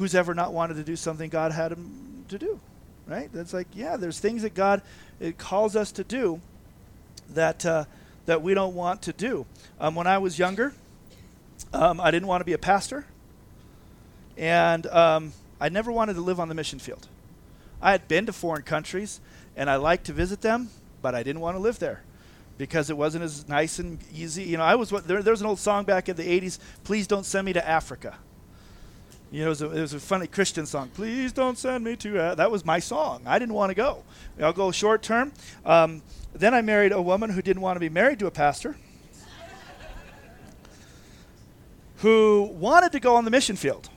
who's 0.00 0.14
ever 0.14 0.32
not 0.32 0.54
wanted 0.54 0.72
to 0.74 0.82
do 0.82 0.96
something 0.96 1.28
God 1.28 1.52
had 1.52 1.72
him 1.72 2.24
to 2.28 2.38
do, 2.38 2.58
right? 3.06 3.28
That's 3.34 3.52
like, 3.52 3.66
yeah, 3.74 3.98
there's 3.98 4.18
things 4.18 4.40
that 4.42 4.54
God 4.54 4.80
it 5.20 5.36
calls 5.36 5.76
us 5.76 5.92
to 5.92 6.04
do 6.04 6.40
that 7.34 7.66
uh, 7.66 7.84
that 8.24 8.40
we 8.40 8.54
don't 8.54 8.74
want 8.74 9.02
to 9.02 9.12
do. 9.12 9.44
Um, 9.78 9.94
when 9.94 10.06
I 10.06 10.16
was 10.16 10.38
younger, 10.38 10.72
um, 11.74 12.00
I 12.00 12.10
didn't 12.10 12.28
want 12.28 12.40
to 12.40 12.46
be 12.46 12.54
a 12.54 12.58
pastor, 12.58 13.04
and 14.38 14.86
um, 14.86 15.34
I 15.60 15.68
never 15.68 15.92
wanted 15.92 16.14
to 16.14 16.22
live 16.22 16.40
on 16.40 16.48
the 16.48 16.54
mission 16.54 16.78
field. 16.78 17.06
I 17.82 17.92
had 17.92 18.08
been 18.08 18.24
to 18.24 18.32
foreign 18.32 18.62
countries, 18.62 19.20
and 19.54 19.68
I 19.68 19.76
liked 19.76 20.06
to 20.06 20.14
visit 20.14 20.40
them, 20.40 20.70
but 21.02 21.14
I 21.14 21.22
didn't 21.22 21.42
want 21.42 21.58
to 21.58 21.60
live 21.60 21.78
there 21.78 22.00
because 22.56 22.88
it 22.88 22.96
wasn't 22.96 23.24
as 23.24 23.46
nice 23.50 23.78
and 23.78 23.98
easy. 24.14 24.44
You 24.44 24.56
know, 24.56 24.62
I 24.62 24.76
was 24.76 24.88
there. 24.88 25.22
There 25.22 25.34
was 25.34 25.42
an 25.42 25.46
old 25.46 25.58
song 25.58 25.84
back 25.84 26.08
in 26.08 26.16
the 26.16 26.40
'80s. 26.40 26.58
Please 26.84 27.06
don't 27.06 27.26
send 27.26 27.44
me 27.44 27.52
to 27.52 27.68
Africa. 27.68 28.16
You 29.32 29.42
know, 29.42 29.46
it 29.46 29.48
was, 29.50 29.62
a, 29.62 29.70
it 29.70 29.80
was 29.80 29.94
a 29.94 30.00
funny 30.00 30.26
Christian 30.26 30.66
song. 30.66 30.90
Please 30.92 31.32
don't 31.32 31.56
send 31.56 31.84
me 31.84 31.94
to. 31.96 32.18
Uh, 32.18 32.34
that 32.34 32.50
was 32.50 32.64
my 32.64 32.80
song. 32.80 33.22
I 33.26 33.38
didn't 33.38 33.54
want 33.54 33.70
to 33.70 33.74
go. 33.74 34.02
I'll 34.40 34.52
go 34.52 34.72
short 34.72 35.02
term. 35.02 35.32
Um, 35.64 36.02
then 36.34 36.52
I 36.52 36.62
married 36.62 36.90
a 36.90 37.00
woman 37.00 37.30
who 37.30 37.40
didn't 37.40 37.62
want 37.62 37.76
to 37.76 37.80
be 37.80 37.88
married 37.88 38.18
to 38.20 38.26
a 38.26 38.30
pastor, 38.32 38.76
who 41.98 42.50
wanted 42.54 42.90
to 42.92 43.00
go 43.00 43.14
on 43.14 43.24
the 43.24 43.30
mission 43.30 43.54
field. 43.54 43.88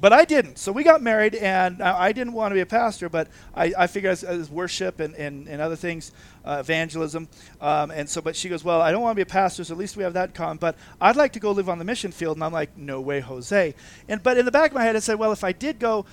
But 0.00 0.12
I 0.12 0.24
didn't. 0.24 0.58
So 0.58 0.70
we 0.70 0.84
got 0.84 1.02
married, 1.02 1.34
and 1.34 1.82
I 1.82 2.12
didn't 2.12 2.32
want 2.32 2.52
to 2.52 2.54
be 2.54 2.60
a 2.60 2.66
pastor, 2.66 3.08
but 3.08 3.26
I, 3.52 3.72
I 3.76 3.86
figured 3.88 4.12
as, 4.12 4.22
as 4.22 4.48
worship 4.48 5.00
and, 5.00 5.14
and, 5.16 5.48
and 5.48 5.60
other 5.60 5.74
things, 5.74 6.12
uh, 6.44 6.58
evangelism. 6.60 7.28
Um, 7.60 7.90
and 7.90 8.08
so, 8.08 8.20
but 8.20 8.36
she 8.36 8.48
goes, 8.48 8.62
Well, 8.62 8.80
I 8.80 8.92
don't 8.92 9.02
want 9.02 9.12
to 9.12 9.16
be 9.16 9.22
a 9.22 9.26
pastor, 9.26 9.64
so 9.64 9.74
at 9.74 9.78
least 9.78 9.96
we 9.96 10.04
have 10.04 10.12
that 10.12 10.34
common, 10.34 10.58
but 10.58 10.76
I'd 11.00 11.16
like 11.16 11.32
to 11.32 11.40
go 11.40 11.50
live 11.50 11.68
on 11.68 11.78
the 11.78 11.84
mission 11.84 12.12
field. 12.12 12.36
And 12.36 12.44
I'm 12.44 12.52
like, 12.52 12.76
No 12.76 13.00
way, 13.00 13.18
Jose. 13.18 13.74
And, 14.08 14.22
but 14.22 14.38
in 14.38 14.44
the 14.44 14.52
back 14.52 14.70
of 14.70 14.76
my 14.76 14.84
head, 14.84 14.94
I 14.94 15.00
said, 15.00 15.18
Well, 15.18 15.32
if 15.32 15.42
I 15.42 15.50
did 15.50 15.80
go 15.80 16.06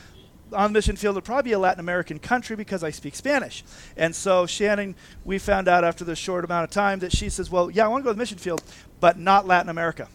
on 0.51 0.73
the 0.73 0.77
mission 0.77 0.95
field, 0.95 1.15
it'd 1.15 1.23
probably 1.23 1.49
be 1.49 1.53
a 1.53 1.59
Latin 1.59 1.79
American 1.79 2.17
country 2.17 2.55
because 2.55 2.83
I 2.83 2.89
speak 2.89 3.13
Spanish. 3.15 3.63
And 3.97 4.15
so 4.15 4.47
Shannon, 4.47 4.95
we 5.23 5.37
found 5.37 5.67
out 5.67 5.83
after 5.83 6.03
the 6.03 6.15
short 6.15 6.43
amount 6.43 6.63
of 6.63 6.71
time 6.71 6.99
that 6.99 7.15
she 7.15 7.29
says, 7.29 7.51
Well, 7.51 7.69
yeah, 7.69 7.85
I 7.85 7.87
want 7.87 8.01
to 8.01 8.05
go 8.05 8.09
to 8.09 8.15
the 8.15 8.19
mission 8.19 8.39
field, 8.39 8.63
but 8.99 9.19
not 9.19 9.45
Latin 9.45 9.69
America 9.69 10.07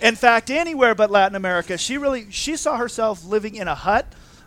in 0.00 0.16
fact, 0.16 0.50
anywhere 0.50 0.94
but 0.94 1.10
Latin 1.10 1.36
America. 1.36 1.76
She 1.78 1.98
really 1.98 2.30
she 2.30 2.56
saw 2.56 2.76
herself 2.76 3.24
living 3.24 3.54
in 3.54 3.68
a 3.68 3.74
hut, 3.74 4.06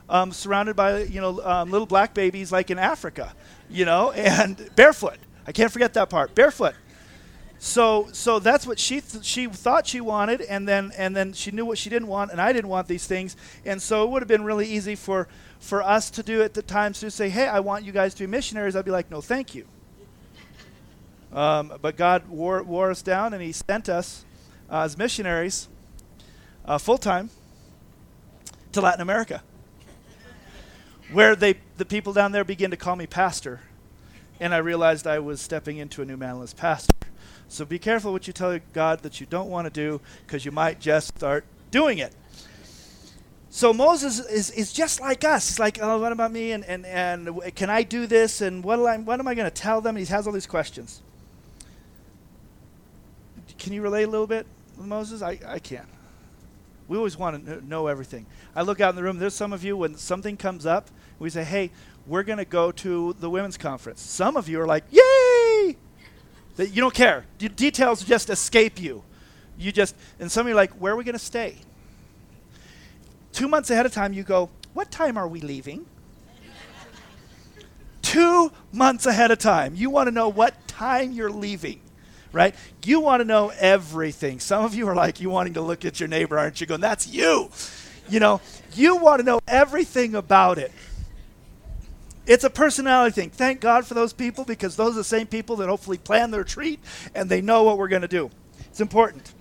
um, 0.10 0.32
surrounded 0.32 0.76
by 0.76 1.04
you 1.04 1.22
know 1.22 1.42
um, 1.44 1.72
little 1.72 1.88
black 1.88 2.13
babies 2.13 2.52
like 2.52 2.72
in 2.72 2.80
Africa, 2.80 3.34
you 3.70 3.86
know, 3.86 4.12
and 4.16 4.70
barefoot. 4.76 5.18
I 5.46 5.52
can't 5.52 5.72
forget 5.72 5.94
that 5.94 6.10
part, 6.10 6.36
barefoot. 6.36 6.76
So 7.60 8.10
so 8.12 8.39
that's 8.39 8.68
what 8.68 8.78
she 8.78 9.00
th- 9.02 9.24
she 9.24 9.48
thought 9.48 9.88
she 9.88 10.02
wanted, 10.02 10.42
and 10.42 10.68
then 10.68 10.92
and 10.98 11.16
then 11.16 11.34
she 11.34 11.52
knew 11.52 11.66
what 11.66 11.78
she 11.78 11.89
didn't 11.89 12.08
want, 12.10 12.32
and 12.32 12.42
I 12.42 12.52
didn't 12.52 12.70
want 12.70 12.88
these 12.88 13.08
things, 13.08 13.38
and 13.66 13.82
so 13.82 14.04
it 14.04 14.10
would 14.10 14.22
have 14.22 14.28
been 14.28 14.44
really 14.44 14.68
easy 14.68 14.96
for 14.96 15.28
for 15.60 15.82
us 15.82 16.10
to 16.12 16.24
do 16.24 16.42
at 16.42 16.54
the 16.54 16.62
times 16.62 17.00
to 17.00 17.10
say, 17.10 17.30
hey, 17.30 17.48
I 17.48 17.62
want 17.62 17.86
you 17.86 17.94
guys 17.94 18.13
to 18.16 18.24
be 18.24 18.28
missionaries. 18.28 18.76
I'd 18.76 18.84
be 18.84 18.92
like, 18.92 19.10
no, 19.10 19.22
thank 19.22 19.56
you. 19.56 19.66
Um, 21.32 21.72
but 21.82 21.96
God 21.96 22.28
wore, 22.28 22.62
wore 22.62 22.92
us 22.92 23.02
down, 23.02 23.34
and 23.34 23.42
He 23.42 23.54
sent 23.54 23.88
us 23.88 24.26
as 24.69 24.97
missionaries 24.97 25.67
uh, 26.65 26.78
full 26.78 26.97
time 26.97 27.30
to 28.71 28.82
Latin 28.82 29.02
America, 29.02 29.43
where 31.12 31.36
they 31.36 31.56
the 31.78 31.86
people 31.86 32.13
down 32.13 32.32
there 32.32 32.43
began 32.43 32.71
to 32.71 32.78
call 32.78 32.95
me 32.95 33.08
pastor, 33.08 33.62
and 34.39 34.54
I 34.54 34.58
realized 34.58 35.06
I 35.08 35.19
was 35.19 35.41
stepping 35.41 35.78
into 35.78 36.02
a 36.02 36.06
new 36.06 36.17
mantle 36.17 36.43
as 36.43 36.54
pastor. 36.54 36.95
So 37.47 37.65
be 37.65 37.78
careful 37.78 38.12
what 38.12 38.26
you 38.26 38.34
tell 38.34 38.58
God 38.73 39.04
that 39.04 39.19
you 39.19 39.28
don't 39.28 39.49
want 39.49 39.65
to 39.65 39.71
do, 39.71 40.02
because 40.26 40.43
you 40.43 40.52
might 40.52 40.80
just 40.80 41.10
start 41.10 41.45
doing 41.69 41.99
it. 41.99 42.15
So 43.52 43.71
Moses 43.71 44.19
is, 44.19 44.49
is 44.49 44.73
just 44.73 44.99
like 44.99 45.23
us. 45.23 45.49
He's 45.49 45.60
like, 45.60 45.78
oh, 45.80 45.99
what 45.99 46.12
about 46.12 46.32
me? 46.32 46.54
And, 46.54 46.65
and, 46.65 46.88
and 46.88 47.54
can 47.54 47.69
I 47.69 47.84
do 47.84 48.08
this? 48.08 48.41
And 48.41 48.63
what, 48.63 48.80
I, 48.80 48.95
am 48.95 49.28
I 49.28 49.36
going 49.36 49.45
to 49.45 49.52
tell 49.52 49.80
them? 49.80 49.95
And 49.95 50.04
he 50.04 50.12
has 50.12 50.26
all 50.26 50.34
these 50.34 50.47
questions. 50.47 51.04
Can 53.63 53.71
you 53.71 53.82
relate 53.82 54.04
a 54.04 54.10
little 54.10 54.28
bit? 54.28 54.45
with 54.78 54.88
Moses? 54.88 55.21
I, 55.21 55.39
I 55.47 55.60
can't. 55.60 55.88
We 56.89 56.97
always 56.97 57.17
want 57.17 57.45
to 57.45 57.65
know 57.65 57.88
everything. 57.88 58.26
I 58.54 58.62
look 58.62 58.82
out 58.82 58.89
in 58.89 58.97
the 58.97 59.04
room, 59.04 59.19
there's 59.19 59.34
some 59.34 59.54
of 59.54 59.63
you, 59.63 59.78
when 59.78 59.95
something 59.95 60.36
comes 60.36 60.65
up, 60.65 60.89
we 61.17 61.30
say, 61.30 61.45
hey, 61.45 61.71
we're 62.06 62.23
going 62.23 62.39
to 62.39 62.45
go 62.45 62.73
to 62.73 63.15
the 63.21 63.30
women's 63.30 63.58
conference. 63.58 64.02
Some 64.02 64.36
of 64.36 64.49
you 64.49 64.60
are 64.60 64.67
like, 64.67 64.84
yay! 64.91 65.78
That 66.58 66.71
you 66.71 66.82
don't 66.82 66.93
care. 66.93 67.26
D- 67.38 67.47
details 67.47 68.04
just 68.04 68.30
escape 68.30 68.82
you. 68.82 69.02
You 69.58 69.71
just, 69.71 69.95
and 70.19 70.30
some 70.30 70.45
of 70.45 70.49
you 70.49 70.54
are 70.54 70.58
like, 70.58 70.71
where 70.73 70.91
are 70.91 70.97
we 70.97 71.06
going 71.06 71.13
to 71.13 71.19
stay? 71.19 71.56
Two 73.32 73.47
months 73.47 73.69
ahead 73.69 73.86
of 73.86 73.93
time, 73.93 74.12
you 74.12 74.23
go, 74.23 74.49
what 74.73 74.91
time 74.91 75.15
are 75.15 75.28
we 75.28 75.39
leaving? 75.39 75.86
Two 78.02 78.52
months 78.73 79.06
ahead 79.06 79.32
of 79.32 79.39
time. 79.39 79.73
You 79.73 79.89
want 79.89 80.08
to 80.08 80.12
know 80.12 80.28
what 80.28 80.67
time 80.67 81.13
you're 81.13 81.32
leaving 81.32 81.80
right? 82.34 82.54
You 82.84 83.00
want 83.00 83.22
to 83.22 83.26
know 83.26 83.54
everything. 83.58 84.41
Some 84.41 84.65
of 84.65 84.76
you 84.76 84.88
are 84.89 84.96
like, 84.96 85.22
you 85.22 85.30
wanting 85.30 85.54
to 85.54 85.62
look 85.62 85.86
at 85.86 86.00
your 86.00 86.10
neighbor, 86.10 86.38
aren't 86.38 86.60
you? 86.60 86.67
Going, 86.67 86.82
that's 86.82 87.08
you. 87.08 87.50
You 88.10 88.19
know, 88.19 88.41
you 88.74 88.98
want 88.98 89.19
to 89.19 89.26
know 89.26 89.39
everything 89.48 90.15
about 90.15 90.58
it. 90.58 90.72
It's 92.26 92.43
a 92.43 92.50
personality 92.50 93.13
thing. 93.13 93.30
Thank 93.30 93.62
God 93.62 93.86
for 93.86 93.93
those 93.93 94.13
people 94.13 94.43
because 94.43 94.76
those 94.76 94.93
are 94.93 95.00
the 95.00 95.04
same 95.04 95.28
people 95.28 95.58
that 95.58 95.69
hopefully 95.69 95.98
plan 95.98 96.32
their 96.32 96.43
treat 96.43 96.80
and 97.13 97.30
they 97.30 97.41
know 97.41 97.63
what 97.63 97.78
we're 97.78 97.88
going 97.88 98.02
to 98.02 98.08
do. 98.08 98.30
It's 98.62 98.82
important. 98.82 99.34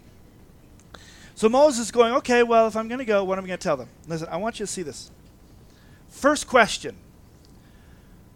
So 1.35 1.49
Moses 1.49 1.87
is 1.87 1.91
going, 1.91 2.13
okay, 2.15 2.43
well, 2.43 2.67
if 2.67 2.77
I'm 2.77 2.89
going 2.89 2.99
to 2.99 3.05
go, 3.05 3.25
what 3.25 3.39
am 3.39 3.45
I 3.45 3.49
going 3.49 3.59
to 3.59 3.63
tell 3.63 3.77
them? 3.77 3.89
Listen, 4.07 4.29
I 4.31 4.37
want 4.37 4.61
you 4.61 4.67
to 4.67 4.73
see 4.73 4.83
this. 4.83 5.11
First 6.09 6.47
question 6.47 6.97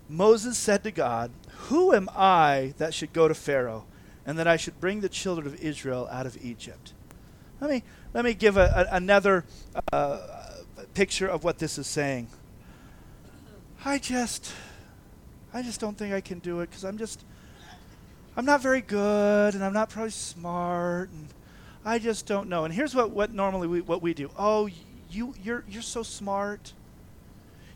Moses 0.09 0.57
said 0.57 0.85
to 0.85 0.90
God, 0.90 1.31
Who 1.69 1.92
am 1.92 2.09
I 2.14 2.75
that 2.79 2.95
should 2.95 3.12
go 3.12 3.29
to 3.29 3.35
Pharaoh, 3.35 3.85
and 4.27 4.39
that 4.39 4.49
I 4.49 4.57
should 4.57 4.81
bring 4.81 5.01
the 5.01 5.09
children 5.09 5.47
of 5.47 5.55
Israel 5.61 6.09
out 6.11 6.27
of 6.27 6.37
Egypt? 6.45 6.93
Let 7.61 7.71
me, 7.71 7.83
let 8.12 8.25
me 8.25 8.35
give 8.35 8.57
a, 8.57 8.89
a, 8.91 8.97
another 8.97 9.45
uh, 9.93 10.19
picture 10.93 11.29
of 11.29 11.45
what 11.45 11.59
this 11.59 11.79
is 11.79 11.87
saying. 11.87 12.27
I 13.85 13.99
just, 13.99 14.53
I 15.55 15.62
just 15.62 15.81
don't 15.81 15.97
think 15.97 16.12
I 16.12 16.21
can 16.21 16.41
do 16.41 16.61
it 16.61 16.69
because 16.69 16.85
I'm 16.85 16.99
just, 16.99 17.25
I'm 18.37 18.45
not 18.45 18.61
very 18.61 18.83
good, 18.83 19.55
and 19.55 19.65
I'm 19.65 19.73
not 19.73 19.89
probably 19.89 20.11
smart, 20.11 21.09
and 21.11 21.29
I 21.85 21.99
just 21.99 22.27
don't 22.27 22.49
know. 22.49 22.65
And 22.65 22.75
here's 22.75 22.95
what, 22.95 23.11
what 23.11 23.33
normally 23.33 23.69
we, 23.69 23.81
what 23.81 24.03
we 24.03 24.12
do. 24.12 24.31
Oh, 24.37 24.69
you, 25.11 25.35
you're, 25.43 25.65
you're 25.69 25.83
so 25.83 26.03
smart. 26.03 26.73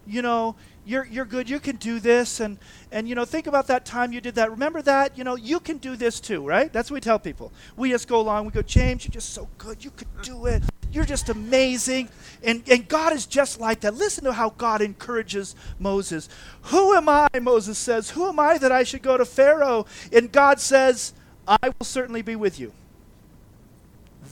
You 0.07 0.21
know, 0.21 0.57
you're, 0.85 1.07
you're 1.07 1.25
good. 1.25 1.49
You 1.49 1.61
can 1.61 1.77
do 1.77 2.01
this. 2.01 2.41
And, 2.41 2.59
and, 2.91 3.09
you 3.09 3.15
know, 3.15 3.25
think 3.25 3.47
about 3.47 3.67
that 3.69 3.85
time 3.85 4.13
you 4.13 4.21
did 4.21 4.35
that. 4.37 4.51
Remember 4.51 4.83
that? 4.83 5.17
You 5.17 5.25
know, 5.25 5.37
you 5.37 5.61
can 5.61 5.79
do 5.79 5.97
this 5.97 6.21
too, 6.21 6.47
right? 6.47 6.73
That's 6.73 6.91
what 6.91 6.97
we 6.97 7.01
tell 7.01 7.19
people. 7.19 7.53
We 7.77 7.91
just 7.91 8.09
go 8.09 8.21
along. 8.21 8.47
We 8.47 8.53
go, 8.53 8.63
James, 8.63 9.05
you're 9.05 9.13
just 9.13 9.33
so 9.33 9.49
good. 9.59 9.85
You 9.85 9.91
could 9.91 10.09
do 10.23 10.47
it. 10.47 10.63
You're 10.93 11.05
just 11.05 11.29
amazing. 11.29 12.09
And, 12.43 12.63
and 12.69 12.89
God 12.89 13.13
is 13.13 13.27
just 13.27 13.61
like 13.61 13.81
that. 13.81 13.95
Listen 13.95 14.25
to 14.25 14.33
how 14.33 14.51
God 14.51 14.83
encourages 14.83 15.55
Moses. 15.79 16.29
Who 16.63 16.95
am 16.95 17.09
I, 17.09 17.29
Moses 17.41 17.79
says, 17.79 18.11
who 18.11 18.29
am 18.29 18.41
I 18.41 18.59
that 18.59 18.73
I 18.73 18.83
should 18.83 19.03
go 19.03 19.17
to 19.17 19.25
Pharaoh? 19.25 19.87
And 20.13 20.33
God 20.33 20.59
says, 20.61 21.13
I 21.47 21.59
will 21.63 21.87
certainly 21.87 22.23
be 22.23 22.37
with 22.37 22.59
you. 22.59 22.73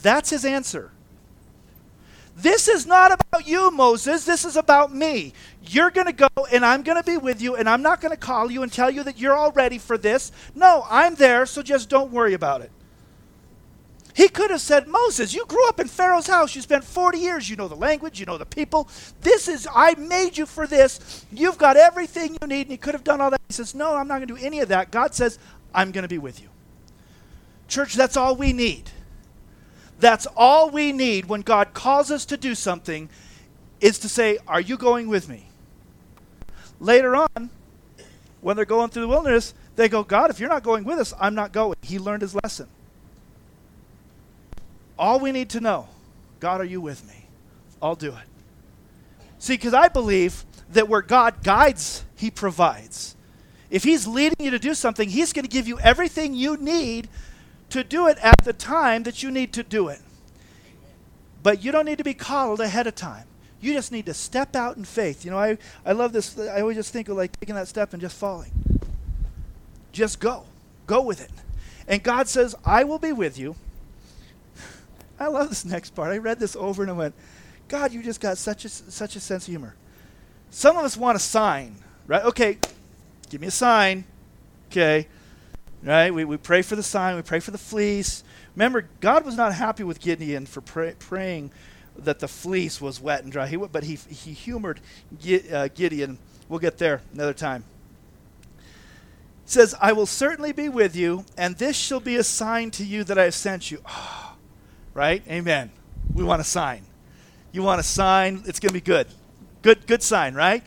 That's 0.01 0.29
his 0.29 0.45
answer. 0.45 0.91
This 2.41 2.69
is 2.69 2.85
not 2.85 3.11
about 3.11 3.45
you, 3.45 3.69
Moses. 3.69 4.23
This 4.23 4.45
is 4.45 4.55
about 4.55 4.95
me. 4.95 5.33
You're 5.61 5.91
going 5.91 6.07
to 6.07 6.13
go, 6.13 6.29
and 6.51 6.65
I'm 6.65 6.83
going 6.83 6.97
to 6.97 7.03
be 7.03 7.17
with 7.17 7.41
you, 7.41 7.55
and 7.55 7.69
I'm 7.69 7.81
not 7.81 7.99
going 7.99 8.11
to 8.11 8.17
call 8.17 8.49
you 8.49 8.63
and 8.63 8.71
tell 8.71 8.89
you 8.89 9.03
that 9.03 9.19
you're 9.19 9.33
all 9.35 9.51
ready 9.51 9.77
for 9.77 9.97
this. 9.97 10.31
No, 10.55 10.85
I'm 10.89 11.15
there, 11.15 11.45
so 11.45 11.61
just 11.61 11.89
don't 11.89 12.11
worry 12.11 12.33
about 12.33 12.61
it. 12.61 12.71
He 14.15 14.29
could 14.29 14.51
have 14.51 14.61
said, 14.61 14.87
Moses, 14.87 15.33
you 15.33 15.45
grew 15.45 15.67
up 15.67 15.79
in 15.79 15.87
Pharaoh's 15.87 16.27
house. 16.27 16.55
You 16.55 16.61
spent 16.61 16.83
40 16.83 17.19
years. 17.19 17.49
You 17.49 17.55
know 17.55 17.67
the 17.67 17.75
language. 17.75 18.19
You 18.19 18.25
know 18.25 18.37
the 18.37 18.45
people. 18.45 18.89
This 19.21 19.47
is, 19.47 19.67
I 19.73 19.95
made 19.95 20.37
you 20.37 20.45
for 20.45 20.65
this. 20.65 21.25
You've 21.31 21.57
got 21.57 21.77
everything 21.77 22.37
you 22.41 22.47
need. 22.47 22.63
And 22.63 22.71
he 22.71 22.77
could 22.77 22.93
have 22.95 23.03
done 23.03 23.21
all 23.21 23.29
that. 23.31 23.39
He 23.47 23.53
says, 23.53 23.73
No, 23.73 23.95
I'm 23.95 24.07
not 24.07 24.17
going 24.17 24.27
to 24.27 24.35
do 24.35 24.45
any 24.45 24.59
of 24.59 24.69
that. 24.69 24.91
God 24.91 25.13
says, 25.13 25.39
I'm 25.73 25.91
going 25.91 26.01
to 26.01 26.09
be 26.09 26.17
with 26.17 26.41
you. 26.41 26.49
Church, 27.69 27.93
that's 27.93 28.17
all 28.17 28.35
we 28.35 28.51
need. 28.51 28.91
That's 29.99 30.27
all 30.35 30.69
we 30.69 30.91
need 30.91 31.25
when 31.25 31.41
God 31.41 31.73
calls 31.73 32.09
us 32.09 32.25
to 32.25 32.37
do 32.37 32.55
something 32.55 33.09
is 33.81 33.99
to 33.99 34.09
say, 34.09 34.37
Are 34.47 34.61
you 34.61 34.77
going 34.77 35.07
with 35.07 35.27
me? 35.27 35.47
Later 36.79 37.15
on, 37.15 37.49
when 38.41 38.55
they're 38.55 38.65
going 38.65 38.89
through 38.89 39.03
the 39.03 39.07
wilderness, 39.09 39.53
they 39.75 39.89
go, 39.89 40.03
God, 40.03 40.29
if 40.29 40.39
you're 40.39 40.49
not 40.49 40.63
going 40.63 40.85
with 40.85 40.99
us, 40.99 41.13
I'm 41.19 41.35
not 41.35 41.51
going. 41.51 41.75
He 41.81 41.99
learned 41.99 42.21
his 42.21 42.35
lesson. 42.35 42.67
All 44.97 45.19
we 45.19 45.31
need 45.31 45.49
to 45.51 45.59
know 45.59 45.87
God, 46.39 46.61
are 46.61 46.65
you 46.65 46.79
with 46.81 47.05
me? 47.07 47.25
I'll 47.81 47.95
do 47.95 48.09
it. 48.09 48.27
See, 49.39 49.53
because 49.53 49.73
I 49.73 49.87
believe 49.87 50.45
that 50.71 50.87
where 50.87 51.01
God 51.01 51.43
guides, 51.43 52.03
He 52.15 52.29
provides. 52.29 53.15
If 53.69 53.83
He's 53.83 54.07
leading 54.07 54.45
you 54.45 54.51
to 54.51 54.59
do 54.59 54.73
something, 54.73 55.09
He's 55.09 55.33
going 55.33 55.45
to 55.45 55.49
give 55.49 55.67
you 55.67 55.79
everything 55.79 56.33
you 56.33 56.57
need 56.57 57.09
to 57.69 57.83
do 57.83 58.07
it 58.07 58.17
at 58.21 58.43
the 58.43 58.53
time 58.53 59.03
that 59.03 59.23
you 59.23 59.31
need 59.31 59.53
to 59.53 59.63
do 59.63 59.87
it. 59.87 59.99
But 61.41 61.63
you 61.63 61.71
don't 61.71 61.85
need 61.85 61.97
to 61.99 62.03
be 62.03 62.13
coddled 62.13 62.59
ahead 62.59 62.87
of 62.87 62.95
time. 62.95 63.25
You 63.61 63.73
just 63.73 63.91
need 63.91 64.05
to 64.05 64.13
step 64.13 64.55
out 64.55 64.77
in 64.77 64.85
faith. 64.85 65.25
You 65.25 65.31
know, 65.31 65.37
I, 65.37 65.57
I 65.85 65.91
love 65.91 66.13
this. 66.13 66.37
I 66.37 66.61
always 66.61 66.77
just 66.77 66.93
think 66.93 67.09
of 67.09 67.17
like 67.17 67.37
taking 67.39 67.55
that 67.55 67.67
step 67.67 67.93
and 67.93 68.01
just 68.01 68.17
falling. 68.17 68.51
Just 69.91 70.19
go. 70.19 70.45
Go 70.87 71.01
with 71.01 71.21
it. 71.21 71.31
And 71.87 72.01
God 72.03 72.27
says, 72.27 72.55
I 72.63 72.83
will 72.83 72.99
be 72.99 73.11
with 73.11 73.37
you. 73.37 73.55
I 75.19 75.27
love 75.27 75.49
this 75.49 75.65
next 75.65 75.91
part. 75.91 76.11
I 76.11 76.17
read 76.17 76.39
this 76.39 76.55
over 76.55 76.83
and 76.83 76.91
I 76.91 76.93
went, 76.93 77.15
God, 77.67 77.91
you 77.91 78.01
just 78.01 78.21
got 78.21 78.37
such 78.37 78.65
a, 78.65 78.69
such 78.69 79.15
a 79.15 79.19
sense 79.19 79.43
of 79.47 79.51
humor. 79.51 79.75
Some 80.51 80.77
of 80.77 80.83
us 80.83 80.97
want 80.97 81.15
a 81.15 81.19
sign, 81.19 81.75
right? 82.07 82.23
Okay, 82.23 82.57
give 83.29 83.41
me 83.41 83.47
a 83.47 83.51
sign. 83.51 84.05
Okay, 84.71 85.07
right? 85.83 86.13
We, 86.13 86.25
we 86.25 86.37
pray 86.37 86.61
for 86.61 86.75
the 86.75 86.83
sign, 86.83 87.15
we 87.15 87.21
pray 87.21 87.39
for 87.39 87.51
the 87.51 87.57
fleece. 87.57 88.23
Remember, 88.55 88.87
God 88.99 89.25
was 89.25 89.35
not 89.35 89.53
happy 89.53 89.83
with 89.83 89.99
Gideon 89.99 90.45
for 90.45 90.61
pray, 90.61 90.95
praying 90.99 91.51
that 91.97 92.19
the 92.19 92.27
fleece 92.27 92.79
was 92.81 92.99
wet 93.01 93.23
and 93.23 93.31
dry. 93.31 93.47
He, 93.47 93.57
but 93.57 93.83
he, 93.83 93.95
he 93.95 94.33
humored 94.33 94.79
uh, 95.51 95.69
Gideon. 95.73 96.17
We'll 96.47 96.59
get 96.59 96.77
there 96.77 97.01
another 97.13 97.33
time. 97.33 97.63
It 98.57 99.51
says, 99.51 99.75
I 99.81 99.93
will 99.93 100.05
certainly 100.05 100.51
be 100.51 100.69
with 100.69 100.95
you, 100.95 101.25
and 101.37 101.57
this 101.57 101.75
shall 101.75 101.99
be 101.99 102.15
a 102.15 102.23
sign 102.23 102.71
to 102.71 102.85
you 102.85 103.03
that 103.05 103.17
I 103.17 103.23
have 103.23 103.35
sent 103.35 103.71
you. 103.71 103.81
Oh, 103.87 104.35
right? 104.93 105.23
Amen. 105.27 105.71
We 106.13 106.23
want 106.23 106.41
a 106.41 106.45
sign. 106.45 106.83
You 107.51 107.63
want 107.63 107.79
a 107.79 107.83
sign, 107.83 108.43
it's 108.45 108.59
going 108.59 108.69
to 108.69 108.73
be 108.73 108.81
good. 108.81 109.07
Good 109.61 109.87
good 109.87 110.01
sign, 110.01 110.35
right? 110.35 110.63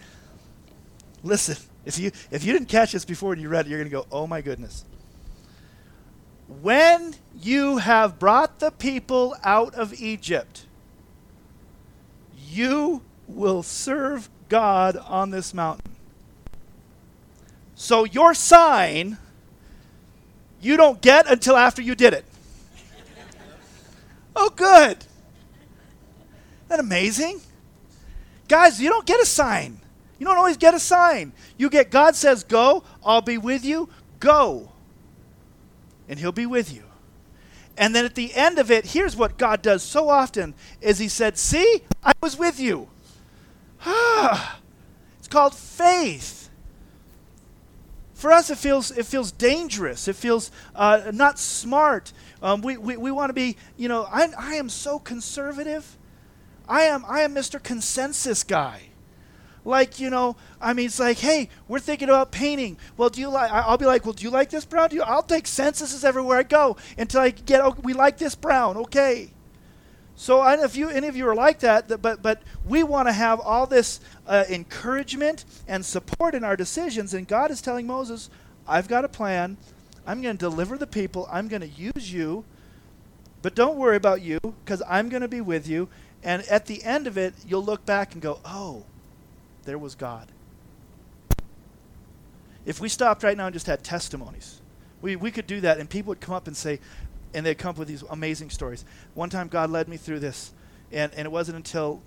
Listen, 1.22 1.56
if 1.86 1.98
you 1.98 2.10
if 2.30 2.44
you 2.44 2.52
didn't 2.52 2.68
catch 2.68 2.92
this 2.92 3.04
before 3.04 3.32
and 3.32 3.40
you 3.40 3.48
read 3.48 3.66
it, 3.66 3.70
you're 3.70 3.78
going 3.78 3.90
to 3.90 3.96
go, 3.96 4.06
"Oh 4.12 4.26
my 4.26 4.42
goodness." 4.42 4.84
When 6.60 7.14
you 7.40 7.78
have 7.78 8.18
brought 8.18 8.58
the 8.58 8.70
people 8.70 9.36
out 9.42 9.74
of 9.74 9.94
Egypt, 9.94 10.66
you 12.48 13.02
will 13.26 13.62
serve 13.62 14.28
God 14.48 14.96
on 14.96 15.30
this 15.30 15.54
mountain. 15.54 15.92
So 17.74 18.04
your 18.04 18.34
sign 18.34 19.18
you 20.62 20.76
don't 20.76 21.00
get 21.00 21.28
until 21.28 21.56
after 21.56 21.82
you 21.82 21.96
did 21.96 22.14
it. 22.14 22.24
Oh, 24.34 24.48
good. 24.48 24.96
Isn't 24.96 25.08
that 26.68 26.80
amazing? 26.80 27.40
Guys, 28.48 28.80
you 28.80 28.88
don't 28.88 29.04
get 29.04 29.20
a 29.20 29.26
sign. 29.26 29.78
You 30.18 30.26
don't 30.26 30.36
always 30.36 30.56
get 30.56 30.72
a 30.72 30.78
sign. 30.78 31.32
You 31.58 31.68
get 31.68 31.90
God 31.90 32.14
says, 32.14 32.44
Go, 32.44 32.84
I'll 33.04 33.20
be 33.20 33.38
with 33.38 33.64
you. 33.64 33.88
Go. 34.20 34.71
And 36.12 36.20
He'll 36.20 36.30
be 36.30 36.44
with 36.44 36.70
you. 36.70 36.82
And 37.74 37.96
then 37.96 38.04
at 38.04 38.16
the 38.16 38.34
end 38.34 38.58
of 38.58 38.70
it, 38.70 38.88
here's 38.88 39.16
what 39.16 39.38
God 39.38 39.62
does 39.62 39.82
so 39.82 40.10
often 40.10 40.52
is 40.82 40.98
He 40.98 41.08
said, 41.08 41.38
See, 41.38 41.80
I 42.04 42.12
was 42.20 42.36
with 42.36 42.60
you. 42.60 42.90
it's 43.86 45.28
called 45.30 45.54
faith. 45.54 46.50
For 48.12 48.30
us, 48.30 48.50
it 48.50 48.58
feels, 48.58 48.90
it 48.90 49.06
feels 49.06 49.32
dangerous. 49.32 50.06
It 50.06 50.16
feels 50.16 50.50
uh, 50.74 51.12
not 51.14 51.38
smart. 51.38 52.12
Um, 52.42 52.60
we 52.60 52.76
we, 52.76 52.98
we 52.98 53.10
want 53.10 53.30
to 53.30 53.34
be, 53.34 53.56
you 53.78 53.88
know, 53.88 54.02
I, 54.04 54.28
I 54.38 54.56
am 54.56 54.68
so 54.68 54.98
conservative. 54.98 55.96
I 56.68 56.82
am, 56.82 57.06
I 57.08 57.22
am 57.22 57.34
Mr. 57.34 57.60
Consensus 57.60 58.44
guy. 58.44 58.91
Like, 59.64 60.00
you 60.00 60.10
know, 60.10 60.36
I 60.60 60.72
mean, 60.72 60.86
it's 60.86 60.98
like, 60.98 61.18
hey, 61.18 61.48
we're 61.68 61.78
thinking 61.78 62.08
about 62.08 62.32
painting. 62.32 62.78
Well, 62.96 63.08
do 63.08 63.20
you 63.20 63.28
like, 63.28 63.50
I'll 63.50 63.78
be 63.78 63.86
like, 63.86 64.04
well, 64.04 64.12
do 64.12 64.24
you 64.24 64.30
like 64.30 64.50
this 64.50 64.64
brown? 64.64 64.90
Do 64.90 64.96
you, 64.96 65.02
I'll 65.02 65.22
take 65.22 65.46
censuses 65.46 66.04
everywhere 66.04 66.38
I 66.38 66.42
go 66.42 66.76
until 66.98 67.20
I 67.20 67.30
get, 67.30 67.60
oh, 67.60 67.76
we 67.82 67.92
like 67.92 68.18
this 68.18 68.34
brown, 68.34 68.76
okay. 68.76 69.30
So 70.14 70.40
I 70.40 70.50
don't 70.50 70.60
know 70.60 70.64
if 70.66 70.76
you, 70.76 70.88
any 70.88 71.08
of 71.08 71.16
you 71.16 71.26
are 71.28 71.34
like 71.34 71.60
that, 71.60 72.02
but, 72.02 72.22
but 72.22 72.42
we 72.66 72.82
want 72.82 73.08
to 73.08 73.12
have 73.12 73.40
all 73.40 73.66
this 73.66 74.00
uh, 74.26 74.44
encouragement 74.48 75.44
and 75.66 75.84
support 75.84 76.34
in 76.34 76.44
our 76.44 76.56
decisions. 76.56 77.14
And 77.14 77.26
God 77.26 77.50
is 77.50 77.62
telling 77.62 77.86
Moses, 77.86 78.30
I've 78.66 78.88
got 78.88 79.04
a 79.04 79.08
plan. 79.08 79.56
I'm 80.06 80.22
going 80.22 80.36
to 80.36 80.50
deliver 80.50 80.76
the 80.76 80.86
people. 80.86 81.28
I'm 81.30 81.48
going 81.48 81.62
to 81.62 81.68
use 81.68 82.12
you. 82.12 82.44
But 83.40 83.54
don't 83.54 83.76
worry 83.76 83.96
about 83.96 84.22
you 84.22 84.38
because 84.42 84.82
I'm 84.88 85.08
going 85.08 85.22
to 85.22 85.28
be 85.28 85.40
with 85.40 85.66
you. 85.66 85.88
And 86.22 86.42
at 86.42 86.66
the 86.66 86.84
end 86.84 87.06
of 87.06 87.16
it, 87.16 87.34
you'll 87.46 87.64
look 87.64 87.84
back 87.84 88.12
and 88.12 88.22
go, 88.22 88.38
oh, 88.44 88.84
there 89.64 89.78
was 89.78 89.94
God. 89.94 90.28
If 92.64 92.80
we 92.80 92.88
stopped 92.88 93.22
right 93.22 93.36
now 93.36 93.46
and 93.46 93.54
just 93.54 93.66
had 93.66 93.82
testimonies, 93.82 94.60
we, 95.00 95.16
we 95.16 95.30
could 95.30 95.46
do 95.46 95.60
that 95.62 95.78
and 95.78 95.90
people 95.90 96.10
would 96.10 96.20
come 96.20 96.34
up 96.34 96.46
and 96.46 96.56
say, 96.56 96.78
and 97.34 97.44
they'd 97.44 97.58
come 97.58 97.70
up 97.70 97.78
with 97.78 97.88
these 97.88 98.02
amazing 98.10 98.50
stories. 98.50 98.84
One 99.14 99.30
time, 99.30 99.48
God 99.48 99.70
led 99.70 99.88
me 99.88 99.96
through 99.96 100.20
this, 100.20 100.52
and, 100.90 101.12
and 101.14 101.26
it 101.26 101.32
wasn't 101.32 101.56
until 101.56 102.02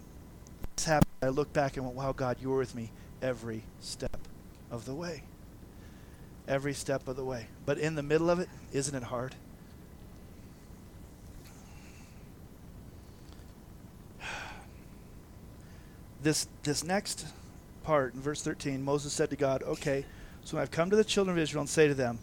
this 0.75 0.85
happened 0.85 1.11
I 1.21 1.29
looked 1.29 1.53
back 1.53 1.77
and 1.77 1.85
went, 1.85 1.97
Wow, 1.97 2.11
God, 2.11 2.37
you 2.41 2.49
were 2.49 2.57
with 2.57 2.75
me 2.75 2.91
every 3.21 3.63
step 3.79 4.19
of 4.69 4.85
the 4.85 4.93
way. 4.93 5.23
Every 6.47 6.73
step 6.73 7.07
of 7.07 7.15
the 7.15 7.25
way. 7.25 7.47
But 7.65 7.79
in 7.79 7.95
the 7.95 8.03
middle 8.03 8.29
of 8.29 8.39
it, 8.39 8.49
isn't 8.71 8.95
it 8.95 9.03
hard? 9.03 9.35
This, 16.21 16.47
this 16.63 16.83
next 16.83 17.27
part 17.85 18.15
in 18.15 18.21
verse 18.21 18.41
13, 18.41 18.83
Moses 18.83 19.13
said 19.13 19.29
to 19.29 19.35
God, 19.35 19.61
Okay, 19.63 20.05
so 20.43 20.57
I've 20.57 20.71
come 20.71 20.89
to 20.89 20.95
the 20.95 21.03
children 21.03 21.37
of 21.37 21.41
Israel 21.41 21.61
and 21.61 21.69
say 21.69 21.87
to 21.87 21.93
them, 21.93 22.17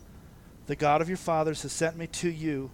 The 0.67 0.77
God 0.77 1.01
of 1.01 1.09
your 1.09 1.17
fathers 1.17 1.63
has 1.63 1.73
sent 1.73 1.97
me 1.97 2.09
to 2.09 2.29
you 2.29 2.71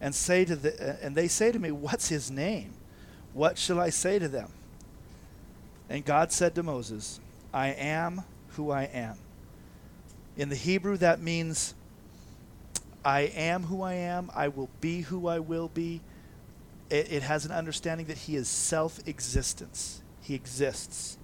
and 0.00 0.14
say 0.14 0.44
to 0.44 0.56
the, 0.56 0.72
uh, 0.72 0.96
and 1.02 1.14
they 1.14 1.28
say 1.28 1.52
to 1.52 1.58
me, 1.58 1.70
"What's 1.70 2.08
his 2.08 2.30
name? 2.30 2.74
What 3.32 3.56
shall 3.56 3.80
I 3.80 3.90
say 3.90 4.18
to 4.18 4.28
them?" 4.28 4.50
And 5.88 6.04
God 6.04 6.32
said 6.32 6.54
to 6.56 6.62
Moses, 6.62 7.20
"I 7.54 7.68
am 7.68 8.24
who 8.48 8.70
I 8.70 8.84
am. 8.84 9.16
In 10.36 10.48
the 10.48 10.56
Hebrew, 10.56 10.96
that 10.96 11.20
means 11.20 11.74
I 13.04 13.20
am 13.20 13.64
who 13.64 13.82
I 13.82 13.94
am, 13.94 14.30
I 14.34 14.48
will 14.48 14.70
be 14.80 15.02
who 15.02 15.28
I 15.28 15.38
will 15.38 15.68
be. 15.68 16.00
It, 16.90 17.12
it 17.12 17.22
has 17.22 17.44
an 17.44 17.52
understanding 17.52 18.06
that 18.06 18.18
He 18.18 18.34
is 18.36 18.48
self 18.48 18.98
existence, 19.06 20.02
He 20.20 20.34
exists. 20.34 21.16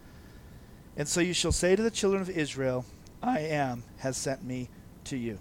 And 0.99 1.07
so 1.07 1.21
you 1.21 1.33
shall 1.33 1.53
say 1.53 1.77
to 1.77 1.83
the 1.83 1.93
children 1.93 2.21
of 2.21 2.29
Israel, 2.29 2.85
I 3.23 3.39
am 3.39 3.85
has 3.99 4.17
sent 4.17 4.45
me 4.45 4.69
to 5.05 5.17
you. 5.17 5.39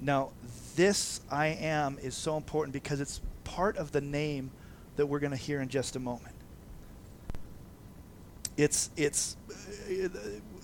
Now, 0.00 0.30
this 0.76 1.20
I 1.30 1.48
am 1.48 1.98
is 2.00 2.14
so 2.14 2.36
important 2.36 2.72
because 2.72 3.00
it's 3.00 3.20
part 3.42 3.76
of 3.76 3.90
the 3.90 4.00
name 4.00 4.52
that 4.94 5.06
we're 5.06 5.18
going 5.18 5.32
to 5.32 5.36
hear 5.36 5.60
in 5.60 5.68
just 5.68 5.96
a 5.96 5.98
moment. 5.98 6.34
It's 8.56 8.90
it's 8.96 9.36
uh, 9.50 10.08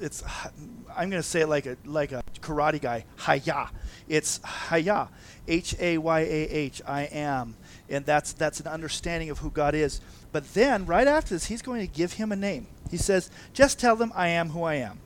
it's 0.00 0.22
uh, 0.22 0.50
I'm 0.96 1.10
going 1.10 1.22
to 1.22 1.28
say 1.28 1.40
it 1.40 1.48
like 1.48 1.66
a 1.66 1.76
like 1.84 2.12
a 2.12 2.22
karate 2.40 2.80
guy, 2.80 3.04
Hayah. 3.18 3.70
It's 4.08 4.38
Hayah, 4.38 5.08
H 5.48 5.74
A 5.80 5.98
Y 5.98 6.20
A 6.20 6.24
H, 6.24 6.80
I 6.86 7.02
am. 7.04 7.56
And 7.90 8.06
that's 8.06 8.32
that's 8.32 8.60
an 8.60 8.68
understanding 8.68 9.30
of 9.30 9.38
who 9.40 9.50
God 9.50 9.74
is. 9.74 10.00
But 10.32 10.54
then 10.54 10.86
right 10.86 11.06
after 11.06 11.34
this, 11.34 11.46
he's 11.46 11.62
going 11.62 11.80
to 11.86 11.92
give 11.92 12.14
him 12.14 12.32
a 12.32 12.36
name. 12.36 12.66
He 12.90 12.96
says, 12.96 13.30
"Just 13.52 13.78
tell 13.78 13.96
them 13.96 14.12
I 14.14 14.28
am 14.28 14.50
who 14.50 14.62
I 14.62 14.74
am. 14.74 14.98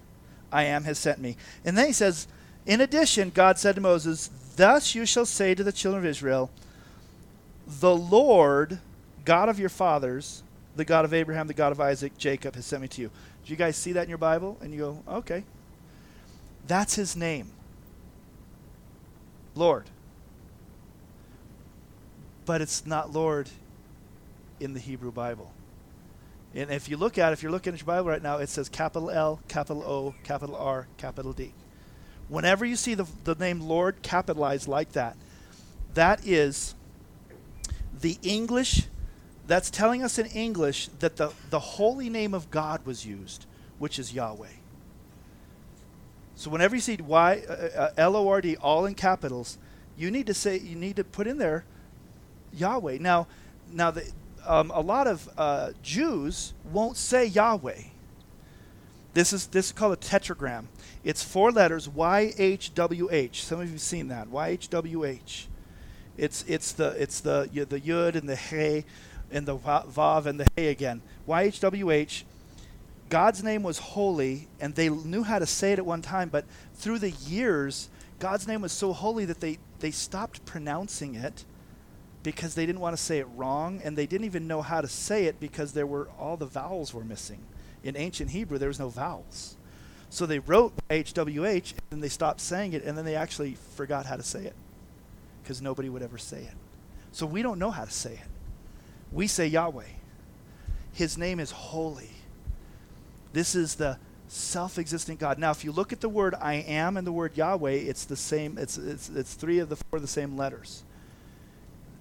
I 0.50 0.64
am 0.64 0.84
has 0.84 0.98
sent 0.98 1.18
me." 1.18 1.36
And 1.64 1.76
then 1.76 1.88
he 1.88 1.92
says, 1.92 2.28
"In 2.64 2.80
addition, 2.80 3.30
God 3.30 3.58
said 3.58 3.74
to 3.74 3.80
Moses, 3.80 4.30
Thus 4.56 4.94
you 4.94 5.04
shall 5.04 5.26
say 5.26 5.54
to 5.54 5.62
the 5.62 5.72
children 5.72 6.02
of 6.02 6.08
Israel, 6.08 6.50
The 7.66 7.94
Lord, 7.94 8.78
God 9.24 9.48
of 9.48 9.58
your 9.58 9.68
fathers, 9.68 10.42
the 10.76 10.84
God 10.84 11.04
of 11.04 11.12
Abraham, 11.12 11.46
the 11.46 11.54
God 11.54 11.72
of 11.72 11.80
Isaac, 11.80 12.16
Jacob, 12.16 12.54
has 12.54 12.66
sent 12.66 12.82
me 12.82 12.88
to 12.88 13.02
you. 13.02 13.10
Do 13.44 13.52
you 13.52 13.56
guys 13.56 13.76
see 13.76 13.92
that 13.92 14.02
in 14.02 14.08
your 14.08 14.18
Bible? 14.18 14.56
And 14.60 14.72
you 14.72 14.78
go, 14.78 15.02
okay. 15.08 15.44
That's 16.66 16.94
his 16.94 17.16
name. 17.16 17.50
Lord. 19.54 19.84
But 22.44 22.60
it's 22.60 22.86
not 22.86 23.12
Lord 23.12 23.48
in 24.60 24.74
the 24.74 24.80
Hebrew 24.80 25.12
Bible. 25.12 25.52
And 26.54 26.70
if 26.70 26.88
you 26.88 26.96
look 26.96 27.18
at 27.18 27.30
it, 27.30 27.32
if 27.34 27.42
you're 27.42 27.52
looking 27.52 27.74
at 27.74 27.80
your 27.80 27.86
Bible 27.86 28.08
right 28.08 28.22
now, 28.22 28.38
it 28.38 28.48
says 28.48 28.68
capital 28.68 29.10
L, 29.10 29.40
capital 29.46 29.82
O, 29.82 30.14
capital 30.24 30.56
R, 30.56 30.86
capital 30.96 31.32
D. 31.32 31.52
Whenever 32.28 32.64
you 32.64 32.76
see 32.76 32.94
the, 32.94 33.06
the 33.24 33.34
name 33.34 33.60
Lord 33.60 34.02
capitalized 34.02 34.66
like 34.66 34.92
that, 34.92 35.16
that 35.94 36.26
is 36.26 36.74
the 38.00 38.18
English, 38.22 38.86
that's 39.46 39.70
telling 39.70 40.02
us 40.02 40.18
in 40.18 40.26
English 40.26 40.88
that 40.98 41.16
the, 41.16 41.32
the 41.50 41.58
holy 41.58 42.10
name 42.10 42.34
of 42.34 42.50
God 42.50 42.84
was 42.86 43.06
used, 43.06 43.46
which 43.78 43.98
is 43.98 44.12
Yahweh. 44.12 44.48
So 46.34 46.50
whenever 46.50 46.74
you 46.74 46.80
see 46.80 46.96
Y, 46.96 47.42
uh, 47.48 47.52
uh, 47.52 47.90
L 47.96 48.16
O 48.16 48.28
R 48.28 48.40
D 48.40 48.56
all 48.56 48.86
in 48.86 48.94
capitals, 48.94 49.58
you 49.96 50.10
need 50.10 50.26
to 50.26 50.34
say, 50.34 50.58
you 50.58 50.76
need 50.76 50.96
to 50.96 51.04
put 51.04 51.26
in 51.26 51.38
there 51.38 51.64
Yahweh. 52.52 52.98
Now, 53.00 53.26
now 53.72 53.90
the, 53.90 54.10
um, 54.46 54.70
a 54.74 54.80
lot 54.80 55.06
of 55.06 55.28
uh, 55.36 55.70
Jews 55.82 56.54
won't 56.72 56.96
say 56.96 57.26
Yahweh. 57.26 57.82
This 59.14 59.32
is 59.32 59.46
this 59.46 59.66
is 59.66 59.72
called 59.72 59.94
a 59.94 59.96
tetragram. 59.96 60.68
It's 61.02 61.22
four 61.22 61.50
letters 61.50 61.88
YHWH. 61.88 63.34
Some 63.36 63.60
of 63.60 63.66
you 63.66 63.72
have 63.72 63.80
seen 63.80 64.08
that 64.08 64.28
YHWH. 64.28 65.46
It's 66.16 66.44
it's 66.46 66.72
the 66.72 66.90
it's 67.00 67.20
the 67.20 67.48
the 67.52 67.80
yud 67.80 68.14
and 68.14 68.28
the 68.28 68.36
hey 68.36 68.84
and 69.30 69.46
the 69.46 69.56
vav 69.56 70.26
and 70.26 70.38
the 70.40 70.46
hey 70.56 70.68
again. 70.68 71.02
YHWH. 71.28 72.24
God's 73.08 73.42
name 73.44 73.62
was 73.62 73.78
holy, 73.78 74.48
and 74.60 74.74
they 74.74 74.88
knew 74.88 75.22
how 75.22 75.38
to 75.38 75.46
say 75.46 75.72
it 75.72 75.78
at 75.78 75.86
one 75.86 76.02
time, 76.02 76.28
but 76.28 76.44
through 76.74 76.98
the 76.98 77.10
years, 77.10 77.88
God's 78.18 78.48
name 78.48 78.62
was 78.62 78.72
so 78.72 78.92
holy 78.92 79.24
that 79.26 79.40
they, 79.40 79.58
they 79.78 79.92
stopped 79.92 80.44
pronouncing 80.44 81.14
it 81.14 81.44
because 82.26 82.56
they 82.56 82.66
didn't 82.66 82.80
want 82.80 82.96
to 82.96 83.02
say 83.02 83.20
it 83.20 83.28
wrong, 83.36 83.80
and 83.84 83.96
they 83.96 84.06
didn't 84.06 84.24
even 84.24 84.48
know 84.48 84.60
how 84.60 84.80
to 84.80 84.88
say 84.88 85.26
it 85.26 85.38
because 85.38 85.72
there 85.72 85.86
were 85.86 86.08
all 86.18 86.36
the 86.36 86.46
vowels 86.46 86.92
were 86.92 87.04
missing 87.04 87.38
in 87.86 87.96
ancient 87.96 88.30
Hebrew, 88.30 88.58
there 88.58 88.68
was 88.68 88.80
no 88.80 88.88
vowels. 88.88 89.56
So 90.10 90.26
they 90.26 90.40
wrote 90.40 90.72
HWH, 90.90 91.72
and 91.72 91.80
then 91.90 92.00
they 92.00 92.08
stopped 92.08 92.40
saying 92.40 92.72
it, 92.72 92.82
and 92.82 92.98
then 92.98 93.04
they 93.04 93.14
actually 93.14 93.56
forgot 93.76 94.06
how 94.06 94.16
to 94.16 94.24
say 94.24 94.44
it 94.44 94.54
because 95.42 95.62
nobody 95.62 95.88
would 95.88 96.02
ever 96.02 96.18
say 96.18 96.38
it. 96.38 96.54
So 97.12 97.26
we 97.26 97.42
don't 97.42 97.60
know 97.60 97.70
how 97.70 97.84
to 97.84 97.90
say 97.90 98.14
it. 98.14 98.28
We 99.12 99.28
say 99.28 99.46
Yahweh. 99.46 99.84
His 100.94 101.16
name 101.16 101.38
is 101.38 101.52
holy. 101.52 102.10
This 103.32 103.54
is 103.54 103.76
the 103.76 103.98
self 104.26 104.78
existent 104.78 105.20
God. 105.20 105.38
Now, 105.38 105.52
if 105.52 105.64
you 105.64 105.70
look 105.70 105.92
at 105.92 106.00
the 106.00 106.08
word 106.08 106.34
I 106.34 106.54
am 106.54 106.96
and 106.96 107.06
the 107.06 107.12
word 107.12 107.36
Yahweh, 107.36 107.70
it's 107.70 108.04
the 108.04 108.16
same, 108.16 108.58
it's, 108.58 108.76
it's, 108.78 109.08
it's 109.10 109.34
three 109.34 109.60
of 109.60 109.68
the 109.68 109.76
four 109.76 109.98
of 109.98 110.02
the 110.02 110.08
same 110.08 110.36
letters. 110.36 110.82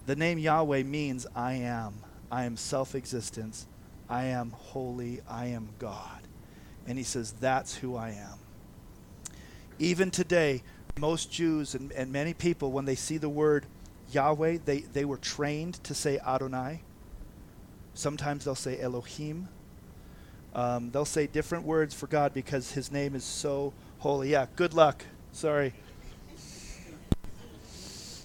The 0.06 0.16
name 0.16 0.38
Yahweh 0.38 0.84
means 0.84 1.26
I 1.36 1.54
am. 1.54 1.96
I 2.32 2.46
am 2.46 2.58
self 2.58 2.96
existence. 2.96 3.68
I 4.10 4.26
am 4.26 4.52
holy, 4.52 5.22
I 5.28 5.48
am 5.48 5.70
God. 5.80 6.22
And 6.88 6.98
he 6.98 7.04
says, 7.04 7.32
That's 7.32 7.76
who 7.76 7.96
I 7.96 8.10
am. 8.10 8.38
Even 9.80 10.12
today, 10.12 10.64
most 10.98 11.32
Jews 11.32 11.76
and, 11.76 11.92
and 11.92 12.12
many 12.12 12.34
people, 12.34 12.72
when 12.72 12.86
they 12.86 12.96
see 12.96 13.18
the 13.18 13.30
word 13.30 13.66
Yahweh, 14.12 14.60
they, 14.64 14.80
they 14.80 15.06
were 15.06 15.18
trained 15.18 15.84
to 15.84 15.94
say 15.94 16.20
Adonai. 16.20 16.82
Sometimes 17.94 18.46
they'll 18.46 18.56
say 18.56 18.80
Elohim. 18.80 19.50
Um, 20.54 20.92
they'll 20.92 21.04
say 21.04 21.28
different 21.28 21.66
words 21.66 21.94
for 21.94 22.08
God 22.08 22.34
because 22.34 22.72
his 22.72 22.92
name 22.92 23.16
is 23.16 23.24
so 23.24 23.74
holy. 24.00 24.32
Yeah, 24.32 24.46
good 24.56 24.74
luck. 24.74 25.04
Sorry. 25.32 25.74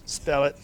Spell 0.05 0.45
it. 0.45 0.55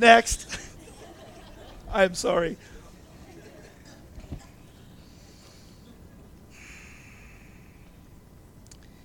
Next. 0.00 0.58
I'm 1.92 2.14
sorry. 2.14 2.56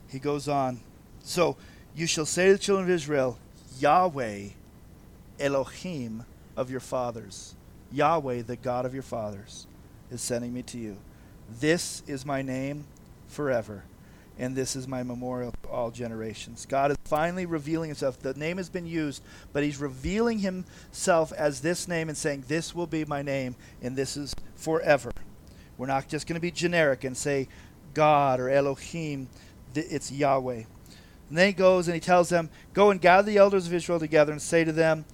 He 0.08 0.20
goes 0.20 0.48
on. 0.48 0.80
So 1.22 1.58
you 1.98 2.08
shall 2.08 2.26
say 2.26 2.46
to 2.48 2.54
the 2.54 2.60
children 2.60 2.90
of 2.90 2.96
Israel, 2.96 3.38
Yahweh, 3.78 4.50
Elohim 5.38 6.24
of 6.56 6.72
your 6.72 6.80
fathers, 6.80 7.56
Yahweh, 7.92 8.44
the 8.44 8.56
God 8.56 8.86
of 8.86 8.94
your 8.94 9.04
fathers, 9.04 9.68
is 10.10 10.22
sending 10.22 10.54
me 10.54 10.62
to 10.64 10.78
you. 10.78 10.96
This 11.60 12.04
is 12.08 12.26
my 12.26 12.42
name 12.42 12.86
forever 13.28 13.84
and 14.38 14.56
this 14.56 14.76
is 14.76 14.88
my 14.88 15.04
memorial 15.04 15.54
to 15.64 15.70
all 15.70 15.92
generations. 15.92 16.66
God 16.66 16.92
is 16.92 16.98
finally 17.06 17.46
revealing 17.46 17.90
himself. 17.90 18.20
The 18.20 18.34
name 18.34 18.58
has 18.58 18.70
been 18.70 18.86
used, 18.86 19.24
but 19.54 19.64
he's 19.64 19.78
revealing 19.80 20.40
himself 20.40 21.32
as 21.34 21.62
this 21.62 21.88
name 21.88 22.10
and 22.10 22.18
saying, 22.18 22.46
This 22.48 22.76
will 22.76 22.88
be 22.88 23.06
my 23.06 23.22
name, 23.22 23.56
and 23.82 23.96
this 23.96 24.18
is 24.18 24.36
forever. 24.56 25.12
We're 25.78 25.88
not 25.88 26.08
just 26.08 26.28
going 26.28 26.36
to 26.36 26.42
be 26.42 26.52
generic 26.52 27.04
and 27.04 27.16
say 27.16 27.48
God 27.94 28.40
or 28.40 28.50
Elohim, 28.50 29.30
it's 29.74 30.12
Yahweh. 30.12 30.64
And 31.30 31.38
then 31.38 31.48
he 31.48 31.54
goes 31.54 31.88
and 31.88 31.96
he 31.96 32.02
tells 32.02 32.30
them, 32.30 32.50
Go 32.74 32.92
and 32.92 33.02
gather 33.02 33.30
the 33.30 33.38
elders 33.38 33.68
of 33.68 33.74
Israel 33.74 34.00
together 34.00 34.32
and 34.32 34.42
say 34.42 34.64
to 34.64 34.72
them, 34.72 35.06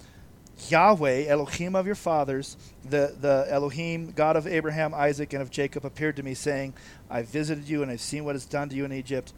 Yahweh, 0.69 1.25
Elohim 1.27 1.75
of 1.75 1.85
your 1.85 1.95
fathers, 1.95 2.57
the, 2.83 3.15
the 3.19 3.47
Elohim, 3.49 4.11
God 4.11 4.35
of 4.35 4.45
Abraham, 4.45 4.93
Isaac, 4.93 5.33
and 5.33 5.41
of 5.41 5.49
Jacob, 5.49 5.85
appeared 5.85 6.15
to 6.17 6.23
me, 6.23 6.33
saying, 6.33 6.73
I've 7.09 7.27
visited 7.27 7.67
you, 7.67 7.81
and 7.81 7.91
I've 7.91 8.01
seen 8.01 8.25
what 8.25 8.35
is 8.35 8.45
done 8.45 8.69
to 8.69 8.75
you 8.75 8.85
in 8.85 8.91
Egypt, 8.91 9.33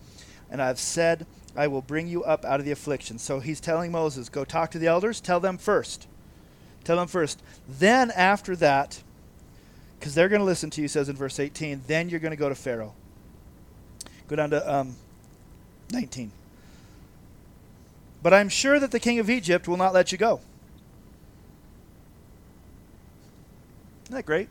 and 0.50 0.62
I've 0.62 0.80
said, 0.80 1.26
I 1.56 1.68
will 1.68 1.82
bring 1.82 2.08
you 2.08 2.24
up 2.24 2.46
out 2.46 2.60
of 2.60 2.66
the 2.66 2.72
affliction. 2.72 3.20
So 3.20 3.40
he's 3.40 3.60
telling 3.60 3.92
Moses, 3.92 4.30
Go 4.30 4.44
talk 4.44 4.72
to 4.72 4.80
the 4.80 4.88
elders, 4.88 5.22
tell 5.22 5.40
them 5.40 5.58
first. 5.58 6.08
Tell 6.84 6.98
them 6.98 7.08
first. 7.08 7.42
Then, 7.68 8.12
after 8.12 8.56
that, 8.58 9.02
because 10.00 10.16
they're 10.16 10.30
going 10.30 10.42
to 10.42 10.46
listen 10.46 10.70
to 10.72 10.82
you, 10.82 10.88
says 10.88 11.10
in 11.10 11.16
verse 11.16 11.40
18, 11.40 11.84
then 11.88 12.10
you're 12.10 12.20
going 12.20 12.32
to 12.32 12.38
go 12.38 12.50
to 12.50 12.56
Pharaoh. 12.56 12.94
Go 14.28 14.36
down 14.36 14.50
to 14.50 14.74
um, 14.74 14.96
19. 15.92 16.32
But 18.22 18.34
I'm 18.34 18.50
sure 18.50 18.80
that 18.80 18.92
the 18.92 19.00
king 19.00 19.20
of 19.20 19.30
Egypt 19.30 19.68
will 19.68 19.78
not 19.78 19.94
let 19.94 20.12
you 20.12 20.18
go. 20.18 20.42
Isn't 24.14 24.20
that 24.20 24.28
great? 24.28 24.48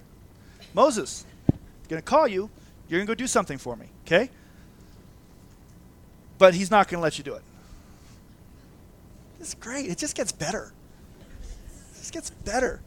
Moses, 0.74 1.24
I'm 1.48 1.56
going 1.88 2.02
to 2.02 2.04
call 2.04 2.26
you. 2.26 2.50
You're 2.88 2.98
going 2.98 3.06
to 3.06 3.10
go 3.12 3.14
do 3.14 3.28
something 3.28 3.58
for 3.58 3.76
me, 3.76 3.86
okay? 4.04 4.28
But 6.36 6.54
he's 6.54 6.68
not 6.68 6.88
going 6.88 6.98
to 6.98 7.02
let 7.02 7.16
you 7.16 7.22
do 7.22 7.34
it. 7.34 7.42
It's 9.38 9.54
great. 9.54 9.88
It 9.88 9.98
just 9.98 10.16
gets 10.16 10.32
better. 10.32 10.72
It 11.92 11.98
just 11.98 12.12
gets 12.12 12.30
better. 12.30 12.80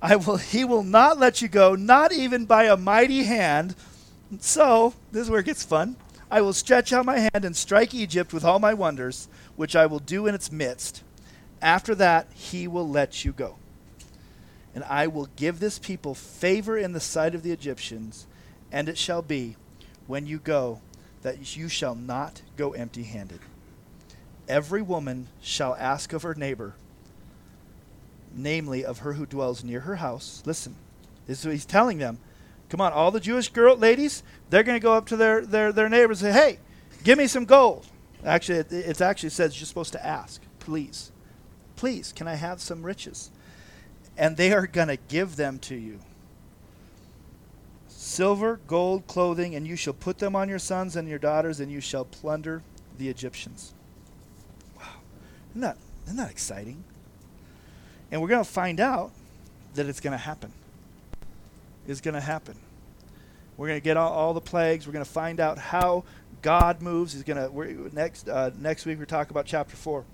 I 0.00 0.14
will 0.14 0.36
he 0.36 0.64
will 0.64 0.84
not 0.84 1.18
let 1.18 1.42
you 1.42 1.48
go, 1.48 1.74
not 1.74 2.12
even 2.12 2.44
by 2.44 2.66
a 2.66 2.76
mighty 2.76 3.24
hand. 3.24 3.74
So, 4.38 4.94
this 5.10 5.22
is 5.22 5.30
where 5.30 5.40
it 5.40 5.46
gets 5.46 5.64
fun. 5.64 5.96
I 6.30 6.40
will 6.40 6.52
stretch 6.52 6.92
out 6.92 7.04
my 7.04 7.18
hand 7.18 7.44
and 7.44 7.56
strike 7.56 7.94
Egypt 7.94 8.32
with 8.32 8.44
all 8.44 8.60
my 8.60 8.74
wonders, 8.74 9.26
which 9.56 9.74
I 9.74 9.86
will 9.86 9.98
do 9.98 10.28
in 10.28 10.36
its 10.36 10.52
midst 10.52 11.02
After 11.60 11.94
that, 11.96 12.28
he 12.32 12.68
will 12.68 12.88
let 12.88 13.24
you 13.24 13.32
go. 13.32 13.56
And 14.74 14.84
I 14.84 15.06
will 15.06 15.28
give 15.36 15.58
this 15.58 15.78
people 15.78 16.14
favor 16.14 16.78
in 16.78 16.92
the 16.92 17.00
sight 17.00 17.34
of 17.34 17.42
the 17.42 17.50
Egyptians, 17.50 18.26
and 18.70 18.88
it 18.88 18.98
shall 18.98 19.22
be, 19.22 19.56
when 20.06 20.26
you 20.26 20.38
go, 20.38 20.80
that 21.22 21.56
you 21.56 21.68
shall 21.68 21.94
not 21.94 22.42
go 22.56 22.72
empty 22.72 23.02
handed. 23.02 23.40
Every 24.48 24.82
woman 24.82 25.28
shall 25.40 25.74
ask 25.74 26.12
of 26.12 26.22
her 26.22 26.34
neighbor, 26.34 26.74
namely 28.34 28.84
of 28.84 29.00
her 29.00 29.14
who 29.14 29.26
dwells 29.26 29.64
near 29.64 29.80
her 29.80 29.96
house. 29.96 30.42
Listen, 30.46 30.76
this 31.26 31.40
is 31.40 31.44
what 31.44 31.52
he's 31.52 31.66
telling 31.66 31.98
them. 31.98 32.18
Come 32.68 32.80
on, 32.80 32.92
all 32.92 33.10
the 33.10 33.20
Jewish 33.20 33.48
girl 33.48 33.76
ladies, 33.76 34.22
they're 34.50 34.62
going 34.62 34.78
to 34.78 34.82
go 34.82 34.92
up 34.92 35.06
to 35.06 35.16
their, 35.16 35.44
their, 35.44 35.72
their 35.72 35.88
neighbors 35.88 36.22
and 36.22 36.32
say, 36.32 36.40
hey, 36.40 36.58
give 37.02 37.18
me 37.18 37.26
some 37.26 37.46
gold. 37.46 37.86
Actually, 38.24 38.58
it, 38.58 38.72
it 38.72 39.00
actually 39.00 39.30
says 39.30 39.58
you're 39.58 39.66
supposed 39.66 39.92
to 39.92 40.06
ask, 40.06 40.40
please. 40.60 41.10
Please, 41.78 42.12
can 42.12 42.26
I 42.26 42.34
have 42.34 42.60
some 42.60 42.82
riches? 42.82 43.30
And 44.16 44.36
they 44.36 44.52
are 44.52 44.66
going 44.66 44.88
to 44.88 44.96
give 44.96 45.36
them 45.36 45.60
to 45.60 45.76
you 45.76 46.00
silver, 47.86 48.58
gold, 48.66 49.06
clothing, 49.06 49.54
and 49.54 49.64
you 49.64 49.76
shall 49.76 49.92
put 49.92 50.18
them 50.18 50.34
on 50.34 50.48
your 50.48 50.58
sons 50.58 50.96
and 50.96 51.08
your 51.08 51.20
daughters, 51.20 51.60
and 51.60 51.70
you 51.70 51.80
shall 51.80 52.04
plunder 52.04 52.62
the 52.98 53.08
Egyptians. 53.08 53.74
Wow. 54.76 54.86
Isn't 55.50 55.60
that, 55.60 55.76
isn't 56.06 56.16
that 56.16 56.32
exciting? 56.32 56.82
And 58.10 58.20
we're 58.20 58.26
going 58.26 58.44
to 58.44 58.50
find 58.50 58.80
out 58.80 59.12
that 59.74 59.86
it's 59.86 60.00
going 60.00 60.12
to 60.12 60.18
happen. 60.18 60.50
It's 61.86 62.00
going 62.00 62.14
to 62.14 62.20
happen. 62.20 62.56
We're 63.56 63.68
going 63.68 63.80
to 63.80 63.84
get 63.84 63.96
all, 63.96 64.12
all 64.12 64.34
the 64.34 64.40
plagues. 64.40 64.84
We're 64.84 64.94
going 64.94 65.04
to 65.04 65.10
find 65.10 65.38
out 65.38 65.58
how 65.58 66.02
God 66.42 66.82
moves. 66.82 67.12
He's 67.12 67.22
going 67.22 67.36
to 67.36 67.94
next 67.94 68.28
uh, 68.28 68.50
next 68.58 68.84
week 68.84 68.98
we 68.98 69.06
talk 69.06 69.30
about 69.30 69.46
chapter 69.46 69.76
four. 69.76 70.04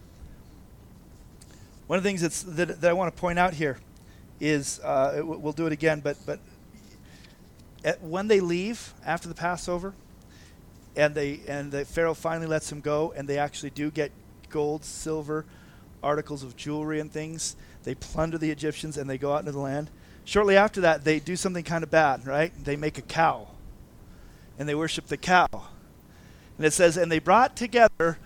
One 1.87 1.99
of 1.99 2.03
the 2.03 2.09
things 2.09 2.23
that's, 2.23 2.43
that 2.43 2.81
that 2.81 2.91
I 2.91 2.93
want 2.95 3.15
to 3.15 3.21
point 3.21 3.39
out 3.39 3.55
here 3.55 3.79
is 4.41 4.81
uh, 4.81 5.21
we'll 5.23 5.53
do 5.53 5.67
it 5.67 5.73
again, 5.73 6.01
but 6.01 6.17
but 6.25 6.39
at, 7.85 8.03
when 8.03 8.29
they 8.29 8.41
leave 8.41 8.95
after 9.05 9.29
the 9.29 9.35
Passover, 9.35 9.95
and 10.97 11.15
they 11.15 11.41
and 11.47 11.71
the 11.71 11.85
Pharaoh 11.85 12.15
finally 12.15 12.47
lets 12.47 12.71
them 12.71 12.81
go, 12.81 13.13
and 13.17 13.29
they 13.29 13.39
actually 13.39 13.71
do 13.71 13.91
get 13.91 14.11
gold, 14.49 14.85
silver, 14.85 15.45
articles 16.03 16.43
of 16.43 16.57
jewelry 16.57 17.01
and 17.01 17.13
things. 17.13 17.57
They 17.83 17.95
plunder 17.95 18.39
the 18.39 18.51
Egyptians 18.51 18.97
and 18.97 19.09
they 19.11 19.19
go 19.19 19.35
out 19.35 19.41
into 19.41 19.53
the 19.53 19.59
land. 19.59 19.91
Shortly 20.25 20.57
after 20.57 20.81
that, 20.83 21.05
they 21.05 21.21
do 21.21 21.37
something 21.37 21.65
kind 21.65 21.85
of 21.85 21.91
bad, 21.91 22.27
right? 22.27 22.53
They 22.65 22.77
make 22.77 22.97
a 22.97 23.03
cow, 23.03 23.49
and 24.59 24.67
they 24.67 24.75
worship 24.75 25.07
the 25.07 25.19
cow. 25.19 25.49
And 26.57 26.65
it 26.65 26.73
says, 26.73 26.97
and 26.97 27.13
they 27.13 27.19
brought 27.19 27.57
together 27.57 28.19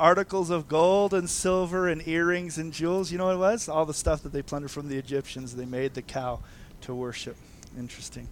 articles 0.00 0.50
of 0.50 0.66
gold 0.66 1.12
and 1.12 1.28
silver 1.28 1.86
and 1.86 2.06
earrings 2.08 2.58
and 2.58 2.72
jewels. 2.72 3.12
You 3.12 3.18
know 3.18 3.26
what 3.26 3.34
it 3.34 3.38
was? 3.38 3.68
All 3.68 3.84
the 3.84 3.94
stuff 3.94 4.22
that 4.22 4.32
they 4.32 4.42
plundered 4.42 4.70
from 4.70 4.88
the 4.88 4.96
Egyptians. 4.96 5.54
They 5.54 5.66
made 5.66 5.94
the 5.94 6.02
cow 6.02 6.40
to 6.82 6.94
worship. 6.94 7.36
Interesting. 7.78 8.26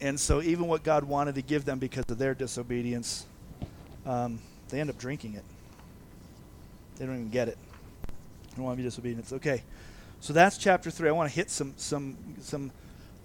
And 0.00 0.20
so, 0.20 0.40
even 0.42 0.68
what 0.68 0.84
God 0.84 1.04
wanted 1.04 1.34
to 1.36 1.42
give 1.42 1.64
them 1.64 1.78
because 1.78 2.04
of 2.08 2.18
their 2.18 2.34
disobedience, 2.34 3.26
um, 4.06 4.38
they 4.68 4.80
end 4.80 4.90
up 4.90 4.98
drinking 4.98 5.34
it. 5.34 5.44
They 6.96 7.06
don't 7.06 7.14
even 7.16 7.30
get 7.30 7.48
it. 7.48 7.58
They 8.06 8.56
don't 8.56 8.66
want 8.66 8.76
to 8.76 8.82
be 8.82 8.88
disobedient. 8.88 9.32
Okay. 9.32 9.62
So 10.20 10.32
that's 10.32 10.58
chapter 10.58 10.90
three. 10.90 11.08
I 11.08 11.12
want 11.12 11.30
to 11.30 11.34
hit 11.34 11.50
some 11.50 11.74
some 11.76 12.16
some 12.40 12.70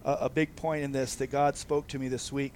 uh, 0.06 0.18
a 0.22 0.30
big 0.30 0.56
point 0.56 0.84
in 0.84 0.92
this 0.92 1.16
that 1.16 1.32
God 1.32 1.58
spoke 1.58 1.88
to 1.88 2.00
me 2.00 2.08
this 2.08 2.32
week. 2.32 2.54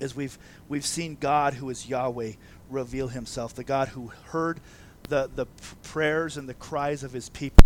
As 0.00 0.14
we've 0.14 0.38
we've 0.68 0.84
seen 0.84 1.16
God, 1.18 1.54
who 1.54 1.70
is 1.70 1.88
Yahweh, 1.88 2.32
reveal 2.74 3.08
Himself, 3.08 3.54
the 3.54 3.64
God 3.64 3.88
who 3.88 4.12
heard 4.28 4.60
the 5.08 5.30
the 5.34 5.46
prayers 5.82 6.36
and 6.36 6.48
the 6.48 6.54
cries 6.54 7.02
of 7.02 7.12
His 7.12 7.28
people. 7.28 7.64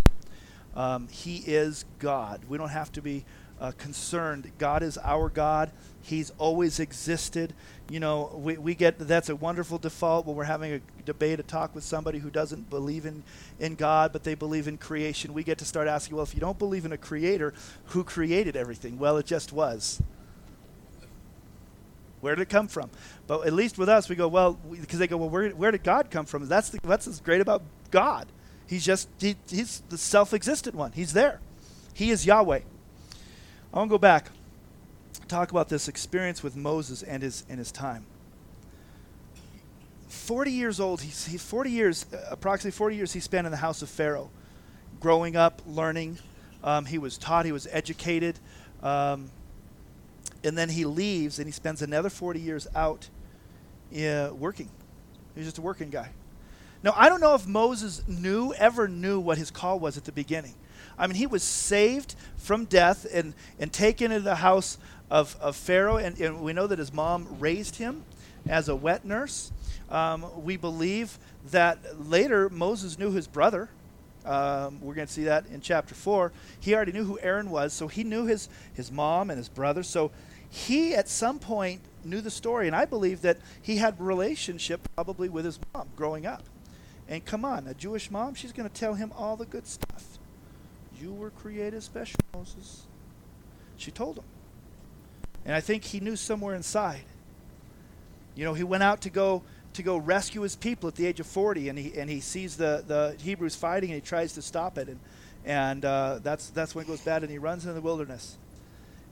Um, 0.78 1.08
he 1.08 1.38
is 1.38 1.84
God. 1.98 2.42
We 2.48 2.56
don't 2.56 2.68
have 2.68 2.92
to 2.92 3.02
be 3.02 3.24
uh, 3.60 3.72
concerned. 3.72 4.52
God 4.58 4.84
is 4.84 4.96
our 4.98 5.28
God. 5.28 5.72
He's 6.02 6.30
always 6.38 6.78
existed. 6.78 7.52
You 7.90 7.98
know, 7.98 8.30
we, 8.34 8.56
we 8.56 8.76
get 8.76 8.96
that's 8.98 9.28
a 9.28 9.34
wonderful 9.34 9.78
default 9.78 10.24
when 10.24 10.36
we're 10.36 10.44
having 10.44 10.74
a 10.74 10.80
debate, 11.04 11.40
a 11.40 11.42
talk 11.42 11.74
with 11.74 11.82
somebody 11.82 12.20
who 12.20 12.30
doesn't 12.30 12.70
believe 12.70 13.06
in, 13.06 13.24
in 13.58 13.74
God, 13.74 14.12
but 14.12 14.22
they 14.22 14.36
believe 14.36 14.68
in 14.68 14.78
creation. 14.78 15.34
We 15.34 15.42
get 15.42 15.58
to 15.58 15.64
start 15.64 15.88
asking, 15.88 16.16
well, 16.16 16.24
if 16.24 16.34
you 16.34 16.40
don't 16.40 16.58
believe 16.58 16.84
in 16.84 16.92
a 16.92 16.98
creator, 16.98 17.52
who 17.86 18.04
created 18.04 18.56
everything? 18.56 18.98
Well, 18.98 19.16
it 19.16 19.26
just 19.26 19.52
was. 19.52 20.00
Where 22.20 22.34
did 22.34 22.42
it 22.42 22.48
come 22.48 22.68
from? 22.68 22.90
But 23.26 23.46
at 23.46 23.52
least 23.52 23.78
with 23.78 23.88
us, 23.88 24.08
we 24.08 24.16
go, 24.16 24.28
well, 24.28 24.54
because 24.70 24.98
they 24.98 25.06
go, 25.06 25.16
well, 25.16 25.30
where, 25.30 25.50
where 25.50 25.70
did 25.70 25.84
God 25.84 26.10
come 26.10 26.26
from? 26.26 26.48
That's, 26.48 26.70
the, 26.70 26.80
that's 26.82 27.06
what's 27.06 27.20
great 27.20 27.40
about 27.40 27.62
God. 27.90 28.26
He's 28.66 28.84
just, 28.84 29.08
he, 29.18 29.36
he's 29.48 29.82
the 29.88 29.98
self 29.98 30.34
existent 30.34 30.76
one. 30.76 30.92
He's 30.92 31.12
there. 31.12 31.40
He 31.94 32.10
is 32.10 32.26
Yahweh. 32.26 32.60
I 33.72 33.76
want 33.76 33.88
to 33.88 33.94
go 33.94 33.98
back, 33.98 34.30
talk 35.26 35.50
about 35.50 35.68
this 35.68 35.88
experience 35.88 36.42
with 36.42 36.56
Moses 36.56 37.02
and 37.02 37.22
his, 37.22 37.44
and 37.48 37.58
his 37.58 37.72
time. 37.72 38.06
40 40.08 40.50
years 40.50 40.80
old, 40.80 41.02
he's, 41.02 41.26
he's 41.26 41.42
40 41.42 41.70
years, 41.70 42.06
uh, 42.12 42.18
approximately 42.30 42.76
40 42.76 42.96
years 42.96 43.12
he 43.12 43.20
spent 43.20 43.46
in 43.46 43.50
the 43.50 43.58
house 43.58 43.82
of 43.82 43.88
Pharaoh, 43.88 44.30
growing 45.00 45.36
up, 45.36 45.62
learning. 45.66 46.18
Um, 46.64 46.86
he 46.86 46.98
was 46.98 47.18
taught, 47.18 47.46
he 47.46 47.52
was 47.52 47.66
educated. 47.70 48.38
Um, 48.82 49.30
and 50.44 50.56
then 50.56 50.68
he 50.68 50.84
leaves 50.84 51.38
and 51.38 51.46
he 51.46 51.52
spends 51.52 51.82
another 51.82 52.10
40 52.10 52.40
years 52.40 52.66
out 52.74 53.08
uh, 53.96 54.30
working. 54.32 54.70
He's 55.34 55.44
just 55.44 55.58
a 55.58 55.62
working 55.62 55.90
guy. 55.90 56.10
Now, 56.82 56.94
I 56.96 57.08
don't 57.08 57.20
know 57.20 57.34
if 57.34 57.46
Moses 57.46 58.06
knew, 58.06 58.52
ever 58.54 58.86
knew 58.86 59.18
what 59.18 59.38
his 59.38 59.50
call 59.50 59.80
was 59.80 59.96
at 59.96 60.04
the 60.04 60.12
beginning. 60.12 60.54
I 60.96 61.06
mean, 61.06 61.16
he 61.16 61.26
was 61.26 61.42
saved 61.42 62.14
from 62.36 62.64
death 62.66 63.06
and, 63.12 63.34
and 63.58 63.72
taken 63.72 64.12
into 64.12 64.24
the 64.24 64.36
house 64.36 64.78
of, 65.10 65.36
of 65.40 65.56
Pharaoh. 65.56 65.96
And, 65.96 66.18
and 66.20 66.40
we 66.40 66.52
know 66.52 66.66
that 66.66 66.78
his 66.78 66.92
mom 66.92 67.26
raised 67.40 67.76
him 67.76 68.04
as 68.48 68.68
a 68.68 68.76
wet 68.76 69.04
nurse. 69.04 69.50
Um, 69.90 70.26
we 70.44 70.56
believe 70.56 71.18
that 71.50 71.78
later 72.08 72.48
Moses 72.48 72.98
knew 72.98 73.10
his 73.10 73.26
brother. 73.26 73.68
Um, 74.24 74.80
we're 74.80 74.94
going 74.94 75.06
to 75.06 75.12
see 75.12 75.24
that 75.24 75.46
in 75.46 75.60
chapter 75.60 75.94
4. 75.94 76.32
He 76.60 76.74
already 76.74 76.92
knew 76.92 77.04
who 77.04 77.18
Aaron 77.20 77.50
was, 77.50 77.72
so 77.72 77.88
he 77.88 78.04
knew 78.04 78.26
his, 78.26 78.48
his 78.74 78.92
mom 78.92 79.30
and 79.30 79.38
his 79.38 79.48
brother. 79.48 79.82
So 79.82 80.10
he, 80.50 80.94
at 80.94 81.08
some 81.08 81.38
point, 81.38 81.82
knew 82.04 82.20
the 82.20 82.30
story. 82.30 82.66
And 82.66 82.76
I 82.76 82.84
believe 82.84 83.22
that 83.22 83.38
he 83.60 83.76
had 83.76 84.00
relationship 84.00 84.80
probably 84.94 85.28
with 85.28 85.44
his 85.44 85.58
mom 85.74 85.88
growing 85.96 86.26
up. 86.26 86.44
And 87.08 87.24
come 87.24 87.44
on, 87.44 87.66
a 87.66 87.74
Jewish 87.74 88.10
mom, 88.10 88.34
she's 88.34 88.52
going 88.52 88.68
to 88.68 88.74
tell 88.74 88.94
him 88.94 89.12
all 89.16 89.36
the 89.36 89.46
good 89.46 89.66
stuff. 89.66 90.18
You 91.00 91.12
were 91.12 91.30
created 91.30 91.82
special, 91.82 92.20
Moses. 92.34 92.86
She 93.76 93.90
told 93.90 94.18
him. 94.18 94.24
And 95.44 95.54
I 95.54 95.60
think 95.60 95.84
he 95.84 96.00
knew 96.00 96.16
somewhere 96.16 96.54
inside. 96.54 97.04
You 98.34 98.44
know, 98.44 98.54
he 98.54 98.64
went 98.64 98.82
out 98.82 99.00
to 99.02 99.10
go 99.10 99.42
to 99.74 99.82
go 99.82 99.96
rescue 99.96 100.42
his 100.42 100.56
people 100.56 100.88
at 100.88 100.96
the 100.96 101.06
age 101.06 101.20
of 101.20 101.26
40 101.26 101.68
and 101.68 101.78
he 101.78 101.98
and 101.98 102.10
he 102.10 102.20
sees 102.20 102.56
the 102.56 102.82
the 102.86 103.16
Hebrews 103.22 103.54
fighting 103.54 103.90
and 103.90 104.00
he 104.00 104.00
tries 104.00 104.32
to 104.32 104.42
stop 104.42 104.76
it 104.76 104.88
and 104.88 104.98
and 105.44 105.84
uh, 105.84 106.18
that's 106.22 106.50
that's 106.50 106.74
when 106.74 106.84
it 106.84 106.88
goes 106.88 107.00
bad 107.00 107.22
and 107.22 107.30
he 107.30 107.38
runs 107.38 107.64
in 107.64 107.74
the 107.74 107.80
wilderness. 107.80 108.38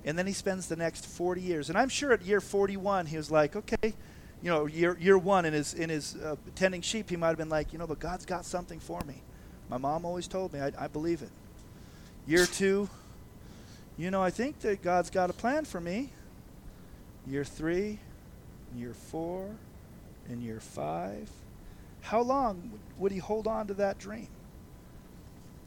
And 0.07 0.17
then 0.17 0.27
he 0.27 0.33
spends 0.33 0.69
the 0.69 0.77
next 0.77 1.05
40 1.05 1.41
years. 1.41 1.69
And 1.69 1.77
I'm 1.77 1.89
sure 1.89 2.13
at 2.13 2.23
year 2.23 2.41
41 2.41 3.07
he 3.07 3.17
was 3.17 3.31
like, 3.31 3.57
okay, 3.57 3.93
you 4.41 4.51
know, 4.51 4.67
year 4.67 4.97
year 4.99 5.19
1 5.19 5.45
in 5.45 5.53
his 5.53 5.75
in 5.75 5.91
his 5.91 6.17
uh, 6.17 6.37
tending 6.55 6.81
sheep 6.81 7.11
he 7.11 7.17
might 7.17 7.29
have 7.29 7.39
been 7.39 7.49
like, 7.49 7.73
you 7.73 7.79
know, 7.79 7.87
but 7.87 7.99
God's 7.99 8.25
got 8.25 8.45
something 8.45 8.79
for 8.79 9.01
me. 9.03 9.23
My 9.69 9.79
mom 9.79 10.05
always 10.05 10.29
told 10.29 10.53
me 10.53 10.61
I, 10.61 10.71
I 10.79 10.87
believe 10.87 11.23
it. 11.23 11.31
Year 12.27 12.47
two, 12.47 12.89
you 13.99 14.11
know, 14.11 14.23
I 14.23 14.31
think 14.31 14.61
that 14.61 14.83
God's 14.83 15.11
got 15.11 15.29
a 15.29 15.33
plan 15.33 15.65
for 15.65 15.81
me. 15.81 16.11
Year 17.27 17.45
three, 17.45 17.99
year 18.77 18.95
four, 18.95 19.49
and 20.29 20.43
year 20.43 20.61
five. 20.61 21.29
How 22.03 22.21
long 22.21 22.79
would 22.99 23.11
he 23.11 23.19
hold 23.19 23.49
on 23.49 23.67
to 23.67 23.75
that 23.75 23.99
dream? 23.99 24.29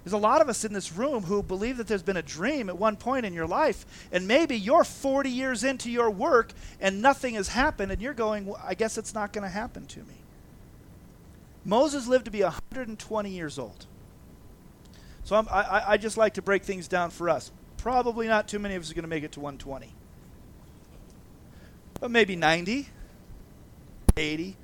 There's 0.04 0.14
a 0.14 0.18
lot 0.18 0.42
of 0.42 0.50
us 0.50 0.64
in 0.64 0.74
this 0.74 0.94
room 0.94 1.24
who 1.24 1.44
believe 1.44 1.78
that 1.78 1.88
there's 1.88 2.04
been 2.04 2.18
a 2.18 2.22
dream 2.22 2.70
at 2.70 2.78
one 2.78 2.96
point 2.96 3.26
in 3.26 3.34
your 3.34 3.48
life, 3.48 3.86
and 4.12 4.28
maybe 4.28 4.56
you're 4.56 4.84
40 4.84 5.30
years 5.30 5.64
into 5.64 5.92
your 5.92 6.10
work 6.10 6.54
and 6.80 7.02
nothing 7.02 7.36
has 7.36 7.50
happened, 7.50 7.92
and 7.92 8.02
you're 8.02 8.14
going, 8.14 8.46
well, 8.46 8.62
I 8.64 8.76
guess 8.76 8.98
it's 8.98 9.14
not 9.14 9.34
going 9.34 9.44
to 9.44 9.50
happen 9.50 9.86
to 9.88 10.00
me. 10.00 10.16
Moses 11.66 12.08
lived 12.08 12.26
to 12.26 12.32
be 12.32 12.42
120 12.42 13.30
years 13.30 13.60
old. 13.60 13.86
So 15.24 15.36
I, 15.36 15.84
I 15.94 15.98
just 15.98 16.18
like 16.18 16.36
to 16.36 16.42
break 16.42 16.64
things 16.64 16.88
down 16.88 17.12
for 17.12 17.30
us. 17.30 17.52
Probably 17.78 18.28
not 18.28 18.48
too 18.48 18.58
many 18.58 18.76
of 18.76 18.84
us 18.84 18.92
are 18.92 18.96
going 18.96 19.04
to 19.04 19.10
make 19.10 19.24
it 19.24 19.34
to 19.34 19.40
120. 19.40 19.94
But 22.00 22.10
maybe 22.10 22.36
90, 22.36 22.88
80, 24.18 24.58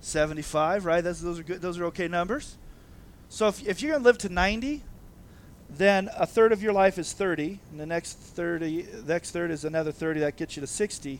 75, 0.00 0.84
right? 0.84 1.02
That's, 1.02 1.20
those, 1.20 1.38
are 1.38 1.42
good, 1.42 1.60
those 1.60 1.78
are 1.78 1.86
okay 1.86 2.08
numbers. 2.08 2.56
So 3.32 3.48
if, 3.48 3.66
if 3.66 3.80
you're 3.80 3.92
going 3.92 4.02
to 4.02 4.06
live 4.06 4.18
to 4.18 4.28
90, 4.28 4.82
then 5.70 6.10
a 6.18 6.26
third 6.26 6.52
of 6.52 6.62
your 6.62 6.74
life 6.74 6.98
is 6.98 7.14
30, 7.14 7.60
and 7.70 7.80
the 7.80 7.86
next 7.86 8.18
30, 8.18 8.82
the 8.82 9.14
next 9.14 9.30
third 9.30 9.50
is 9.50 9.64
another 9.64 9.90
30. 9.90 10.20
That 10.20 10.36
gets 10.36 10.54
you 10.54 10.60
to 10.60 10.66
60. 10.66 11.18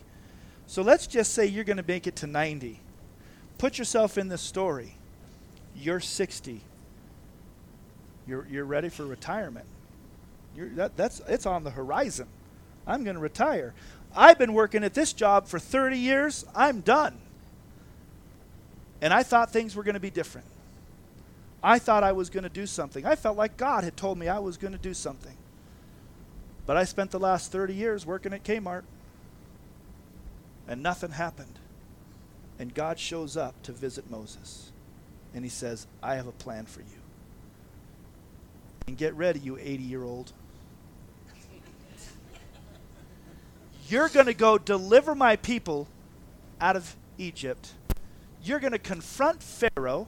So 0.67 0.83
let's 0.83 1.07
just 1.07 1.33
say 1.33 1.47
you're 1.47 1.63
going 1.63 1.77
to 1.77 1.85
make 1.87 2.05
it 2.05 2.15
to 2.17 2.27
90. 2.27 2.79
Put 3.57 3.79
yourself 3.79 4.19
in 4.19 4.27
this 4.27 4.43
story. 4.43 4.93
You're 5.75 5.99
60 5.99 6.61
You're, 8.27 8.47
you're 8.47 8.65
ready 8.65 8.89
for 8.89 9.07
retirement. 9.07 9.65
You're, 10.55 10.69
that, 10.69 10.95
that's, 10.95 11.19
it's 11.27 11.47
on 11.47 11.63
the 11.63 11.71
horizon. 11.71 12.27
I'm 12.85 13.03
going 13.03 13.15
to 13.15 13.21
retire. 13.21 13.73
I've 14.15 14.37
been 14.37 14.53
working 14.53 14.83
at 14.83 14.93
this 14.93 15.13
job 15.13 15.47
for 15.47 15.57
30 15.57 15.97
years. 15.97 16.45
I'm 16.53 16.81
done. 16.81 17.17
And 19.01 19.11
I 19.11 19.23
thought 19.23 19.51
things 19.51 19.75
were 19.75 19.81
going 19.81 19.95
to 19.95 19.99
be 19.99 20.11
different. 20.11 20.45
I 21.63 21.79
thought 21.79 22.03
I 22.03 22.11
was 22.11 22.29
going 22.29 22.43
to 22.43 22.49
do 22.49 22.65
something. 22.65 23.05
I 23.05 23.15
felt 23.15 23.37
like 23.37 23.55
God 23.55 23.85
had 23.85 23.95
told 23.95 24.17
me 24.17 24.27
I 24.27 24.39
was 24.39 24.57
going 24.57 24.73
to 24.73 24.77
do 24.77 24.93
something. 24.93 25.37
But 26.65 26.75
I 26.75 26.83
spent 26.83 27.11
the 27.11 27.19
last 27.19 27.51
30 27.51 27.73
years 27.73 28.05
working 28.05 28.33
at 28.33 28.43
Kmart, 28.43 28.83
and 30.67 30.83
nothing 30.83 31.11
happened. 31.11 31.59
And 32.59 32.73
God 32.73 32.99
shows 32.99 33.37
up 33.37 33.61
to 33.63 33.71
visit 33.71 34.11
Moses, 34.11 34.71
and 35.33 35.45
he 35.45 35.49
says, 35.49 35.87
I 36.01 36.15
have 36.15 36.27
a 36.27 36.33
plan 36.33 36.65
for 36.65 36.81
you. 36.81 36.87
And 38.87 38.97
get 38.97 39.13
ready, 39.15 39.39
you 39.39 39.57
80 39.57 39.83
year 39.83 40.03
old. 40.03 40.33
You're 43.87 44.09
going 44.09 44.25
to 44.25 44.33
go 44.33 44.57
deliver 44.57 45.15
my 45.15 45.37
people 45.37 45.87
out 46.59 46.75
of 46.75 46.95
Egypt. 47.17 47.71
You're 48.43 48.59
going 48.59 48.73
to 48.73 48.79
confront 48.79 49.41
Pharaoh 49.41 50.07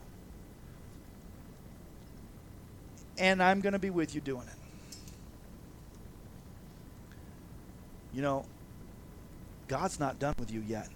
and 3.18 3.42
I'm 3.42 3.62
going 3.62 3.74
to 3.74 3.80
be 3.80 3.90
with 3.90 4.14
you 4.16 4.22
doing 4.22 4.48
it. 4.48 4.54
You 8.14 8.22
know, 8.22 8.46
God's 9.68 10.00
not 10.00 10.20
done 10.20 10.36
with 10.40 10.52
you 10.52 10.64
yet. 10.66 10.90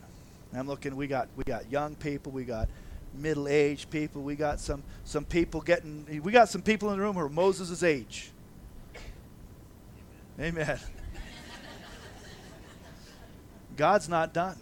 I'm 0.53 0.67
looking. 0.67 0.95
We 0.95 1.07
got 1.07 1.27
we 1.35 1.43
got 1.43 1.71
young 1.71 1.95
people. 1.95 2.31
We 2.31 2.43
got 2.43 2.69
middle-aged 3.13 3.89
people. 3.89 4.21
We 4.21 4.35
got 4.35 4.59
some 4.59 4.83
some 5.03 5.25
people 5.25 5.61
getting. 5.61 6.21
We 6.23 6.31
got 6.31 6.49
some 6.49 6.61
people 6.61 6.91
in 6.91 6.97
the 6.97 7.03
room 7.03 7.15
who 7.15 7.21
are 7.21 7.29
Moses' 7.29 7.83
age. 7.83 8.31
Amen. 10.39 10.79
God's 13.77 14.09
not 14.09 14.33
done. 14.33 14.55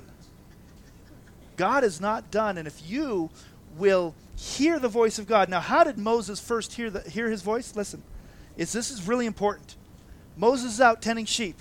God 1.56 1.84
is 1.84 2.02
not 2.02 2.30
done, 2.32 2.58
and 2.58 2.68
if 2.68 2.90
you 2.90 3.30
will 3.78 4.14
hear 4.38 4.80
the 4.80 4.88
voice 4.88 5.18
of 5.18 5.28
God. 5.28 5.50
Now, 5.50 5.60
how 5.60 5.84
did 5.84 5.98
Moses 5.98 6.40
first 6.40 6.74
hear, 6.74 6.90
the, 6.90 7.02
hear 7.10 7.30
his 7.30 7.42
voice? 7.42 7.76
Listen, 7.76 8.04
is 8.56 8.72
this 8.72 8.92
is 8.92 9.08
really 9.08 9.26
important. 9.26 9.76
Moses 10.38 10.74
is 10.74 10.82
out 10.82 11.02
tending 11.02 11.26
sheep. 11.26 11.60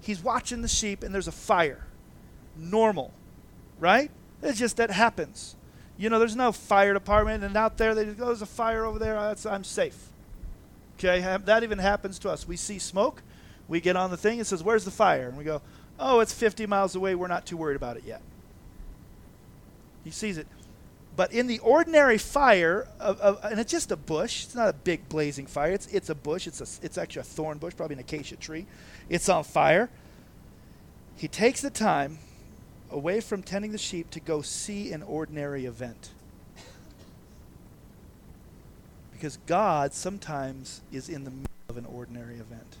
He's 0.00 0.22
watching 0.22 0.62
the 0.62 0.68
sheep, 0.68 1.02
and 1.02 1.14
there's 1.14 1.28
a 1.28 1.32
fire. 1.32 1.84
Normal, 2.56 3.12
right? 3.80 4.10
It's 4.42 4.58
just 4.58 4.76
that 4.76 4.90
happens. 4.90 5.56
You 5.96 6.10
know, 6.10 6.18
there's 6.18 6.36
no 6.36 6.52
fire 6.52 6.94
department, 6.94 7.44
and 7.44 7.56
out 7.56 7.76
there 7.76 7.94
they 7.94 8.04
just 8.04 8.20
oh, 8.20 8.26
"There's 8.26 8.42
a 8.42 8.46
fire 8.46 8.84
over 8.84 8.98
there. 8.98 9.16
I'm 9.18 9.64
safe." 9.64 10.08
Okay, 10.98 11.20
that 11.44 11.62
even 11.62 11.78
happens 11.78 12.18
to 12.20 12.30
us. 12.30 12.46
We 12.46 12.56
see 12.56 12.78
smoke, 12.78 13.22
we 13.68 13.80
get 13.80 13.96
on 13.96 14.10
the 14.10 14.16
thing. 14.16 14.38
It 14.38 14.46
says, 14.46 14.62
"Where's 14.62 14.84
the 14.84 14.90
fire?" 14.90 15.28
And 15.28 15.36
we 15.36 15.44
go, 15.44 15.62
"Oh, 15.98 16.20
it's 16.20 16.32
50 16.32 16.66
miles 16.66 16.94
away. 16.94 17.14
We're 17.14 17.28
not 17.28 17.46
too 17.46 17.56
worried 17.56 17.76
about 17.76 17.96
it 17.96 18.04
yet." 18.04 18.22
He 20.04 20.10
sees 20.10 20.38
it. 20.38 20.46
But 21.14 21.32
in 21.32 21.46
the 21.46 21.58
ordinary 21.58 22.16
fire, 22.16 22.88
of, 22.98 23.20
of, 23.20 23.44
and 23.44 23.60
it's 23.60 23.70
just 23.70 23.90
a 23.90 23.96
bush. 23.96 24.44
It's 24.44 24.54
not 24.54 24.68
a 24.68 24.72
big 24.72 25.08
blazing 25.08 25.46
fire. 25.46 25.72
It's, 25.72 25.86
it's 25.88 26.08
a 26.08 26.14
bush. 26.14 26.46
It's, 26.46 26.60
a, 26.60 26.84
it's 26.84 26.96
actually 26.96 27.20
a 27.20 27.24
thorn 27.24 27.58
bush, 27.58 27.74
probably 27.76 27.94
an 27.94 28.00
acacia 28.00 28.36
tree. 28.36 28.66
It's 29.10 29.28
on 29.28 29.44
fire. 29.44 29.90
He 31.16 31.28
takes 31.28 31.60
the 31.60 31.70
time 31.70 32.18
away 32.90 33.20
from 33.20 33.42
tending 33.42 33.72
the 33.72 33.78
sheep 33.78 34.10
to 34.10 34.20
go 34.20 34.40
see 34.40 34.92
an 34.92 35.02
ordinary 35.02 35.66
event. 35.66 36.10
Because 39.12 39.38
God 39.46 39.92
sometimes 39.92 40.80
is 40.90 41.08
in 41.08 41.24
the 41.24 41.30
middle 41.30 41.46
of 41.68 41.76
an 41.76 41.86
ordinary 41.86 42.36
event. 42.36 42.78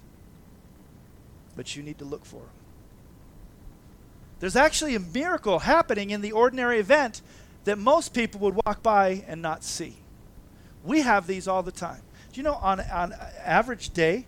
But 1.54 1.76
you 1.76 1.82
need 1.82 1.98
to 1.98 2.04
look 2.04 2.24
for 2.24 2.38
him. 2.38 2.50
There's 4.40 4.56
actually 4.56 4.96
a 4.96 5.00
miracle 5.00 5.60
happening 5.60 6.10
in 6.10 6.20
the 6.20 6.32
ordinary 6.32 6.80
event 6.80 7.20
that 7.64 7.78
most 7.78 8.14
people 8.14 8.40
would 8.40 8.54
walk 8.66 8.82
by 8.82 9.24
and 9.26 9.40
not 9.40 9.64
see. 9.64 9.96
We 10.84 11.02
have 11.02 11.26
these 11.26 11.46
all 11.46 11.62
the 11.62 11.72
time. 11.72 12.02
Do 12.32 12.40
you 12.40 12.42
know 12.42 12.54
on 12.54 12.80
on 12.80 13.14
average 13.44 13.90
day, 13.90 14.26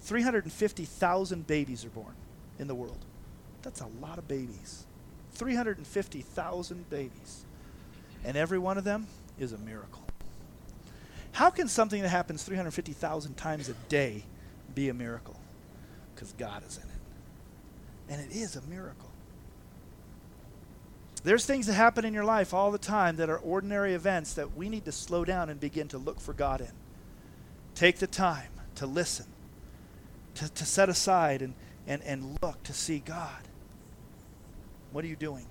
350,000 0.00 1.46
babies 1.46 1.84
are 1.84 1.90
born 1.90 2.14
in 2.58 2.68
the 2.68 2.74
world. 2.74 3.04
That's 3.62 3.80
a 3.80 3.88
lot 4.00 4.18
of 4.18 4.28
babies. 4.28 4.84
350,000 5.32 6.90
babies. 6.90 7.44
And 8.24 8.36
every 8.36 8.58
one 8.58 8.78
of 8.78 8.84
them 8.84 9.06
is 9.38 9.52
a 9.52 9.58
miracle. 9.58 10.02
How 11.32 11.50
can 11.50 11.68
something 11.68 12.02
that 12.02 12.10
happens 12.10 12.44
350,000 12.44 13.34
times 13.34 13.68
a 13.68 13.74
day 13.88 14.24
be 14.74 14.88
a 14.88 14.94
miracle? 14.94 15.36
Because 16.14 16.32
God 16.34 16.62
is 16.66 16.76
in 16.76 16.84
it. 16.84 16.88
And 18.12 18.30
it 18.30 18.36
is 18.36 18.56
a 18.56 18.62
miracle. 18.62 19.03
There's 21.24 21.46
things 21.46 21.66
that 21.66 21.72
happen 21.72 22.04
in 22.04 22.12
your 22.12 22.24
life 22.24 22.52
all 22.52 22.70
the 22.70 22.78
time 22.78 23.16
that 23.16 23.30
are 23.30 23.38
ordinary 23.38 23.94
events 23.94 24.34
that 24.34 24.54
we 24.54 24.68
need 24.68 24.84
to 24.84 24.92
slow 24.92 25.24
down 25.24 25.48
and 25.48 25.58
begin 25.58 25.88
to 25.88 25.98
look 25.98 26.20
for 26.20 26.34
God 26.34 26.60
in. 26.60 26.70
Take 27.74 27.98
the 27.98 28.06
time 28.06 28.50
to 28.74 28.86
listen, 28.86 29.24
to, 30.34 30.52
to 30.52 30.66
set 30.66 30.90
aside 30.90 31.40
and, 31.40 31.54
and, 31.86 32.02
and 32.02 32.38
look 32.42 32.62
to 32.64 32.74
see 32.74 32.98
God. 32.98 33.48
What 34.92 35.02
are 35.02 35.08
you 35.08 35.16
doing? 35.16 35.46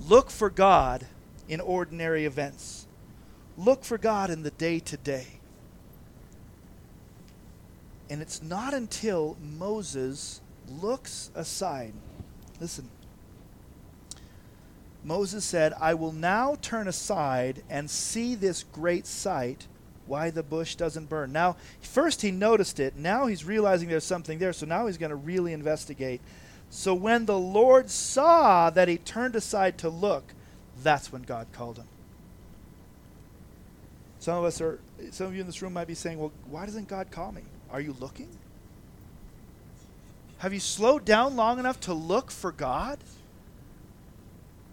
Look 0.00 0.30
for 0.30 0.48
God 0.48 1.04
in 1.48 1.60
ordinary 1.60 2.24
events. 2.24 2.86
Look 3.56 3.82
for 3.82 3.98
God 3.98 4.30
in 4.30 4.44
the 4.44 4.52
day 4.52 4.78
to 4.78 4.96
day. 4.96 5.26
And 8.08 8.22
it's 8.22 8.40
not 8.44 8.74
until 8.74 9.36
Moses 9.42 10.40
looks 10.68 11.32
aside. 11.34 11.94
Listen. 12.60 12.88
Moses 15.08 15.42
said, 15.42 15.72
I 15.80 15.94
will 15.94 16.12
now 16.12 16.58
turn 16.60 16.86
aside 16.86 17.62
and 17.70 17.88
see 17.88 18.34
this 18.34 18.62
great 18.62 19.06
sight, 19.06 19.66
why 20.06 20.28
the 20.28 20.42
bush 20.42 20.74
doesn't 20.74 21.08
burn. 21.08 21.32
Now, 21.32 21.56
first 21.80 22.20
he 22.20 22.30
noticed 22.30 22.78
it. 22.78 22.94
Now 22.94 23.26
he's 23.26 23.42
realizing 23.42 23.88
there's 23.88 24.04
something 24.04 24.38
there. 24.38 24.52
So 24.52 24.66
now 24.66 24.86
he's 24.86 24.98
going 24.98 25.08
to 25.08 25.16
really 25.16 25.54
investigate. 25.54 26.20
So 26.68 26.92
when 26.92 27.24
the 27.24 27.38
Lord 27.38 27.88
saw 27.88 28.68
that 28.68 28.88
he 28.88 28.98
turned 28.98 29.34
aside 29.34 29.78
to 29.78 29.88
look, 29.88 30.34
that's 30.82 31.10
when 31.10 31.22
God 31.22 31.46
called 31.52 31.78
him. 31.78 31.88
Some 34.18 34.36
of 34.36 34.44
us 34.44 34.60
are, 34.60 34.78
some 35.10 35.28
of 35.28 35.34
you 35.34 35.40
in 35.40 35.46
this 35.46 35.62
room 35.62 35.72
might 35.72 35.86
be 35.86 35.94
saying, 35.94 36.18
well, 36.18 36.32
why 36.50 36.66
doesn't 36.66 36.86
God 36.86 37.10
call 37.10 37.32
me? 37.32 37.42
Are 37.70 37.80
you 37.80 37.96
looking? 37.98 38.28
Have 40.38 40.52
you 40.52 40.60
slowed 40.60 41.06
down 41.06 41.34
long 41.34 41.58
enough 41.58 41.80
to 41.80 41.94
look 41.94 42.30
for 42.30 42.52
God? 42.52 42.98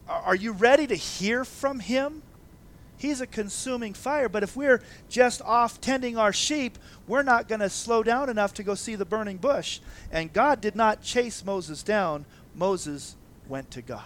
Are 0.07 0.35
you 0.35 0.51
ready 0.51 0.87
to 0.87 0.95
hear 0.95 1.43
from 1.43 1.79
him? 1.79 2.21
He's 2.97 3.21
a 3.21 3.27
consuming 3.27 3.93
fire. 3.93 4.29
But 4.29 4.43
if 4.43 4.55
we're 4.55 4.81
just 5.09 5.41
off 5.41 5.81
tending 5.81 6.17
our 6.17 6.31
sheep, 6.31 6.77
we're 7.07 7.23
not 7.23 7.47
going 7.47 7.61
to 7.61 7.69
slow 7.69 8.03
down 8.03 8.29
enough 8.29 8.53
to 8.55 8.63
go 8.63 8.75
see 8.75 8.95
the 8.95 9.05
burning 9.05 9.37
bush. 9.37 9.79
And 10.11 10.31
God 10.31 10.61
did 10.61 10.75
not 10.75 11.01
chase 11.01 11.43
Moses 11.43 11.83
down, 11.83 12.25
Moses 12.55 13.15
went 13.47 13.71
to 13.71 13.81
God. 13.81 14.01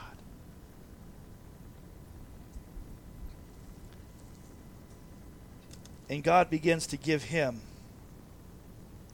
And 6.10 6.24
God 6.24 6.50
begins 6.50 6.88
to 6.88 6.98
give 6.98 7.24
him 7.24 7.62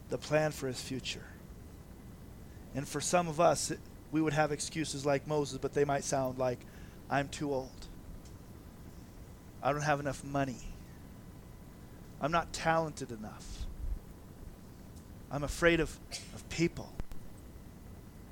the 0.09 0.17
plan 0.17 0.51
for 0.51 0.67
his 0.67 0.79
future. 0.79 1.25
And 2.73 2.87
for 2.87 3.01
some 3.01 3.27
of 3.27 3.41
us, 3.41 3.73
we 4.11 4.21
would 4.21 4.33
have 4.33 4.53
excuses 4.53 5.05
like 5.05 5.27
Moses, 5.27 5.57
but 5.57 5.73
they 5.73 5.83
might 5.83 6.05
sound 6.05 6.37
like, 6.37 6.59
I'm 7.09 7.29
too 7.29 7.53
old. 7.53 7.87
I 9.61 9.71
don't 9.71 9.81
have 9.81 9.99
enough 9.99 10.23
money. 10.23 10.61
I'm 12.21 12.31
not 12.31 12.53
talented 12.53 13.11
enough. 13.11 13.65
I'm 15.31 15.43
afraid 15.43 15.79
of, 15.79 15.97
of 16.33 16.47
people. 16.49 16.93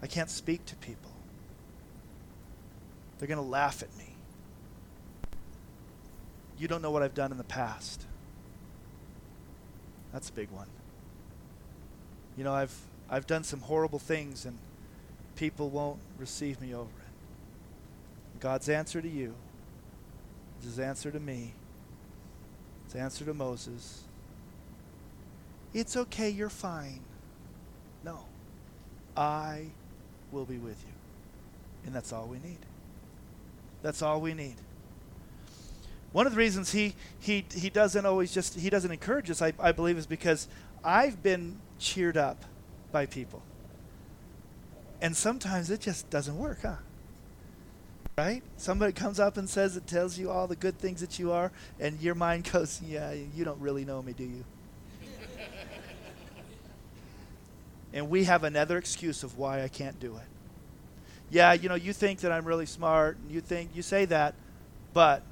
I 0.02 0.08
can't 0.08 0.30
speak 0.30 0.66
to 0.68 0.76
people. 0.76 1.12
They're 3.18 3.28
going 3.28 3.44
to 3.44 3.50
laugh 3.50 3.82
at 3.82 3.96
me. 3.98 4.16
You 6.58 6.68
don't 6.68 6.82
know 6.82 6.92
what 6.92 7.04
I've 7.04 7.14
done 7.16 7.32
in 7.32 7.38
the 7.38 7.44
past. 7.44 8.06
That's 10.12 10.30
a 10.30 10.34
big 10.34 10.50
one. 10.52 10.68
You 12.38 12.44
know, 12.44 12.54
I've 12.54 12.76
I've 13.10 13.28
done 13.28 13.44
some 13.44 13.60
horrible 13.62 14.00
things 14.00 14.46
and 14.46 14.58
people 15.36 15.70
won't 15.70 16.00
receive 16.18 16.62
me 16.62 16.74
over 16.74 17.03
God's 18.44 18.68
answer 18.68 19.02
to 19.02 19.08
you 19.08 19.34
is 20.60 20.66
his 20.66 20.80
answer 20.80 21.10
to 21.10 21.20
me, 21.20 21.54
his 22.84 22.94
answer 22.94 23.24
to 23.24 23.34
Moses. 23.34 24.04
It's 25.74 25.96
okay, 25.96 26.30
you're 26.30 26.50
fine. 26.50 27.00
No, 28.04 28.26
I 29.16 29.68
will 30.34 30.44
be 30.44 30.58
with 30.58 30.78
you. 30.84 30.94
And 31.86 31.96
that's 31.96 32.12
all 32.12 32.28
we 32.28 32.38
need. 32.40 32.60
That's 33.82 34.02
all 34.02 34.20
we 34.20 34.34
need. 34.34 34.56
One 36.12 36.28
of 36.28 36.34
the 36.34 36.38
reasons 36.38 36.74
he, 36.74 36.96
he, 37.22 37.46
he 37.56 37.70
doesn't 37.70 38.06
always 38.06 38.34
just, 38.34 38.60
he 38.60 38.70
doesn't 38.70 38.92
encourage 38.92 39.32
us, 39.32 39.42
I, 39.42 39.54
I 39.58 39.72
believe, 39.72 39.98
is 39.98 40.06
because 40.06 40.50
I've 40.84 41.24
been 41.24 41.62
cheered 41.80 42.18
up 42.18 42.44
by 42.92 43.06
people. 43.06 43.42
And 45.02 45.16
sometimes 45.16 45.70
it 45.70 45.80
just 45.80 46.10
doesn't 46.10 46.38
work, 46.38 46.64
huh? 46.64 46.76
Right? 48.18 48.44
Somebody 48.58 48.94
comes 48.94 49.20
up 49.20 49.38
and 49.38 49.50
says 49.50 49.76
it 49.76 49.88
tells 49.88 50.20
you 50.20 50.30
all 50.30 50.46
the 50.46 50.56
good 50.56 50.78
things 50.78 51.02
that 51.02 51.18
you 51.18 51.32
are, 51.32 51.52
and 51.80 52.00
your 52.00 52.14
mind 52.14 52.50
goes, 52.52 52.82
Yeah, 52.86 53.12
you 53.12 53.44
don't 53.44 53.60
really 53.60 53.86
know 53.86 54.02
me, 54.02 54.14
do 54.14 54.24
you? 54.24 54.46
and 57.94 58.10
we 58.10 58.26
have 58.26 58.44
another 58.44 58.78
excuse 58.78 59.24
of 59.24 59.38
why 59.38 59.64
I 59.64 59.68
can't 59.68 60.00
do 60.00 60.16
it. 60.16 60.28
Yeah, 61.32 61.54
you 61.54 61.70
know, 61.70 61.76
you 61.76 61.94
think 61.94 62.20
that 62.20 62.32
I'm 62.32 62.46
really 62.46 62.68
smart, 62.68 63.18
and 63.18 63.32
you 63.32 63.42
think, 63.42 63.72
you 63.74 63.82
say 63.82 64.06
that, 64.06 64.36
but, 64.94 65.24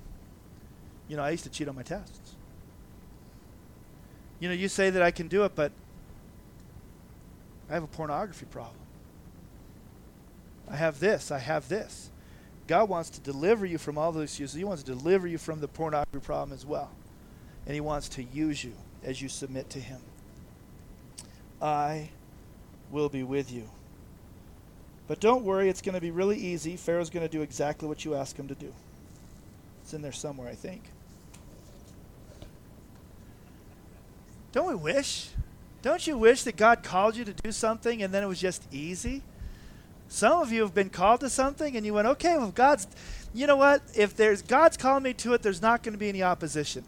you 1.08 1.16
know, 1.16 1.22
I 1.22 1.30
used 1.30 1.44
to 1.44 1.52
cheat 1.52 1.68
on 1.68 1.76
my 1.76 1.84
tests. 1.84 2.36
You 4.40 4.50
know, 4.50 4.56
you 4.56 4.68
say 4.68 4.90
that 4.90 5.04
I 5.04 5.12
can 5.12 5.28
do 5.28 5.44
it, 5.44 5.54
but 5.54 5.72
I 7.70 7.76
have 7.76 7.84
a 7.84 7.88
pornography 7.88 8.48
problem. 8.48 8.76
I 10.68 10.78
have 10.78 11.00
this, 11.00 11.30
I 11.30 11.38
have 11.38 11.70
this. 11.70 12.10
God 12.72 12.88
wants 12.88 13.10
to 13.10 13.20
deliver 13.20 13.66
you 13.66 13.78
from 13.78 13.98
all 13.98 14.14
those 14.14 14.30
excuses. 14.30 14.56
He 14.56 14.64
wants 14.64 14.82
to 14.84 14.96
deliver 14.96 15.28
you 15.28 15.38
from 15.38 15.60
the 15.60 15.68
pornography 15.68 16.26
problem 16.26 16.54
as 16.54 16.66
well. 16.66 16.90
And 17.66 17.74
He 17.74 17.82
wants 17.82 18.08
to 18.08 18.24
use 18.24 18.64
you 18.64 18.72
as 19.04 19.22
you 19.22 19.28
submit 19.28 19.70
to 19.72 19.80
Him. 19.82 20.00
I 21.62 22.12
will 22.90 23.10
be 23.10 23.24
with 23.24 23.52
you. 23.52 23.70
But 25.10 25.20
don't 25.20 25.44
worry, 25.44 25.68
it's 25.68 25.82
going 25.82 25.96
to 25.96 26.00
be 26.02 26.12
really 26.12 26.38
easy. 26.38 26.78
Pharaoh's 26.78 27.10
going 27.10 27.28
to 27.28 27.30
do 27.30 27.42
exactly 27.42 27.90
what 27.90 28.06
you 28.06 28.16
ask 28.16 28.40
him 28.40 28.48
to 28.48 28.56
do. 28.56 28.74
It's 29.84 29.94
in 29.94 30.02
there 30.02 30.14
somewhere, 30.14 30.48
I 30.48 30.56
think. 30.56 30.84
Don't 34.54 34.70
we 34.70 34.76
wish? 34.76 35.28
Don't 35.82 36.08
you 36.08 36.18
wish 36.18 36.44
that 36.44 36.56
God 36.56 36.84
called 36.84 37.18
you 37.18 37.26
to 37.26 37.34
do 37.34 37.52
something 37.52 38.02
and 38.02 38.14
then 38.14 38.24
it 38.24 38.28
was 38.28 38.40
just 38.40 38.66
easy? 38.72 39.24
Some 40.12 40.42
of 40.42 40.52
you 40.52 40.62
have 40.64 40.74
been 40.74 40.90
called 40.90 41.22
to 41.22 41.30
something 41.30 41.78
and 41.78 41.86
you 41.86 41.94
went, 41.94 42.06
okay, 42.06 42.38
well, 42.38 42.52
God's, 42.52 42.86
you 43.34 43.48
know 43.48 43.56
what? 43.56 43.82
If 43.96 44.14
there's 44.14 44.42
God's 44.42 44.76
calling 44.76 45.04
me 45.04 45.14
to 45.14 45.34
it, 45.34 45.42
there's 45.42 45.62
not 45.62 45.84
going 45.84 45.94
to 45.94 45.98
be 45.98 46.10
any 46.10 46.22
opposition. 46.22 46.84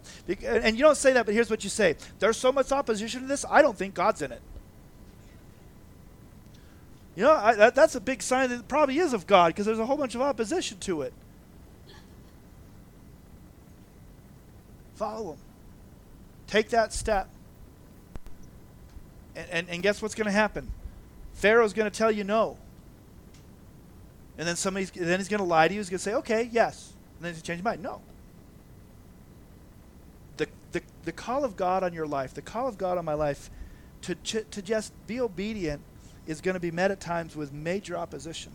And 0.46 0.76
you 0.76 0.84
don't 0.84 0.98
say 0.98 1.14
that, 1.14 1.26
but 1.26 1.34
here's 1.34 1.50
what 1.50 1.64
you 1.64 1.70
say 1.70 1.96
There's 2.20 2.36
so 2.36 2.52
much 2.52 2.74
opposition 2.74 3.22
to 3.22 3.28
this, 3.28 3.46
I 3.50 3.62
don't 3.62 3.78
think 3.78 3.94
God's 3.94 4.22
in 4.22 4.34
it. 4.34 4.42
You 7.16 7.24
know, 7.24 7.32
I, 7.32 7.56
that, 7.56 7.76
that's 7.76 7.96
a 7.96 8.02
big 8.02 8.22
sign 8.22 8.50
that 8.50 8.60
it 8.60 8.68
probably 8.68 8.98
is 8.98 9.14
of 9.14 9.26
God 9.26 9.54
because 9.54 9.66
there's 9.66 9.80
a 9.80 9.86
whole 9.86 9.98
bunch 9.98 10.16
of 10.16 10.22
opposition 10.22 10.80
to 10.80 11.04
it. 11.04 11.14
Follow 14.96 15.32
Him. 15.32 15.40
Take 16.48 16.70
that 16.72 16.92
step. 16.92 17.30
And, 19.34 19.50
and, 19.50 19.70
and 19.70 19.82
guess 19.82 20.02
what's 20.02 20.14
going 20.14 20.26
to 20.26 20.32
happen? 20.32 20.68
Pharaoh's 21.36 21.72
going 21.72 21.90
to 21.90 21.98
tell 21.98 22.12
you 22.12 22.26
no. 22.26 22.58
And 24.38 24.48
then 24.48 24.56
somebody's 24.56 24.92
then 24.92 25.20
he's 25.20 25.28
going 25.28 25.40
to 25.40 25.46
lie 25.46 25.68
to 25.68 25.74
you. 25.74 25.80
He's 25.80 25.90
going 25.90 26.00
to 26.00 26.04
say, 26.04 26.16
"Okay, 26.16 26.50
yes." 26.52 26.94
And 27.18 27.26
then 27.26 27.34
he's 27.34 27.44
change 27.44 27.58
his 27.58 27.64
mind. 27.64 27.84
No. 27.84 28.02
The, 30.38 30.48
the 30.72 30.82
the 31.06 31.12
call 31.12 31.46
of 31.46 31.56
God 31.56 31.84
on 31.84 31.94
your 31.94 32.08
life, 32.08 32.34
the 32.34 32.42
call 32.42 32.68
of 32.68 32.78
God 32.78 32.98
on 32.98 33.06
my 33.06 33.14
life, 33.14 33.52
to 34.02 34.16
to, 34.16 34.44
to 34.44 34.62
just 34.62 34.92
be 35.06 35.22
obedient, 35.22 35.82
is 36.26 36.42
going 36.42 36.56
to 36.56 36.60
be 36.60 36.72
met 36.72 36.90
at 36.90 37.00
times 37.00 37.36
with 37.36 37.54
major 37.54 37.96
opposition. 37.96 38.52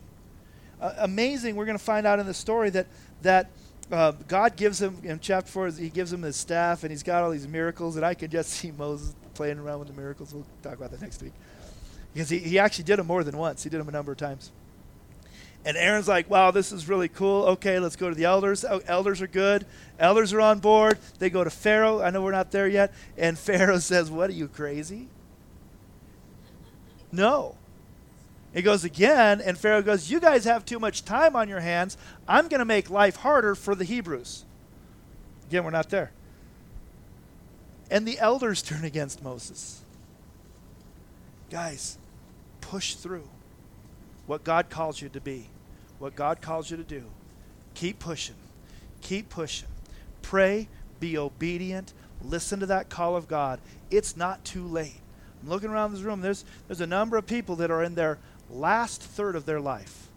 Uh, 0.81 0.93
amazing. 0.99 1.55
We're 1.55 1.65
going 1.65 1.77
to 1.77 1.83
find 1.83 2.05
out 2.05 2.19
in 2.19 2.25
the 2.25 2.33
story 2.33 2.69
that 2.71 2.87
that. 3.21 3.49
Uh, 3.91 4.11
God 4.27 4.55
gives 4.55 4.79
him 4.79 4.99
in 5.03 5.19
chapter 5.19 5.51
four. 5.51 5.67
He 5.69 5.89
gives 5.89 6.13
him 6.13 6.21
his 6.21 6.35
staff, 6.35 6.83
and 6.83 6.91
he's 6.91 7.01
got 7.01 7.23
all 7.23 7.31
these 7.31 7.47
miracles. 7.47 7.95
And 7.95 8.05
I 8.05 8.13
can 8.13 8.29
just 8.29 8.49
see 8.51 8.69
Moses 8.69 9.15
playing 9.33 9.57
around 9.57 9.79
with 9.79 9.87
the 9.87 9.95
miracles. 9.99 10.31
We'll 10.31 10.45
talk 10.61 10.73
about 10.73 10.91
that 10.91 11.01
next 11.01 11.23
week, 11.23 11.33
because 12.13 12.29
he, 12.29 12.37
he 12.37 12.59
actually 12.59 12.83
did 12.83 12.99
them 12.99 13.07
more 13.07 13.23
than 13.23 13.35
once. 13.35 13.63
He 13.63 13.69
did 13.71 13.79
them 13.79 13.89
a 13.89 13.91
number 13.91 14.11
of 14.11 14.19
times. 14.19 14.51
And 15.65 15.75
Aaron's 15.75 16.07
like, 16.07 16.29
wow, 16.29 16.51
this 16.51 16.71
is 16.71 16.87
really 16.87 17.09
cool. 17.09 17.45
Okay, 17.45 17.79
let's 17.79 17.95
go 17.95 18.09
to 18.09 18.15
the 18.15 18.25
elders. 18.25 18.63
Oh, 18.63 18.81
elders 18.87 19.21
are 19.21 19.27
good. 19.27 19.65
Elders 19.99 20.31
are 20.31 20.41
on 20.41 20.59
board. 20.59 20.97
They 21.19 21.29
go 21.29 21.43
to 21.43 21.49
Pharaoh. 21.49 22.01
I 22.01 22.11
know 22.11 22.21
we're 22.21 22.31
not 22.31 22.51
there 22.51 22.67
yet. 22.67 22.93
And 23.17 23.37
Pharaoh 23.39 23.79
says, 23.79 24.09
What 24.09 24.29
are 24.29 24.33
you, 24.33 24.47
crazy? 24.47 25.07
No. 27.11 27.55
He 28.53 28.61
goes 28.61 28.83
again, 28.83 29.41
and 29.41 29.57
Pharaoh 29.57 29.81
goes, 29.81 30.09
You 30.09 30.19
guys 30.19 30.45
have 30.45 30.65
too 30.65 30.79
much 30.79 31.05
time 31.05 31.35
on 31.35 31.49
your 31.49 31.59
hands. 31.59 31.97
I'm 32.27 32.47
going 32.47 32.59
to 32.59 32.65
make 32.65 32.89
life 32.89 33.17
harder 33.17 33.53
for 33.53 33.75
the 33.75 33.83
Hebrews. 33.83 34.45
Again, 35.47 35.63
we're 35.63 35.71
not 35.71 35.89
there. 35.89 36.11
And 37.91 38.07
the 38.07 38.17
elders 38.19 38.61
turn 38.63 38.85
against 38.85 39.23
Moses. 39.23 39.81
Guys, 41.49 41.97
push 42.61 42.95
through 42.95 43.27
what 44.29 44.43
God 44.43 44.69
calls 44.69 45.01
you 45.01 45.09
to 45.09 45.19
be, 45.19 45.49
what 45.97 46.15
God 46.15 46.39
calls 46.39 46.69
you 46.69 46.77
to 46.77 46.83
do. 46.83 47.05
Keep 47.73 47.97
pushing. 47.97 48.35
Keep 49.01 49.29
pushing. 49.29 49.67
Pray, 50.21 50.67
be 50.99 51.17
obedient, 51.17 51.93
listen 52.23 52.59
to 52.59 52.67
that 52.67 52.89
call 52.89 53.15
of 53.15 53.27
God. 53.27 53.59
It's 53.89 54.15
not 54.15 54.45
too 54.45 54.67
late. 54.67 55.01
I'm 55.41 55.49
looking 55.49 55.71
around 55.71 55.93
this 55.93 56.01
room. 56.01 56.21
There's, 56.21 56.45
there's 56.67 56.79
a 56.79 56.85
number 56.85 57.17
of 57.17 57.25
people 57.25 57.55
that 57.55 57.71
are 57.71 57.81
in 57.81 57.95
their 57.95 58.19
last 58.51 59.01
third 59.01 59.35
of 59.35 59.47
their 59.47 59.59
life. 59.59 60.09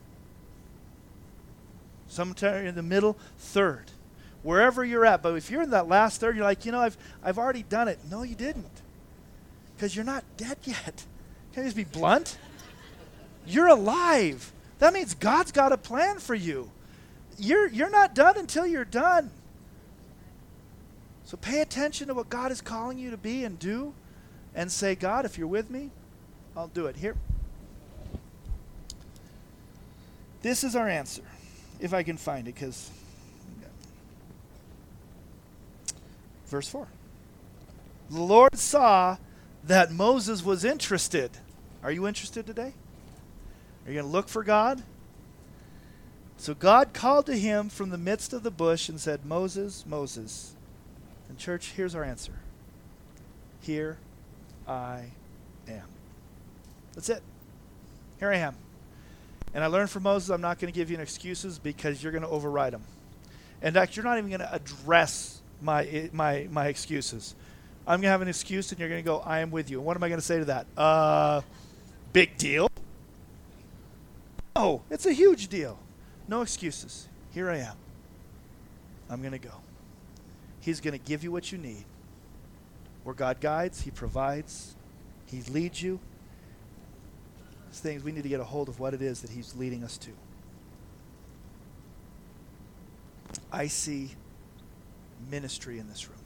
Some 2.07 2.35
in 2.43 2.75
the 2.75 2.83
middle 2.83 3.17
third. 3.39 3.93
Wherever 4.43 4.85
you're 4.85 5.07
at. 5.07 5.23
But 5.23 5.37
if 5.37 5.51
you're 5.51 5.63
in 5.63 5.71
that 5.71 5.89
last 5.89 6.21
third, 6.21 6.37
you're 6.37 6.45
like, 6.45 6.67
you 6.67 6.73
know, 6.73 6.81
I've, 6.81 6.99
I've 7.25 7.39
already 7.39 7.63
done 7.63 7.89
it. 7.89 7.99
No, 8.11 8.25
you 8.25 8.35
didn't. 8.35 8.83
Because 9.75 9.97
you're 9.97 10.05
not 10.05 10.23
dead 10.37 10.59
yet. 10.65 11.07
Can 11.55 11.63
I 11.63 11.65
just 11.65 11.77
be 11.77 11.85
blunt? 11.85 12.37
You're 13.47 13.69
alive. 13.69 14.53
That 14.79 14.93
means 14.93 15.15
God's 15.15 15.53
got 15.53 15.73
a 15.73 15.77
plan 15.77 16.19
for 16.19 16.35
you. 16.35 16.71
You're, 17.39 17.69
you're 17.69 17.91
not 17.91 18.15
done 18.15 18.37
until 18.37 18.67
you're 18.67 18.85
done. 18.85 19.31
So 21.25 21.37
pay 21.37 21.61
attention 21.61 22.09
to 22.09 22.15
what 22.15 22.29
God 22.29 22.53
is 22.53 22.61
calling 22.61 22.99
you 22.99 23.11
to 23.11 23.17
be 23.17 23.45
and 23.45 23.59
do 23.59 23.95
and 24.55 24.71
say, 24.71 24.95
God, 24.95 25.25
if 25.25 25.39
you're 25.39 25.47
with 25.47 25.71
me, 25.71 25.91
I'll 26.57 26.69
do 26.69 26.87
it. 26.87 26.97
Here. 26.97 27.17
This 30.43 30.65
is 30.65 30.77
our 30.77 30.89
answer, 30.89 31.23
if 31.81 31.95
I 31.95 32.03
can 32.03 32.17
find 32.17 32.49
it, 32.49 32.55
because. 32.55 32.91
Verse 36.47 36.69
4. 36.69 36.87
The 38.11 38.21
Lord 38.21 38.59
saw 38.59 39.17
that 39.65 39.91
Moses 39.91 40.45
was 40.45 40.65
interested. 40.65 41.31
Are 41.83 41.91
you 41.91 42.07
interested 42.07 42.47
today? 42.47 42.75
Are 43.85 43.91
you 43.91 43.95
going 43.95 44.07
to 44.07 44.13
look 44.13 44.29
for 44.29 44.45
God? 44.45 44.83
So 46.37 46.55
God 46.55 46.93
called 46.93 47.27
to 47.27 47.37
him 47.37 47.69
from 47.69 47.91
the 47.91 47.99
midst 47.99 48.33
of 48.33 48.43
the 48.43 48.51
bush 48.51 48.89
and 48.89 49.01
said, 49.01 49.25
Moses, 49.25 49.85
Moses. 49.87 50.55
And, 51.29 51.39
church, 51.39 51.73
here's 51.77 51.95
our 51.95 52.05
answer 52.05 52.33
Here 53.61 53.99
I 54.67 55.13
am. 55.69 55.85
That's 56.95 57.09
it. 57.09 57.23
Here 58.19 58.31
I 58.31 58.37
am. 58.37 58.57
And 59.55 59.63
I 59.63 59.67
learned 59.67 59.91
from 59.91 60.05
Moses, 60.05 60.31
I'm 60.31 60.41
not 60.41 60.59
going 60.59 60.73
to 60.73 60.77
give 60.77 60.91
you 60.91 60.99
excuses 60.99 61.59
because 61.59 62.03
you're 62.03 62.13
going 62.13 62.23
to 62.23 62.29
override 62.29 62.73
them. 62.73 62.83
In 63.63 63.75
fact, 63.75 63.97
you're 63.97 64.05
not 64.05 64.19
even 64.19 64.31
going 64.31 64.41
to 64.41 64.53
address 64.53 65.41
my, 65.61 66.11
my, 66.13 66.49
my 66.51 66.67
excuses. 66.67 67.35
I'm 67.87 68.01
going 68.01 68.03
to 68.03 68.09
have 68.09 68.23
an 68.23 68.29
excuse 68.29 68.71
and 68.73 68.81
you're 68.81 68.89
going 68.89 69.03
to 69.03 69.07
go, 69.07 69.21
I 69.21 69.41
am 69.41 69.51
with 69.51 69.71
you. 69.71 69.79
And 69.79 69.87
what 69.87 69.97
am 69.97 70.03
I 70.03 70.09
going 70.09 70.21
to 70.21 70.27
say 70.27 70.39
to 70.39 70.45
that? 70.47 70.67
Uh, 70.77 71.43
big 72.13 72.37
deal. 72.37 72.72
Oh, 74.65 74.81
it's 74.91 75.07
a 75.07 75.13
huge 75.13 75.49
deal. 75.49 75.77
No 76.29 76.41
excuses. 76.41 77.09
Here 77.33 77.51
I 77.51 77.57
am. 77.57 77.75
I'm 79.11 79.21
going 79.21 79.33
to 79.33 79.39
go. 79.39 79.55
He's 80.61 80.81
going 80.81 80.97
to 80.97 81.05
give 81.05 81.25
you 81.25 81.33
what 81.33 81.51
you 81.51 81.59
need. 81.59 81.85
Where 83.03 83.13
God 83.13 83.41
guides, 83.41 83.81
He 83.81 83.91
provides, 83.91 84.77
He 85.27 85.43
leads 85.51 85.83
you. 85.83 85.99
These 87.71 87.81
things, 87.81 88.05
we 88.05 88.13
need 88.13 88.23
to 88.23 88.29
get 88.29 88.39
a 88.39 88.45
hold 88.45 88.69
of 88.69 88.79
what 88.79 88.95
it 88.95 89.03
is 89.03 89.23
that 89.23 89.31
He's 89.31 89.53
leading 89.57 89.83
us 89.83 89.99
to. 89.99 90.11
I 93.51 93.67
see 93.67 94.13
ministry 95.29 95.81
in 95.81 95.89
this 95.89 96.09
room. 96.09 96.21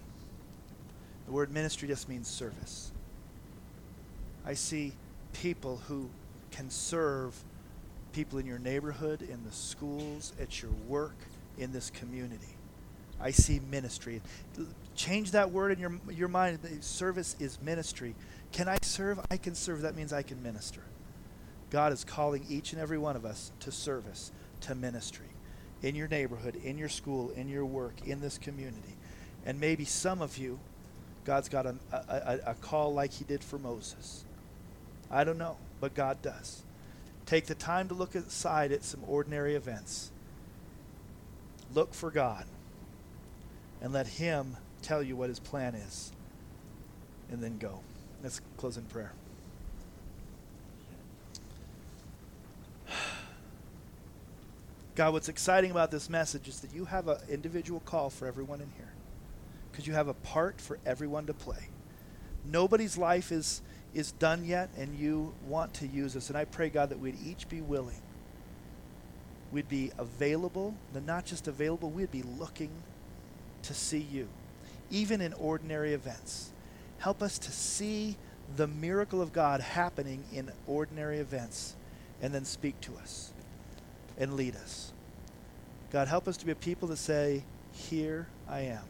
The 1.25 1.33
word 1.33 1.51
ministry 1.51 1.89
just 1.89 2.07
means 2.07 2.29
service. 2.29 2.93
I 4.45 4.53
see 4.53 4.93
people 5.33 5.81
who 5.89 6.11
can 6.51 6.69
serve 6.69 7.43
people 8.17 8.39
in 8.39 8.47
your 8.47 8.59
neighborhood, 8.59 9.21
in 9.21 9.45
the 9.45 9.53
schools, 9.53 10.33
at 10.41 10.63
your 10.63 10.71
work, 10.89 11.17
in 11.59 11.71
this 11.71 11.91
community. 11.91 12.57
I 13.21 13.31
see 13.31 13.61
ministry. 13.71 14.23
Change 14.95 15.33
that 15.33 15.51
word 15.51 15.73
in 15.73 15.79
your, 15.79 15.93
your 16.11 16.29
mind. 16.29 16.59
Service 16.81 17.37
is 17.39 17.61
ministry. 17.61 18.15
Can 18.53 18.69
I 18.69 18.79
serve? 18.81 19.21
I 19.31 19.37
can 19.37 19.55
serve. 19.55 19.83
That 19.83 19.97
means 19.97 20.15
I 20.15 20.23
can 20.23 20.43
minister. 20.43 20.81
God 21.69 21.93
is 21.93 22.05
calling 22.05 22.47
each 22.49 22.73
and 22.73 22.81
every 22.81 22.97
one 22.97 23.17
of 23.17 23.27
us 23.27 23.53
to 23.61 23.71
service, 23.71 24.33
to 24.63 24.75
ministry. 24.75 25.29
in 25.83 25.95
your 25.95 26.09
neighborhood, 26.09 26.57
in 26.65 26.79
your 26.79 26.89
school, 26.89 27.31
in 27.37 27.49
your 27.51 27.67
work, 27.67 27.95
in 28.07 28.21
this 28.23 28.39
community. 28.39 28.97
And 29.45 29.61
maybe 29.61 29.85
some 29.85 30.23
of 30.23 30.39
you, 30.39 30.59
God's 31.27 31.51
got 31.51 31.67
a, 31.67 31.77
a, 31.93 32.51
a, 32.53 32.55
call 32.55 32.95
like 32.95 33.13
He 33.13 33.25
did 33.25 33.45
for 33.45 33.59
Moses. 33.59 34.25
I 35.11 35.23
don't 35.25 35.37
know, 35.37 35.59
but 35.81 35.95
God 35.95 36.23
does. 36.23 36.63
Take 37.27 37.47
the 37.47 37.55
time 37.55 37.89
to 37.89 37.95
look 37.95 38.15
aside 38.15 38.73
at 38.73 38.85
some 38.85 39.01
ordinary 39.07 39.55
events. 39.55 40.11
Look 41.75 41.93
for 41.93 42.11
God 42.11 42.47
and 43.83 43.93
let 43.93 44.07
Him 44.07 44.57
tell 44.81 45.03
you 45.03 45.17
what 45.17 45.29
His 45.29 45.41
plan 45.41 45.75
is. 45.75 46.13
And 47.31 47.43
then 47.43 47.59
go. 47.59 47.81
Let's 48.23 48.41
close 48.57 48.77
in 48.77 48.85
prayer. 48.85 49.13
God, 54.95 55.13
what's 55.13 55.29
exciting 55.29 55.71
about 55.71 55.91
this 55.91 56.09
message 56.09 56.49
is 56.49 56.61
that 56.61 56.73
you 56.73 56.87
have 56.87 57.07
an 57.09 57.19
individual 57.29 57.81
call 57.81 58.09
for 58.09 58.27
everyone 58.27 58.63
in 58.63 58.71
here 58.77 58.93
because 59.71 59.87
you 59.87 59.93
have 59.93 60.09
a 60.09 60.15
part 60.15 60.59
for 60.59 60.79
everyone 60.87 61.27
to 61.27 61.35
play. 61.35 61.69
Nobody's 62.47 62.97
life 62.97 63.31
is, 63.31 63.61
is 63.97 64.13
done 64.13 64.45
yet, 64.45 64.69
and 64.77 64.99
you 64.99 65.33
want 65.49 65.73
to 65.73 65.87
use 65.87 66.15
us. 66.17 66.29
And 66.29 66.37
I 66.37 66.45
pray, 66.45 66.69
God, 66.69 66.91
that 66.91 67.01
we'd 67.01 67.17
each 67.25 67.49
be 67.49 67.63
willing. 67.63 68.03
We'd 69.51 69.71
be 69.71 69.91
available, 69.97 70.75
and 70.95 71.07
not 71.07 71.25
just 71.25 71.49
available, 71.49 71.89
we'd 71.89 72.11
be 72.11 72.23
looking 72.23 72.71
to 73.63 73.73
see 73.73 74.07
you, 74.13 74.29
even 74.91 75.23
in 75.23 75.33
ordinary 75.33 75.95
events. 75.95 76.51
Help 76.99 77.23
us 77.23 77.39
to 77.39 77.51
see 77.51 78.17
the 78.55 78.67
miracle 78.67 79.23
of 79.23 79.33
God 79.33 79.63
happening 79.63 80.25
in 80.31 80.51
ordinary 80.67 81.19
events 81.19 81.75
and 82.21 82.35
then 82.35 82.45
speak 82.45 82.79
to 82.83 82.95
us 82.97 83.33
and 84.19 84.35
lead 84.35 84.57
us. 84.57 84.93
God, 85.91 86.07
help 86.07 86.29
us 86.29 86.37
to 86.37 86.45
be 86.45 86.53
a 86.53 86.57
people 86.57 86.89
that 86.89 86.99
say, 86.99 87.45
Here 87.73 88.27
I 88.47 88.61
am, 88.61 88.85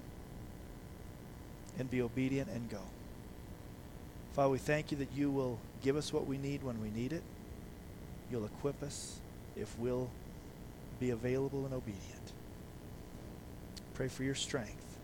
and 1.79 1.89
be 1.89 2.03
obedient 2.03 2.51
and 2.51 2.69
go. 2.69 2.81
Father, 4.37 4.51
we 4.51 4.59
thank 4.59 4.93
you 4.93 4.99
that 4.99 5.09
you 5.15 5.31
will 5.31 5.59
give 5.83 5.97
us 5.97 6.13
what 6.13 6.27
we 6.27 6.37
need 6.37 6.63
when 6.63 6.79
we 6.83 6.91
need 6.91 7.15
it. 7.15 7.23
You'll 8.31 8.45
equip 8.45 8.83
us 8.83 9.19
if 9.57 9.79
we'll 9.79 10.11
be 11.01 11.09
available 11.09 11.65
and 11.65 11.73
obedient. 11.73 12.33
Pray 13.95 14.09
for 14.09 14.25
your 14.25 14.35
strength. 14.35 14.99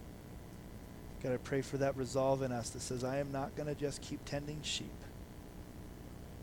God, 1.23 1.33
I 1.33 1.39
pray 1.39 1.63
for 1.63 1.79
that 1.79 1.97
resolve 1.97 2.43
in 2.43 2.53
us 2.53 2.69
that 2.71 2.83
says, 2.83 3.05
I 3.05 3.19
am 3.19 3.33
not 3.33 3.57
going 3.57 3.69
to 3.69 3.75
just 3.75 4.03
keep 4.03 4.23
tending 4.27 4.61
sheep. 4.63 4.93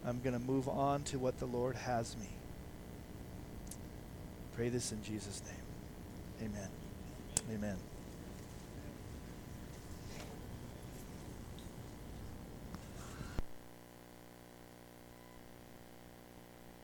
I'm 0.04 0.20
going 0.22 0.34
to 0.34 0.44
move 0.44 0.68
on 0.68 1.04
to 1.04 1.20
what 1.20 1.38
the 1.38 1.46
Lord 1.46 1.76
has 1.76 2.18
me. 2.18 2.30
Pray 4.56 4.70
this 4.70 4.92
in 4.92 5.04
Jesus' 5.04 5.44
name. 5.46 6.50
Amen. 6.50 6.70
Amen. 7.54 7.78